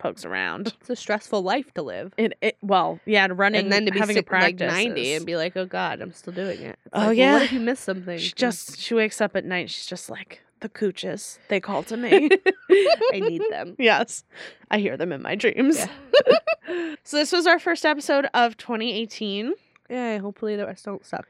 pokes 0.09 0.25
around. 0.25 0.73
it's 0.79 0.89
a 0.89 0.95
stressful 0.95 1.41
life 1.41 1.73
to 1.73 1.81
live. 1.81 2.13
It, 2.17 2.37
it 2.41 2.57
well, 2.61 2.99
yeah, 3.05 3.27
running 3.31 3.61
and 3.63 3.71
then 3.71 3.85
to 3.85 3.91
be 3.91 3.99
having 3.99 4.15
sick, 4.15 4.31
a 4.31 4.35
like 4.35 4.59
ninety 4.59 5.13
and 5.13 5.25
be 5.25 5.35
like, 5.35 5.55
oh 5.57 5.65
god, 5.65 6.01
I'm 6.01 6.13
still 6.13 6.33
doing 6.33 6.61
it. 6.61 6.77
It's 6.85 6.93
Oh, 6.93 6.99
like, 6.99 7.05
well, 7.07 7.13
yeah. 7.13 7.33
what 7.33 7.41
if 7.43 7.51
you 7.53 7.59
miss 7.59 7.79
something? 7.79 8.17
she 8.17 8.33
just 8.33 8.79
she 8.79 8.93
wakes 8.93 9.19
up 9.21 9.35
at 9.35 9.45
night. 9.45 9.69
She's 9.69 9.85
just 9.85 10.09
like 10.09 10.41
the 10.61 10.69
cooches. 10.69 11.39
They 11.49 11.59
call 11.59 11.83
to 11.83 11.97
me. 11.97 12.29
I 13.13 13.19
need 13.19 13.41
them. 13.49 13.75
yes, 13.79 14.23
I 14.71 14.79
hear 14.79 14.95
them 14.97 15.11
in 15.11 15.21
my 15.21 15.35
dreams. 15.35 15.77
so 17.03 17.17
this 17.17 17.31
was 17.31 17.45
our 17.47 17.59
first 17.59 17.85
episode 17.85 18.27
of 18.33 18.57
2018. 18.57 19.53
Yeah, 19.89 20.17
hopefully 20.19 20.55
the 20.55 20.65
rest 20.65 20.85
don't 20.85 21.05
suck. 21.05 21.27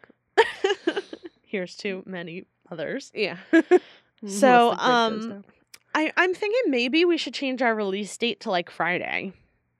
Here's 1.43 1.75
to 1.77 2.03
many 2.05 2.45
others. 2.71 3.11
Yeah. 3.13 3.37
So, 4.27 4.71
um, 4.71 5.43
I 5.95 6.11
I'm 6.17 6.33
thinking 6.35 6.69
maybe 6.71 7.05
we 7.05 7.17
should 7.17 7.33
change 7.33 7.61
our 7.61 7.73
release 7.73 8.15
date 8.17 8.41
to 8.41 8.51
like 8.51 8.69
Friday 8.69 9.33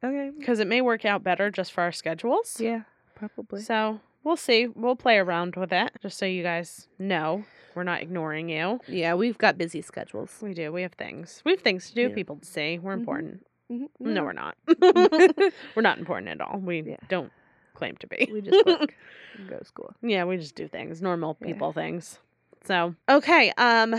okay. 0.03 0.31
because 0.37 0.59
it 0.59 0.67
may 0.67 0.81
work 0.81 1.05
out 1.05 1.23
better 1.23 1.51
just 1.51 1.71
for 1.73 1.81
our 1.81 1.91
schedules. 1.91 2.59
Yeah, 2.59 2.81
probably. 3.15 3.61
So 3.61 3.99
we'll 4.23 4.37
see. 4.37 4.67
We'll 4.67 4.95
play 4.95 5.17
around 5.17 5.55
with 5.55 5.71
it 5.73 5.91
just 6.01 6.17
so 6.17 6.25
you 6.25 6.41
guys 6.41 6.87
know 6.97 7.43
we're 7.75 7.83
not 7.83 8.01
ignoring 8.01 8.49
you. 8.49 8.79
Yeah, 8.87 9.13
we've 9.15 9.37
got 9.37 9.57
busy 9.57 9.81
schedules. 9.81 10.37
We 10.41 10.53
do. 10.53 10.71
We 10.71 10.81
have 10.83 10.93
things. 10.93 11.41
We 11.45 11.51
have 11.51 11.59
things 11.61 11.89
to 11.89 11.95
do. 11.95 12.03
Yeah. 12.07 12.15
People 12.15 12.37
to 12.37 12.45
see. 12.45 12.79
We're 12.79 12.95
Mhm. 12.95 12.99
important. 12.99 13.45
Mhm. 13.69 13.87
No, 13.99 14.23
we're 14.23 14.31
not. 14.33 14.55
we're 15.75 15.81
not 15.81 15.97
important 15.97 16.29
at 16.29 16.39
all. 16.39 16.59
We 16.59 16.81
Yeah. 16.81 16.95
don't 17.09 17.31
claim 17.73 17.97
to 17.97 18.07
be. 18.07 18.29
we 18.31 18.39
just 18.41 18.65
work 18.65 18.95
and 19.37 19.49
go 19.49 19.57
to 19.57 19.65
school. 19.65 19.93
yeah, 20.01 20.23
we 20.23 20.37
just 20.37 20.55
do 20.55 20.67
things. 20.69 21.01
Normal 21.01 21.35
Yeah. 21.41 21.47
people 21.47 21.73
things. 21.73 22.19
So 22.63 22.95
okay. 23.09 23.51
Um, 23.57 23.95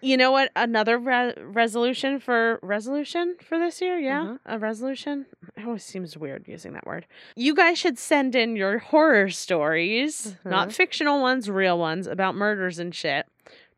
you 0.00 0.16
know 0.16 0.30
what? 0.30 0.50
Another 0.56 0.98
re- 0.98 1.34
resolution 1.38 2.20
for 2.20 2.58
resolution 2.62 3.36
for 3.42 3.58
this 3.58 3.80
year. 3.80 3.98
Yeah, 3.98 4.22
Mhm. 4.24 4.38
a 4.46 4.58
resolution. 4.58 5.26
It 5.56 5.64
always 5.66 5.84
seems 5.84 6.16
weird 6.16 6.46
using 6.48 6.72
that 6.74 6.86
word. 6.86 7.06
You 7.36 7.54
guys 7.54 7.78
should 7.78 7.98
send 7.98 8.34
in 8.34 8.56
your 8.56 8.78
horror 8.78 9.28
stories, 9.30 10.36
not 10.44 10.68
Mhm. 10.68 10.72
fictional 10.72 11.20
ones, 11.20 11.50
real 11.50 11.78
ones 11.78 12.06
about 12.06 12.34
murders 12.34 12.78
and 12.78 12.94
shit, 12.94 13.26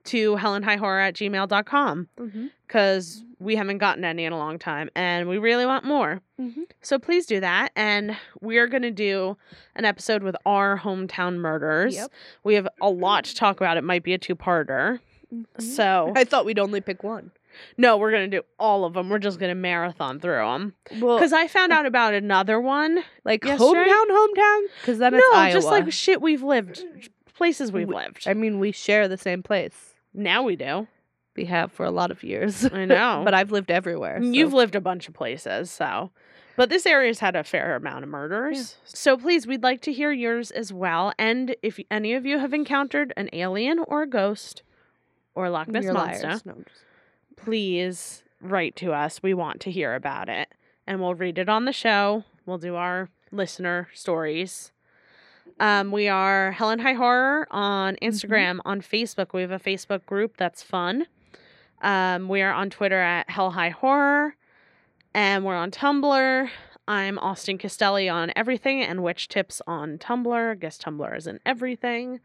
to 0.04 0.36
helenhighhorror 0.36 1.00
at 1.08 1.14
gmail.com 1.14 2.08
Mm-hmm. 2.18 2.46
because 2.66 3.24
we 3.38 3.56
haven't 3.56 3.78
gotten 3.78 4.04
any 4.04 4.24
in 4.24 4.32
a 4.32 4.36
long 4.38 4.58
time 4.58 4.90
and 4.94 5.26
we 5.28 5.38
really 5.38 5.64
want 5.64 5.84
more. 5.84 6.20
Mhm. 6.38 6.64
So 6.82 6.98
please 6.98 7.24
do 7.26 7.40
that. 7.40 7.72
And 7.74 8.16
we're 8.42 8.66
going 8.66 8.82
to 8.82 8.90
do 8.90 9.36
an 9.74 9.84
episode 9.86 10.22
with 10.22 10.36
our 10.44 10.78
hometown 10.78 11.36
murders. 11.36 11.94
Yep. 11.96 12.10
We 12.44 12.54
have 12.54 12.68
a 12.82 12.90
lot 12.90 13.24
to 13.24 13.34
talk 13.34 13.56
about. 13.58 13.76
It 13.78 13.84
might 13.84 14.02
be 14.02 14.12
a 14.12 14.18
two 14.18 14.34
parter. 14.36 15.00
Mm-hmm. 15.32 15.62
So, 15.62 16.12
I 16.16 16.24
thought 16.24 16.44
we'd 16.44 16.58
only 16.58 16.80
pick 16.80 17.02
one. 17.02 17.30
no, 17.76 17.96
we're 17.96 18.10
to 18.30 18.38
do 18.40 18.44
all 18.58 18.84
of 18.84 18.94
them. 18.94 19.08
We're 19.08 19.18
just 19.18 19.38
to 19.50 19.54
marathon 19.54 20.20
through 20.20 20.36
them. 20.44 20.74
Well, 21.00 21.18
Because 21.18 21.32
I 21.32 21.46
found 21.48 21.72
uh, 21.72 21.76
out 21.76 21.86
about 21.86 22.14
another 22.14 22.60
one. 22.60 23.02
like 23.24 23.44
yesterday- 23.44 23.88
hometown, 23.90 24.06
hometown, 24.10 24.60
because 24.80 24.98
then 24.98 25.12
No, 25.12 25.18
it's 25.18 25.34
Iowa. 25.34 25.52
just 25.52 25.66
like 25.68 25.92
shit 25.92 26.20
we've 26.20 26.42
lived, 26.42 26.84
places 27.34 27.72
we've 27.72 27.88
We- 27.88 27.94
lived. 27.94 28.24
I 28.26 28.34
mean, 28.34 28.58
we 28.58 28.72
share 28.72 29.08
the 29.08 29.16
same 29.18 29.42
place. 29.42 29.94
now 30.14 30.42
we 30.42 30.56
do. 30.56 30.86
We 31.36 31.44
have 31.46 31.70
for 31.72 31.86
a 31.86 31.90
lot 31.92 32.10
of 32.10 32.22
years. 32.24 32.64
I 32.72 32.84
know. 32.84 33.22
but 33.24 33.34
I've 33.34 33.52
lived 33.52 33.70
everywhere. 33.70 34.20
You've 34.20 34.52
lived 34.52 34.74
a 34.74 34.80
bunch 34.80 35.06
of 35.08 35.14
places, 35.14 35.70
so. 35.70 36.10
But 36.56 36.68
this 36.68 36.84
area's 36.84 37.20
had 37.20 37.36
a 37.36 37.44
fair 37.44 37.76
amount 37.76 38.02
of 38.04 38.10
murders. 38.10 38.76
So 38.84 39.16
please, 39.16 39.46
we'd 39.46 39.62
like 39.62 39.80
to 39.82 39.92
hear 39.92 40.12
yours 40.12 40.50
as 40.50 40.72
well. 40.72 41.12
And 41.18 41.54
if 41.62 41.78
any 41.90 42.12
of 42.12 42.26
you 42.26 42.38
have 42.40 42.52
encountered 42.52 43.14
an 43.16 43.30
alien 43.32 43.78
or 43.86 44.02
a 44.02 44.06
ghost 44.08 44.62
or 45.34 45.48
Loch 45.50 45.68
Ness 45.68 45.84
You're 45.84 45.92
monster. 45.94 46.26
No, 46.44 46.54
just- 46.54 46.68
please 47.36 48.22
write 48.40 48.76
to 48.76 48.92
us. 48.92 49.22
We 49.22 49.34
want 49.34 49.60
to 49.62 49.70
hear 49.70 49.94
about 49.94 50.28
it. 50.28 50.48
And 50.86 51.00
we'll 51.00 51.14
read 51.14 51.38
it 51.38 51.48
on 51.48 51.64
the 51.66 51.72
show. 51.72 52.24
We'll 52.46 52.58
do 52.58 52.74
our 52.74 53.08
listener 53.30 53.88
stories. 53.94 54.72
Um, 55.60 55.92
we 55.92 56.08
are 56.08 56.52
Helen 56.52 56.78
High 56.78 56.94
Horror 56.94 57.46
on 57.50 57.94
Mm-hmm. 57.96 58.04
Instagram, 58.08 58.60
on 58.64 58.80
Facebook. 58.80 59.32
We 59.34 59.42
have 59.42 59.50
a 59.50 59.58
Facebook 59.58 60.04
group 60.06 60.36
that's 60.36 60.62
fun. 60.62 61.06
Um, 61.82 62.28
we 62.28 62.40
are 62.42 62.52
on 62.52 62.70
Twitter 62.70 63.00
at 63.00 63.28
Hell 63.30 63.50
High 63.52 63.70
Horror, 63.70 64.36
and 65.14 65.44
we're 65.44 65.54
on 65.56 65.70
Tumblr. 65.70 66.48
I'm 66.88 67.18
Austin 67.18 67.56
Castelli 67.58 68.08
on 68.08 68.32
everything, 68.34 68.82
and 68.82 69.02
Witch 69.02 69.28
Tips 69.28 69.62
on 69.66 69.98
Tumblr. 69.98 70.58
Guess 70.60 70.78
Tumblr 70.78 71.16
is 71.16 71.26
in 71.26 71.40
everything. 71.46 72.20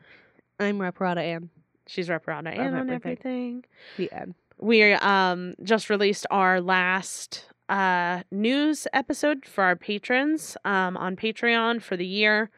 I'm 0.60 0.80
Reparata 0.80 1.18
Ann. 1.22 1.50
She's 1.88 2.08
Reparata 2.10 2.48
and 2.58 2.76
on 2.76 2.90
everything. 2.90 2.96
everything. 3.12 3.66
The 3.98 4.12
end. 4.12 4.36
We 4.60 4.94
um 4.94 5.56
just 5.64 5.90
released 5.90 6.26
our 6.32 6.62
last 6.62 7.46
uh 7.70 8.24
news 8.32 8.88
episode 8.94 9.46
for 9.46 9.64
our 9.64 9.76
patrons 9.76 10.56
um 10.66 10.96
on 10.98 11.16
Patreon 11.16 11.82
for 11.82 11.98
the 11.98 12.06
year. 12.06 12.50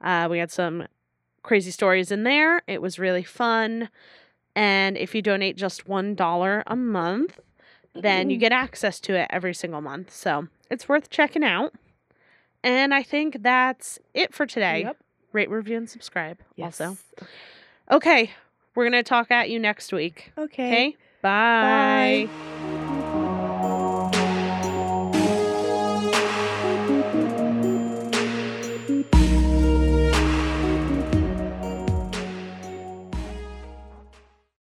Uh 0.00 0.28
we 0.30 0.38
had 0.38 0.50
some 0.50 0.86
crazy 1.42 1.70
stories 1.70 2.10
in 2.10 2.24
there. 2.24 2.60
It 2.66 2.82
was 2.82 2.98
really 2.98 3.22
fun. 3.22 3.88
And 4.54 4.96
if 4.96 5.14
you 5.14 5.22
donate 5.22 5.56
just 5.56 5.86
$1 5.86 6.62
a 6.66 6.76
month, 6.76 7.38
then 7.94 8.30
you 8.30 8.36
get 8.38 8.52
access 8.52 8.98
to 9.00 9.14
it 9.14 9.26
every 9.30 9.54
single 9.54 9.80
month. 9.82 10.10
So, 10.12 10.48
it's 10.70 10.88
worth 10.88 11.08
checking 11.10 11.44
out. 11.44 11.74
And 12.64 12.92
I 12.94 13.02
think 13.02 13.42
that's 13.42 13.98
it 14.14 14.34
for 14.34 14.44
today. 14.46 14.80
Yep. 14.80 14.96
Rate, 15.32 15.50
review, 15.50 15.76
and 15.76 15.88
subscribe. 15.90 16.38
Also, 16.60 16.96
Yes. 17.18 17.26
okay, 17.92 18.30
we're 18.76 18.84
gonna 18.84 19.02
talk 19.02 19.30
at 19.32 19.50
you 19.50 19.58
next 19.58 19.92
week. 19.92 20.32
Okay. 20.38 20.66
Okay. 20.66 20.96
Bye. 21.22 22.28
Bye. 22.28 22.55